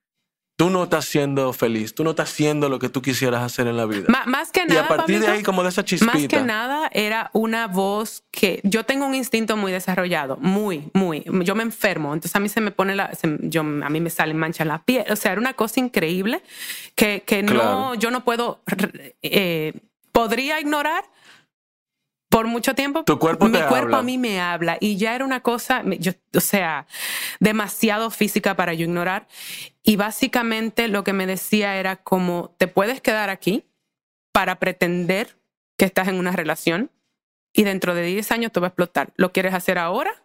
Tú 0.54 0.68
no 0.68 0.84
estás 0.84 1.06
siendo 1.06 1.52
feliz, 1.54 1.94
tú 1.94 2.04
no 2.04 2.10
estás 2.10 2.30
haciendo 2.30 2.68
lo 2.68 2.78
que 2.78 2.90
tú 2.90 3.00
quisieras 3.00 3.42
hacer 3.42 3.66
en 3.66 3.76
la 3.78 3.86
vida. 3.86 4.04
M 4.06 4.18
más 4.26 4.52
que 4.52 4.64
nada. 4.66 4.74
Y 4.74 4.84
a 4.84 4.86
partir 4.86 5.16
Pablito, 5.16 5.26
de 5.26 5.32
ahí, 5.38 5.42
como 5.42 5.62
de 5.62 5.70
esa 5.70 5.82
chispita. 5.82 6.12
Más 6.12 6.28
que 6.28 6.42
nada, 6.42 6.90
era 6.92 7.30
una 7.32 7.66
voz 7.68 8.22
que 8.30 8.60
yo 8.62 8.84
tengo 8.84 9.06
un 9.06 9.14
instinto 9.14 9.56
muy 9.56 9.72
desarrollado, 9.72 10.36
muy, 10.36 10.90
muy. 10.92 11.24
Yo 11.42 11.54
me 11.54 11.62
enfermo, 11.62 12.12
entonces 12.12 12.36
a 12.36 12.38
mí 12.38 12.50
se 12.50 12.60
me 12.60 12.70
pone 12.70 12.94
la. 12.94 13.12
Se, 13.14 13.38
yo, 13.40 13.62
a 13.62 13.64
mí 13.88 14.00
me 14.00 14.10
salen 14.10 14.36
manchas 14.36 14.60
en 14.60 14.68
la 14.68 14.84
piel. 14.84 15.06
O 15.10 15.16
sea, 15.16 15.32
era 15.32 15.40
una 15.40 15.54
cosa 15.54 15.80
increíble 15.80 16.42
que, 16.94 17.24
que 17.26 17.42
Claro. 17.44 17.64
no, 17.64 17.94
yo 17.94 18.10
no 18.10 18.22
puedo. 18.22 18.62
eh, 19.22 19.72
podría 20.12 20.60
ignorar 20.60 21.04
por 22.32 22.46
mucho 22.46 22.74
tiempo. 22.74 23.04
Tu 23.04 23.18
cuerpo 23.18 23.46
mi 23.46 23.52
te 23.52 23.66
cuerpo 23.66 23.86
habla. 23.86 23.98
a 23.98 24.02
mí 24.02 24.16
me 24.16 24.40
habla 24.40 24.78
y 24.80 24.96
ya 24.96 25.14
era 25.14 25.24
una 25.24 25.40
cosa, 25.40 25.82
yo, 25.98 26.12
o 26.34 26.40
sea, 26.40 26.86
demasiado 27.40 28.10
física 28.10 28.56
para 28.56 28.72
yo 28.72 28.84
ignorar. 28.84 29.28
Y 29.82 29.96
básicamente 29.96 30.88
lo 30.88 31.04
que 31.04 31.12
me 31.12 31.26
decía 31.26 31.76
era 31.76 31.96
como, 31.96 32.54
te 32.56 32.68
puedes 32.68 33.00
quedar 33.02 33.28
aquí 33.28 33.64
para 34.32 34.58
pretender 34.58 35.36
que 35.76 35.84
estás 35.84 36.08
en 36.08 36.14
una 36.14 36.32
relación 36.32 36.90
y 37.52 37.64
dentro 37.64 37.94
de 37.94 38.02
10 38.02 38.32
años 38.32 38.52
te 38.52 38.60
va 38.60 38.68
a 38.68 38.70
explotar. 38.70 39.12
¿Lo 39.16 39.32
quieres 39.32 39.52
hacer 39.52 39.78
ahora 39.78 40.22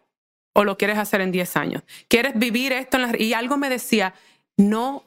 o 0.53 0.63
lo 0.63 0.77
quieres 0.77 0.97
hacer 0.97 1.19
en 1.19 1.31
10 1.31 1.57
años? 1.57 1.83
¿Quieres 2.07 2.39
vivir 2.39 2.71
esto? 2.71 2.97
En 2.97 3.03
la... 3.03 3.17
Y 3.17 3.33
algo 3.33 3.57
me 3.57 3.69
decía, 3.69 4.13
no 4.55 5.03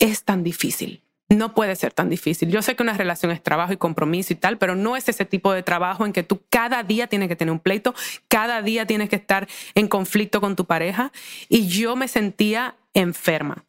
es 0.00 0.24
tan 0.24 0.42
difícil. 0.42 0.99
No 1.30 1.54
puede 1.54 1.76
ser 1.76 1.92
tan 1.92 2.10
difícil. 2.10 2.50
Yo 2.50 2.60
sé 2.60 2.74
que 2.74 2.82
una 2.82 2.94
relación 2.94 3.30
es 3.30 3.40
trabajo 3.40 3.72
y 3.72 3.76
compromiso 3.76 4.32
y 4.32 4.36
tal, 4.36 4.58
pero 4.58 4.74
no 4.74 4.96
es 4.96 5.08
ese 5.08 5.24
tipo 5.24 5.52
de 5.52 5.62
trabajo 5.62 6.04
en 6.04 6.12
que 6.12 6.24
tú 6.24 6.42
cada 6.50 6.82
día 6.82 7.06
tienes 7.06 7.28
que 7.28 7.36
tener 7.36 7.52
un 7.52 7.60
pleito, 7.60 7.94
cada 8.26 8.62
día 8.62 8.84
tienes 8.84 9.08
que 9.08 9.16
estar 9.16 9.48
en 9.76 9.86
conflicto 9.86 10.40
con 10.40 10.56
tu 10.56 10.64
pareja. 10.64 11.12
Y 11.48 11.68
yo 11.68 11.94
me 11.94 12.08
sentía 12.08 12.74
enferma. 12.94 13.64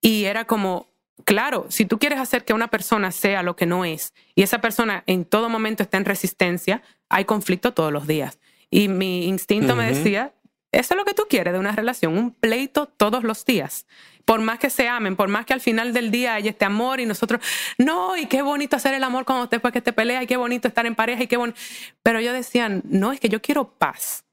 Y 0.00 0.24
era 0.24 0.44
como, 0.44 0.86
claro, 1.24 1.66
si 1.68 1.86
tú 1.86 1.98
quieres 1.98 2.20
hacer 2.20 2.44
que 2.44 2.54
una 2.54 2.68
persona 2.68 3.10
sea 3.10 3.42
lo 3.42 3.56
que 3.56 3.66
no 3.66 3.84
es 3.84 4.14
y 4.34 4.42
esa 4.42 4.60
persona 4.60 5.02
en 5.06 5.24
todo 5.24 5.48
momento 5.48 5.82
está 5.82 5.96
en 5.96 6.04
resistencia, 6.04 6.82
hay 7.08 7.24
conflicto 7.24 7.74
todos 7.74 7.92
los 7.92 8.06
días. 8.06 8.38
Y 8.70 8.88
mi 8.88 9.26
instinto 9.26 9.76
me 9.76 9.92
decía, 9.92 10.32
eso 10.72 10.94
es 10.94 10.98
lo 10.98 11.04
que 11.04 11.14
tú 11.14 11.24
quieres 11.28 11.52
de 11.52 11.58
una 11.58 11.72
relación, 11.72 12.16
un 12.16 12.32
pleito 12.32 12.86
todos 12.86 13.22
los 13.24 13.44
días. 13.44 13.86
Por 14.24 14.40
más 14.40 14.58
que 14.58 14.70
se 14.70 14.88
amen, 14.88 15.16
por 15.16 15.28
más 15.28 15.44
que 15.44 15.52
al 15.52 15.60
final 15.60 15.92
del 15.92 16.10
día 16.10 16.34
haya 16.34 16.50
este 16.50 16.64
amor 16.64 17.00
y 17.00 17.06
nosotros, 17.06 17.42
no, 17.76 18.16
y 18.16 18.26
qué 18.26 18.40
bonito 18.42 18.76
hacer 18.76 18.94
el 18.94 19.04
amor 19.04 19.24
cuando 19.24 19.46
después 19.48 19.72
que 19.72 19.82
te 19.82 19.92
pelea, 19.92 20.22
y 20.22 20.26
qué 20.26 20.36
bonito 20.36 20.68
estar 20.68 20.86
en 20.86 20.94
pareja, 20.94 21.24
y 21.24 21.26
qué 21.26 21.36
bonito. 21.36 21.58
Pero 22.02 22.20
yo 22.20 22.32
decía, 22.32 22.68
no, 22.84 23.12
es 23.12 23.20
que 23.20 23.28
yo 23.28 23.42
quiero 23.42 23.70
paz. 23.74 24.24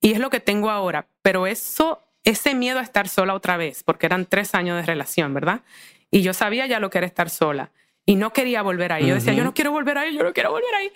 Y 0.00 0.12
es 0.12 0.18
lo 0.18 0.30
que 0.30 0.38
tengo 0.40 0.70
ahora. 0.70 1.08
Pero 1.22 1.46
eso, 1.46 2.02
ese 2.24 2.54
miedo 2.54 2.78
a 2.78 2.82
estar 2.82 3.08
sola 3.08 3.34
otra 3.34 3.56
vez, 3.56 3.82
porque 3.82 4.06
eran 4.06 4.26
tres 4.26 4.54
años 4.54 4.76
de 4.76 4.82
relación, 4.82 5.32
¿verdad? 5.32 5.62
Y 6.10 6.20
yo 6.22 6.34
sabía 6.34 6.66
ya 6.66 6.78
lo 6.78 6.90
que 6.90 6.98
era 6.98 7.06
estar 7.06 7.30
sola. 7.30 7.72
Y 8.04 8.16
no 8.16 8.32
quería 8.32 8.62
volver 8.62 8.92
ahí. 8.92 9.06
Yo 9.06 9.14
decía, 9.14 9.32
Ujú. 9.32 9.38
yo 9.38 9.44
no 9.44 9.54
quiero 9.54 9.72
volver 9.72 9.98
ahí, 9.98 10.14
yo 10.14 10.22
no 10.22 10.32
quiero 10.32 10.50
volver 10.50 10.74
ahí. 10.74 10.92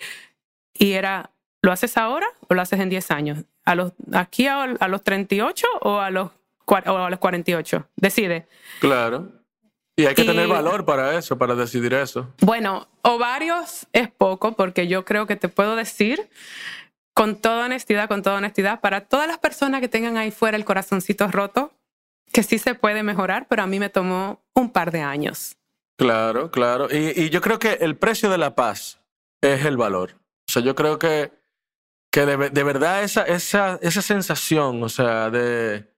Y 0.73 0.93
era, 0.93 1.31
¿lo 1.61 1.71
haces 1.71 1.97
ahora 1.97 2.27
o 2.47 2.53
lo 2.53 2.61
haces 2.61 2.79
en 2.79 2.89
10 2.89 3.11
años? 3.11 3.39
¿A 3.65 3.75
los, 3.75 3.93
¿Aquí 4.13 4.47
a, 4.47 4.63
a 4.63 4.87
los 4.87 5.03
38 5.03 5.67
o 5.81 5.99
a 5.99 6.09
los, 6.09 6.31
o 6.65 6.75
a 6.75 7.09
los 7.09 7.19
48? 7.19 7.87
Decide. 7.95 8.47
Claro. 8.79 9.29
Y 9.95 10.05
hay 10.05 10.15
que 10.15 10.23
Y- 10.23 10.27
tener 10.27 10.47
valor 10.47 10.85
para 10.85 11.15
eso, 11.17 11.37
para 11.37 11.53
decidir 11.55 11.93
eso. 11.93 12.33
Bueno, 12.39 12.87
ovarios 13.03 13.87
es 13.93 14.09
poco 14.09 14.53
porque 14.53 14.87
yo 14.87 15.05
creo 15.05 15.27
que 15.27 15.35
te 15.35 15.49
puedo 15.49 15.75
decir 15.75 16.29
con 17.13 17.35
toda 17.35 17.65
honestidad, 17.65 18.07
con 18.07 18.23
toda 18.23 18.37
honestidad, 18.37 18.79
para 18.79 19.01
todas 19.01 19.27
las 19.27 19.37
personas 19.37 19.81
que 19.81 19.89
tengan 19.89 20.17
ahí 20.17 20.31
fuera 20.31 20.55
el 20.57 20.63
corazoncito 20.65 21.27
roto, 21.27 21.73
que 22.31 22.41
sí 22.41 22.57
se 22.57 22.73
puede 22.73 23.03
mejorar, 23.03 23.47
pero 23.49 23.63
a 23.63 23.67
mí 23.67 23.79
me 23.79 23.89
tomó 23.89 24.41
un 24.55 24.71
par 24.71 24.91
de 24.91 25.01
años. 25.01 25.57
Claro, 25.97 26.49
claro. 26.49 26.87
Y, 26.89 27.21
y 27.25 27.29
yo 27.29 27.41
creo 27.41 27.59
que 27.59 27.73
el 27.81 27.97
precio 27.97 28.29
de 28.29 28.37
la 28.37 28.55
paz 28.55 29.01
es 29.41 29.65
el 29.65 29.75
valor. 29.75 30.11
O 30.47 30.51
sea, 30.51 30.61
yo 30.63 30.73
creo 30.73 30.97
que, 30.97 31.31
que 32.11 32.25
de, 32.25 32.49
de 32.49 32.63
verdad 32.63 33.03
esa, 33.03 33.23
esa, 33.23 33.79
esa 33.81 34.01
sensación, 34.01 34.83
o 34.83 34.89
sea, 34.89 35.29
de... 35.29 35.89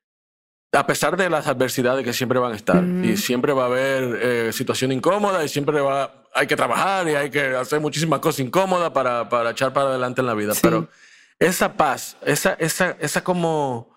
A 0.75 0.87
pesar 0.87 1.17
de 1.17 1.29
las 1.29 1.45
adversidades 1.45 2.03
que 2.03 2.13
siempre 2.13 2.39
van 2.39 2.53
a 2.53 2.55
estar, 2.55 2.83
Ujú. 2.83 3.03
y 3.03 3.15
siempre 3.17 3.53
va 3.53 3.63
a 3.63 3.67
haber 3.67 4.19
eh, 4.21 4.53
situación 4.53 4.91
incómoda, 4.91 5.43
y 5.43 5.49
siempre 5.49 5.79
va, 5.81 6.23
hay 6.33 6.47
que 6.47 6.55
trabajar, 6.55 7.07
y 7.07 7.13
hay 7.13 7.29
que 7.29 7.55
hacer 7.55 7.79
muchísimas 7.79 8.19
cosas 8.21 8.39
incómodas 8.39 8.89
para, 8.89 9.29
para 9.29 9.51
echar 9.51 9.71
para 9.71 9.89
adelante 9.89 10.21
en 10.21 10.27
la 10.27 10.33
vida. 10.33 10.55
Sí. 10.55 10.61
Pero 10.63 10.87
esa 11.37 11.73
paz, 11.73 12.17
esa, 12.25 12.53
esa, 12.53 12.97
esa 12.99 13.23
como, 13.23 13.95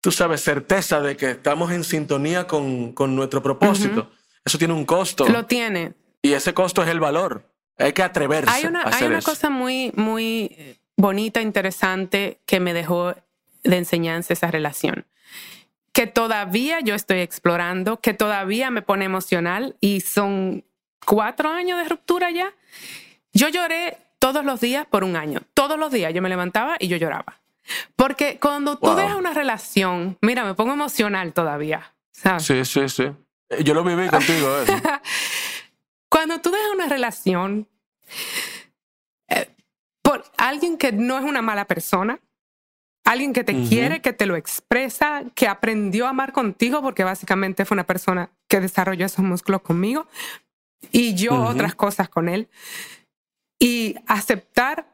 tú 0.00 0.10
sabes, 0.10 0.40
certeza 0.42 1.02
de 1.02 1.18
que 1.18 1.32
estamos 1.32 1.70
en 1.70 1.84
sintonía 1.84 2.46
con, 2.46 2.92
con 2.94 3.14
nuestro 3.14 3.42
propósito, 3.42 4.10
eso 4.42 4.56
tiene 4.56 4.72
un 4.72 4.86
costo. 4.86 5.28
Lo 5.28 5.44
tiene. 5.44 5.92
Y 6.22 6.32
ese 6.32 6.54
costo 6.54 6.82
es 6.82 6.88
el 6.88 7.00
valor. 7.00 7.44
Hay 7.76 7.92
que 7.92 8.02
atreverse 8.02 8.50
Hay 8.50 8.64
una, 8.64 8.80
a 8.82 8.86
hay 8.88 8.92
hacer 8.94 9.08
una 9.08 9.18
eso. 9.18 9.30
cosa 9.30 9.50
muy, 9.50 9.92
muy 9.96 10.78
bonita, 11.00 11.40
interesante 11.40 12.40
que 12.46 12.60
me 12.60 12.72
dejó 12.72 13.14
de 13.62 13.76
enseñanza 13.76 14.32
esa 14.32 14.50
relación. 14.50 15.06
Que 15.92 16.06
todavía 16.06 16.80
yo 16.80 16.94
estoy 16.94 17.20
explorando, 17.20 18.00
que 18.00 18.14
todavía 18.14 18.70
me 18.70 18.82
pone 18.82 19.04
emocional 19.04 19.76
y 19.80 20.00
son 20.00 20.64
cuatro 21.04 21.50
años 21.50 21.78
de 21.82 21.88
ruptura 21.88 22.30
ya. 22.30 22.52
Yo 23.32 23.48
lloré 23.48 23.98
todos 24.18 24.44
los 24.44 24.60
días 24.60 24.86
por 24.86 25.02
un 25.04 25.16
año. 25.16 25.40
Todos 25.54 25.78
los 25.78 25.90
días 25.92 26.12
yo 26.14 26.22
me 26.22 26.28
levantaba 26.28 26.76
y 26.78 26.88
yo 26.88 26.96
lloraba. 26.96 27.40
Porque 27.96 28.38
cuando 28.40 28.76
tú 28.78 28.86
Wow. 28.88 28.96
dejas 28.96 29.16
una 29.16 29.34
relación, 29.34 30.18
mira, 30.22 30.44
me 30.44 30.54
pongo 30.54 30.72
emocional 30.72 31.32
todavía. 31.32 31.92
¿sabes? 32.12 32.44
Sí, 32.44 32.64
sí, 32.64 32.88
sí. 32.88 33.04
Eh, 33.48 33.64
Yo 33.64 33.74
lo 33.74 33.82
viví 33.84 34.08
contigo, 34.08 34.58
eso. 34.62 34.74
Cuando 36.08 36.40
tú 36.40 36.50
dejas 36.50 36.70
una 36.74 36.86
relación 36.88 37.68
eh, 38.08 38.12
alguien 40.40 40.78
que 40.78 40.90
no 40.90 41.18
es 41.18 41.24
una 41.24 41.42
mala 41.42 41.66
persona, 41.66 42.18
alguien 43.04 43.32
que 43.32 43.44
te 43.44 43.62
quiere, 43.68 44.00
que 44.00 44.12
te 44.12 44.26
lo 44.26 44.36
expresa, 44.36 45.24
que 45.34 45.46
aprendió 45.46 46.06
a 46.06 46.10
amar 46.10 46.32
contigo, 46.32 46.80
porque 46.82 47.04
básicamente 47.04 47.64
fue 47.64 47.74
una 47.74 47.86
persona 47.86 48.30
que 48.48 48.60
desarrolló 48.60 49.06
esos 49.06 49.24
músculos 49.24 49.60
conmigo 49.62 50.06
y 50.90 51.14
yo 51.14 51.34
otras 51.44 51.74
cosas 51.74 52.08
con 52.08 52.28
él. 52.28 52.48
Y 53.58 53.96
aceptar 54.06 54.86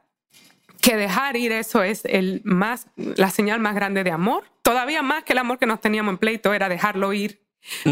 que 0.81 0.97
dejar 0.97 1.37
ir 1.37 1.53
eso 1.53 1.83
es 1.83 2.05
el 2.05 2.43
más, 2.45 2.89
la 2.97 3.31
señal 3.31 3.61
más 3.61 3.75
grande 3.75 4.03
de 4.03 4.11
amor, 4.11 4.45
todavía 4.63 5.03
más 5.03 5.23
que 5.25 5.33
el 5.33 5.39
amor 5.39 5.59
que 5.59 5.67
nos 5.67 5.81
teníamos 5.81 6.13
en 6.13 6.19
pleito, 6.19 6.53
era 6.55 6.69
dejarlo 6.69 7.13
ir 7.13 7.41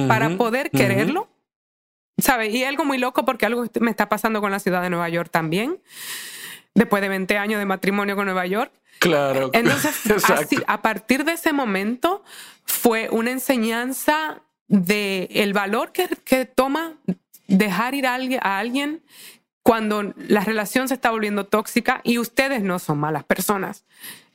para 0.08 0.36
poder 0.36 0.70
quererlo. 0.70 1.28
¿Sabes? 2.18 2.54
Y 2.54 2.62
algo 2.62 2.84
muy 2.84 2.98
loco 2.98 3.24
porque 3.24 3.46
algo 3.46 3.64
me 3.80 3.90
está 3.90 4.08
pasando 4.08 4.40
con 4.40 4.52
la 4.52 4.60
ciudad 4.60 4.82
de 4.82 4.90
Nueva 4.90 5.08
York 5.08 5.30
también. 5.30 5.80
Después 6.74 7.00
de 7.02 7.08
20 7.08 7.38
años 7.38 7.58
de 7.58 7.66
matrimonio 7.66 8.16
con 8.16 8.24
Nueva 8.26 8.46
York. 8.46 8.72
Claro. 8.98 9.50
Entonces, 9.52 10.06
Exacto. 10.10 10.42
así, 10.42 10.62
a 10.66 10.82
partir 10.82 11.24
de 11.24 11.32
ese 11.32 11.52
momento 11.52 12.24
fue 12.64 13.08
una 13.10 13.30
enseñanza 13.30 14.40
de 14.68 15.28
el 15.32 15.52
valor 15.52 15.92
que, 15.92 16.08
que 16.24 16.46
toma 16.46 16.94
dejar 17.46 17.94
ir 17.94 18.06
a 18.06 18.14
alguien, 18.14 18.40
a 18.42 18.58
alguien 18.58 19.02
cuando 19.62 20.14
la 20.16 20.40
relación 20.40 20.88
se 20.88 20.94
está 20.94 21.10
volviendo 21.10 21.46
tóxica 21.46 22.00
y 22.04 22.18
ustedes 22.18 22.62
no 22.62 22.78
son 22.78 22.98
malas 22.98 23.24
personas. 23.24 23.84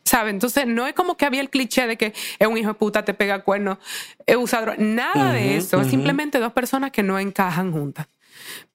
¿Sabe? 0.03 0.31
Entonces, 0.31 0.65
no 0.65 0.87
es 0.87 0.93
como 0.95 1.17
que 1.17 1.25
había 1.25 1.41
el 1.41 1.51
cliché 1.51 1.85
de 1.85 1.95
que 1.95 2.13
es 2.39 2.47
un 2.47 2.57
hijo 2.57 2.69
de 2.69 2.73
puta, 2.73 3.05
te 3.05 3.13
pega 3.13 3.43
cuernos, 3.43 3.77
es 4.25 4.37
usador. 4.37 4.79
Nada 4.79 5.33
de 5.33 5.49
Ujú, 5.49 5.57
eso. 5.59 5.77
Es 5.77 5.83
ujú. 5.83 5.89
simplemente 5.91 6.39
dos 6.39 6.51
personas 6.51 6.89
que 6.89 7.03
no 7.03 7.19
encajan 7.19 7.71
juntas. 7.71 8.07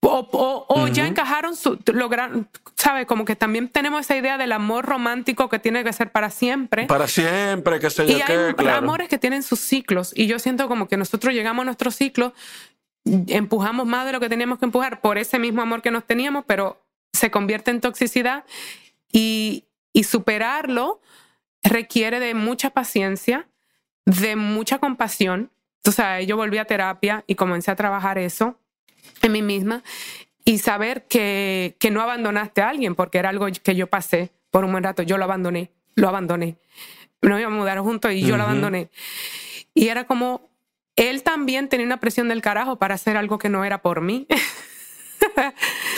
O, 0.00 0.28
o- 0.32 0.66
o 0.68 0.88
ya 0.88 1.02
Ujú. 1.04 1.10
encajaron, 1.12 1.56
su, 1.56 1.78
lograron, 1.92 2.48
¿sabe? 2.76 3.06
Como 3.06 3.24
que 3.24 3.36
también 3.36 3.68
tenemos 3.68 4.02
esa 4.02 4.16
idea 4.16 4.36
del 4.36 4.52
amor 4.52 4.84
romántico 4.84 5.48
que 5.48 5.58
tiene 5.58 5.82
que 5.82 5.92
ser 5.92 6.12
para 6.12 6.30
siempre. 6.30 6.86
Para 6.86 7.08
siempre, 7.08 7.80
qué 7.80 7.88
sé 7.90 8.06
yo 8.06 8.18
y 8.18 8.22
qué, 8.22 8.32
hay 8.32 8.54
claro. 8.54 8.78
amores 8.78 9.08
que 9.08 9.18
tienen 9.18 9.42
sus 9.42 9.60
ciclos. 9.60 10.12
Y 10.14 10.26
yo 10.26 10.38
siento 10.38 10.68
como 10.68 10.88
que 10.88 10.96
nosotros 10.96 11.32
llegamos 11.32 11.62
a 11.62 11.64
nuestro 11.64 11.90
ciclo, 11.90 12.34
empujamos 13.04 13.86
más 13.86 14.06
de 14.06 14.12
lo 14.12 14.20
que 14.20 14.28
teníamos 14.28 14.58
que 14.58 14.64
empujar 14.66 15.00
por 15.00 15.18
ese 15.18 15.38
mismo 15.38 15.62
amor 15.62 15.82
que 15.82 15.90
nos 15.90 16.04
teníamos, 16.04 16.44
pero 16.46 16.82
se 17.12 17.30
convierte 17.30 17.70
en 17.70 17.80
toxicidad 17.80 18.44
y, 19.12 19.64
y 19.92 20.04
superarlo 20.04 21.00
requiere 21.62 22.20
de 22.20 22.34
mucha 22.34 22.70
paciencia, 22.70 23.48
de 24.04 24.36
mucha 24.36 24.78
compasión. 24.78 25.50
Sea, 25.84 26.20
yo 26.22 26.36
volví 26.36 26.58
a 26.58 26.64
terapia 26.64 27.24
y 27.26 27.34
comencé 27.34 27.70
a 27.70 27.76
trabajar 27.76 28.18
eso 28.18 28.58
en 29.22 29.32
mí 29.32 29.42
misma 29.42 29.82
y 30.44 30.58
saber 30.58 31.04
que, 31.04 31.76
que 31.78 31.90
no 31.90 32.02
abandonaste 32.02 32.62
a 32.62 32.68
alguien 32.68 32.94
porque 32.94 33.18
era 33.18 33.30
algo 33.30 33.46
que 33.62 33.74
yo 33.74 33.86
pasé 33.86 34.30
por 34.50 34.64
un 34.64 34.72
buen 34.72 34.84
rato. 34.84 35.02
Yo 35.02 35.16
lo 35.18 35.24
abandoné, 35.24 35.70
lo 35.94 36.08
abandoné. 36.08 36.56
Nos 37.22 37.40
íbamos 37.40 37.56
a 37.56 37.60
mudar 37.60 37.78
juntos 37.80 38.12
y 38.12 38.20
yo 38.20 38.36
lo 38.36 38.42
Ujú. 38.44 38.50
abandoné. 38.52 38.90
Y 39.74 39.88
era 39.88 40.04
como 40.04 40.48
él 40.96 41.22
también 41.22 41.68
tenía 41.68 41.86
una 41.86 41.98
presión 41.98 42.28
del 42.28 42.42
carajo 42.42 42.76
para 42.76 42.94
hacer 42.94 43.16
algo 43.16 43.38
que 43.38 43.48
no 43.48 43.64
era 43.64 43.78
por 43.82 44.00
mí. 44.00 44.26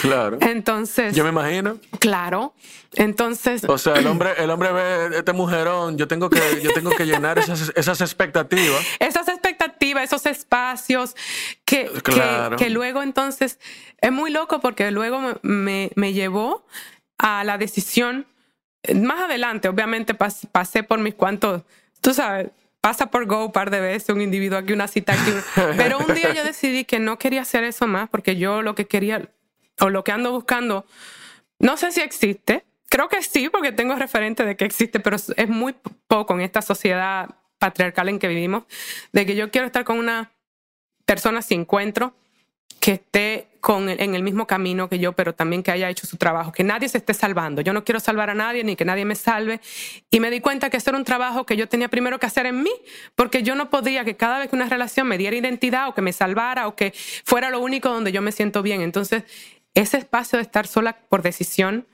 Claro. 0.00 0.38
Entonces. 0.40 1.14
Yo 1.14 1.24
me 1.24 1.30
imagino. 1.30 1.78
Claro. 1.98 2.54
Entonces. 2.94 3.64
O 3.66 3.76
sea, 3.78 3.94
el 3.94 4.06
hombre, 4.06 4.30
el 4.38 4.50
hombre 4.50 4.72
ve 4.72 5.18
este 5.18 5.32
mujerón. 5.32 5.98
Yo 5.98 6.06
tengo 6.06 6.30
que, 6.30 6.40
yo 6.62 6.72
tengo 6.72 6.90
que 6.90 7.06
llenar 7.06 7.38
esas, 7.38 7.72
esas 7.74 8.00
expectativas. 8.00 8.86
Esas 9.00 9.26
expectativas, 9.28 9.45
esos 9.94 10.26
espacios 10.26 11.14
que, 11.64 11.86
Claro. 12.02 12.56
que, 12.56 12.64
que 12.64 12.70
luego 12.70 13.02
entonces 13.02 13.58
es 14.00 14.12
muy 14.12 14.30
loco 14.30 14.60
porque 14.60 14.90
luego 14.90 15.38
me, 15.42 15.90
me 15.94 16.12
llevó 16.12 16.66
a 17.18 17.44
la 17.44 17.58
decisión. 17.58 18.26
Más 18.94 19.22
adelante, 19.22 19.68
obviamente, 19.68 20.16
pas- 20.16 20.46
pasé 20.50 20.82
por 20.82 20.98
mis 21.00 21.14
cuantos, 21.14 21.62
tú 22.00 22.14
sabes, 22.14 22.48
pasa 22.80 23.06
por 23.10 23.26
Go 23.26 23.46
un 23.46 23.52
par 23.52 23.70
de 23.70 23.80
veces, 23.80 24.10
un 24.10 24.20
individuo 24.20 24.58
aquí, 24.58 24.72
una 24.72 24.86
cita 24.86 25.12
aquí. 25.14 25.32
Pero 25.76 25.98
un 25.98 26.14
día 26.14 26.32
yo 26.32 26.44
decidí 26.44 26.84
que 26.84 27.00
no 27.00 27.18
quería 27.18 27.42
hacer 27.42 27.64
eso 27.64 27.86
más 27.86 28.08
porque 28.08 28.36
yo 28.36 28.62
lo 28.62 28.74
que 28.76 28.86
quería, 28.86 29.28
o 29.80 29.90
lo 29.90 30.04
que 30.04 30.12
ando 30.12 30.30
buscando, 30.32 30.86
no 31.58 31.76
sé 31.76 31.90
si 31.90 32.00
existe. 32.00 32.64
Creo 32.88 33.08
que 33.08 33.20
sí, 33.22 33.48
porque 33.48 33.72
tengo 33.72 33.96
referente 33.96 34.44
de 34.44 34.56
que 34.56 34.64
existe, 34.64 35.00
pero 35.00 35.16
es 35.16 35.48
muy 35.48 35.74
poco 36.06 36.34
en 36.34 36.42
esta 36.42 36.62
sociedad 36.62 37.28
patriarcal 37.58 38.08
en 38.08 38.18
que 38.18 38.28
vivimos, 38.28 38.64
de 39.12 39.26
que 39.26 39.36
yo 39.36 39.50
quiero 39.50 39.66
estar 39.66 39.84
con 39.84 39.98
una 39.98 40.30
persona 41.04 41.42
si 41.42 41.54
encuentro 41.54 42.14
que 42.80 42.92
esté 42.92 43.48
con 43.60 43.88
en 43.88 44.14
el 44.14 44.22
mismo 44.22 44.46
camino 44.46 44.88
que 44.88 45.00
yo, 45.00 45.12
pero 45.12 45.34
también 45.34 45.64
que 45.64 45.72
haya 45.72 45.90
hecho 45.90 46.06
su 46.06 46.16
trabajo, 46.18 46.52
que 46.52 46.62
nadie 46.62 46.88
se 46.88 46.98
esté 46.98 47.14
salvando. 47.14 47.60
Yo 47.60 47.72
no 47.72 47.82
quiero 47.84 47.98
salvar 47.98 48.30
a 48.30 48.34
nadie 48.34 48.62
ni 48.62 48.76
que 48.76 48.84
nadie 48.84 49.04
me 49.04 49.16
salve. 49.16 49.60
Y 50.08 50.20
me 50.20 50.30
di 50.30 50.40
cuenta 50.40 50.70
que 50.70 50.76
eso 50.76 50.90
era 50.90 50.96
un 50.96 51.04
trabajo 51.04 51.44
que 51.44 51.56
yo 51.56 51.68
tenía 51.68 51.88
primero 51.88 52.20
que 52.20 52.26
hacer 52.26 52.46
en 52.46 52.62
mí, 52.62 52.70
porque 53.16 53.42
yo 53.42 53.56
no 53.56 53.70
podía 53.70 54.04
que 54.04 54.14
cada 54.14 54.38
vez 54.38 54.50
que 54.50 54.54
una 54.54 54.68
relación 54.68 55.08
me 55.08 55.18
diera 55.18 55.34
identidad 55.34 55.88
o 55.88 55.94
que 55.94 56.00
me 56.02 56.12
salvara 56.12 56.68
o 56.68 56.76
que 56.76 56.92
fuera 57.24 57.50
lo 57.50 57.58
único 57.58 57.88
donde 57.88 58.12
yo 58.12 58.22
me 58.22 58.30
siento 58.30 58.62
bien. 58.62 58.82
Entonces, 58.82 59.24
ese 59.74 59.98
espacio 59.98 60.36
de 60.36 60.42
estar 60.42 60.68
sola 60.68 60.96
por 61.08 61.22
decisión, 61.22 61.88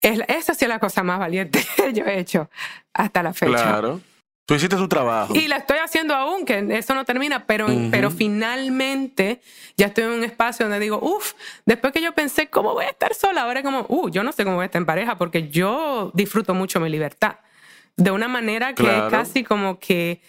es, 0.00 0.20
esa 0.28 0.54
sí 0.54 0.66
es 0.66 0.68
la 0.68 0.78
cosa 0.78 1.02
más 1.02 1.18
valiente 1.18 1.60
que 1.76 1.92
yo 1.92 2.04
he 2.04 2.20
hecho 2.20 2.48
hasta 2.94 3.24
la 3.24 3.32
fecha. 3.32 3.54
Claro. 3.54 4.00
Tú 4.48 4.54
hiciste 4.54 4.76
tu 4.76 4.88
trabajo. 4.88 5.34
Y 5.36 5.46
la 5.46 5.56
estoy 5.58 5.76
haciendo 5.76 6.14
aún, 6.14 6.46
que 6.46 6.66
eso 6.78 6.94
no 6.94 7.04
termina, 7.04 7.44
pero, 7.44 7.66
pero 7.90 8.10
finalmente 8.10 9.42
ya 9.76 9.86
estoy 9.88 10.04
en 10.04 10.10
un 10.10 10.24
espacio 10.24 10.64
donde 10.64 10.80
digo, 10.80 10.98
uff, 11.02 11.34
después 11.66 11.92
que 11.92 12.00
yo 12.00 12.12
pensé, 12.14 12.48
¿cómo 12.48 12.72
voy 12.72 12.86
a 12.86 12.88
estar 12.88 13.12
sola? 13.12 13.42
Ahora 13.42 13.60
es 13.60 13.64
como, 13.64 13.84
uh, 13.88 14.08
yo 14.08 14.22
no 14.22 14.32
sé 14.32 14.44
cómo 14.44 14.56
voy 14.56 14.62
a 14.62 14.66
estar 14.66 14.80
en 14.80 14.86
pareja 14.86 15.18
porque 15.18 15.48
yo 15.50 16.10
disfruto 16.14 16.54
mucho 16.54 16.80
mi 16.80 16.88
libertad. 16.88 17.36
De 17.96 18.10
una 18.10 18.26
manera 18.28 18.68
que 18.74 18.84
Claro. 18.84 19.06
es 19.08 19.10
casi 19.12 19.44
como 19.44 19.78
que, 19.78 20.22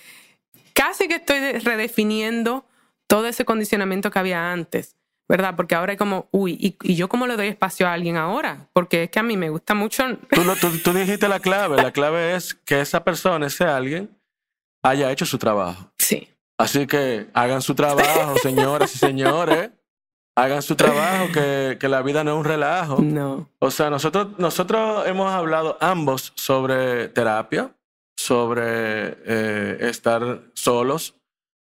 casi 0.73 1.07
que 1.07 1.15
estoy 1.15 1.39
de- 1.39 1.59
redefiniendo 1.59 2.65
todo 3.07 3.25
ese 3.27 3.45
condicionamiento 3.45 4.11
que 4.11 4.19
había 4.19 4.51
antes. 4.51 4.97
¿Verdad? 5.29 5.55
Porque 5.55 5.75
ahora 5.75 5.93
es 5.93 5.99
como, 5.99 6.27
uy, 6.31 6.57
¿y, 6.59 6.75
y 6.91 6.95
yo 6.95 7.07
cómo 7.07 7.27
le 7.27 7.37
doy 7.37 7.47
espacio 7.49 7.87
a 7.87 7.93
alguien 7.93 8.17
ahora? 8.17 8.67
Porque 8.73 9.03
es 9.03 9.09
que 9.11 9.19
a 9.19 9.23
mí 9.23 9.37
me 9.37 9.49
gusta 9.51 9.75
mucho 9.75 10.03
Tú, 10.31 10.41
tú- 10.59 10.79
tú 10.83 10.91
dijiste 10.91 11.27
la 11.27 11.39
clave. 11.39 11.77
La 11.77 11.91
clave 11.91 12.35
es 12.35 12.55
que 12.55 12.81
esa 12.81 13.03
persona, 13.03 13.45
ese 13.45 13.63
alguien, 13.65 14.09
haya 14.83 15.11
hecho 15.11 15.27
su 15.27 15.37
trabajo. 15.37 15.91
Sí. 15.99 16.27
Así 16.57 16.87
que 16.87 17.27
hagan 17.35 17.61
su 17.61 17.75
trabajo, 17.75 18.37
señoras 18.41 18.95
y 18.95 18.97
señores. 18.97 19.69
Hagan 20.35 20.61
su 20.63 20.75
trabajo, 20.75 21.27
que, 21.33 21.77
que 21.79 21.87
la 21.89 22.01
vida 22.01 22.23
no 22.23 22.31
es 22.31 22.37
un 22.37 22.45
relajo. 22.45 22.97
No. 23.01 23.49
O 23.59 23.69
sea, 23.71 23.89
nosotros, 23.91 24.29
nosotros 24.39 25.05
hemos 25.05 25.31
hablado 25.31 25.77
ambos 25.81 26.31
sobre 26.35 27.09
terapia, 27.09 27.75
sobre 28.17 29.17
eh, 29.25 29.77
estar 29.81 30.41
solos, 30.53 31.15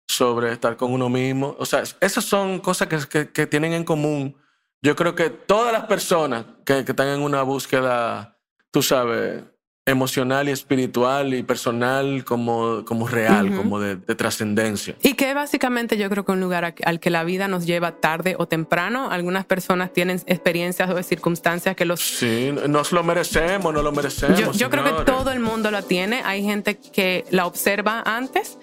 sobre 0.09 0.51
estar 0.51 0.75
con 0.75 0.91
uno 0.91 1.07
mismo. 1.07 1.55
O 1.59 1.65
sea, 1.67 1.83
esas 2.01 2.25
son 2.25 2.59
cosas 2.59 2.87
que, 2.87 2.97
que- 3.07 3.29
que 3.31 3.45
tienen 3.45 3.73
en 3.73 3.83
común. 3.83 4.35
Yo 4.81 4.95
creo 4.95 5.13
que 5.13 5.29
todas 5.29 5.71
las 5.71 5.83
personas 5.85 6.45
que, 6.65 6.83
que 6.83 6.93
están 6.93 7.09
en 7.09 7.21
una 7.21 7.43
búsqueda, 7.43 8.39
tú 8.71 8.81
sabes, 8.81 9.43
emocional 9.85 10.49
y 10.49 10.51
espiritual 10.51 11.33
y 11.35 11.43
personal 11.43 12.23
como, 12.25 12.83
como 12.85 13.07
real, 13.07 13.55
como 13.55 13.79
de, 13.79 13.97
de 13.97 14.15
trascendencia. 14.15 14.95
Y 15.03 15.13
que 15.13 15.33
básicamente 15.35 15.95
yo 15.97 16.09
creo 16.09 16.25
que 16.25 16.31
un 16.31 16.39
lugar 16.41 16.73
al 16.85 16.99
que 16.99 17.09
la 17.11 17.23
vida 17.23 17.47
nos 17.47 17.65
lleva 17.67 17.93
tarde 17.99 18.35
o 18.39 18.47
temprano. 18.47 19.11
Algunas 19.11 19.45
personas 19.45 19.91
tienen 19.93 20.21
experiencias 20.27 20.89
o 20.89 21.03
circunstancias 21.03 21.75
que 21.75 21.85
los... 21.85 21.99
Sí, 22.01 22.51
nos 22.67 22.91
lo 22.91 23.03
merecemos, 23.03 23.73
no 23.73 23.81
lo 23.83 23.91
merecemos. 23.91 24.39
Yo, 24.39 24.51
yo 24.53 24.69
creo 24.71 24.83
que 24.83 25.03
todo 25.05 25.31
el 25.31 25.39
mundo 25.39 25.69
la 25.71 25.81
tiene. 25.83 26.21
Hay 26.23 26.43
gente 26.43 26.77
que 26.79 27.25
la 27.31 27.45
observa 27.47 28.01
antes 28.05 28.57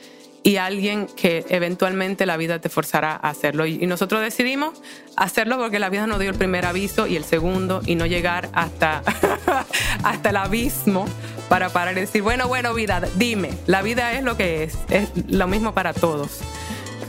y 0.47 0.59
alguien 0.59 1.09
que 1.09 1.45
eventualmente 1.49 2.25
la 2.25 2.37
vida 2.37 2.61
te 2.61 2.69
forzará 2.69 3.19
a 3.21 3.31
hacerlo. 3.31 3.67
Y, 3.67 3.85
nosotros 3.89 4.21
decidimos 4.21 4.81
hacerlo 5.17 5.59
porque 5.59 5.81
la 5.81 5.91
vida 5.91 6.07
nos 6.07 6.21
dio 6.21 6.31
el 6.31 6.37
primer 6.37 6.67
aviso 6.67 7.09
y 7.09 7.17
el 7.17 7.25
segundo 7.25 7.83
y 7.85 7.97
no 7.97 8.07
llegar 8.07 8.49
hasta, 8.53 9.03
hasta 10.05 10.31
el 10.31 10.37
abismo 10.37 11.05
para 11.49 11.71
parar 11.71 11.99
y 11.99 12.03
decir, 12.03 12.23
bueno, 12.23 12.47
bueno, 12.47 12.75
vida, 12.75 13.03
dime, 13.17 13.51
la 13.67 13.83
vida 13.83 14.13
es 14.13 14.23
lo 14.23 14.37
que 14.37 14.63
es. 14.63 14.79
Es 14.89 15.11
lo 15.29 15.49
mismo 15.49 15.75
para 15.75 15.93
todos. 15.93 16.39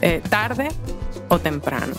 Eh, 0.02 0.24
tarde 0.28 0.70
o 1.30 1.38
temprano. 1.38 1.94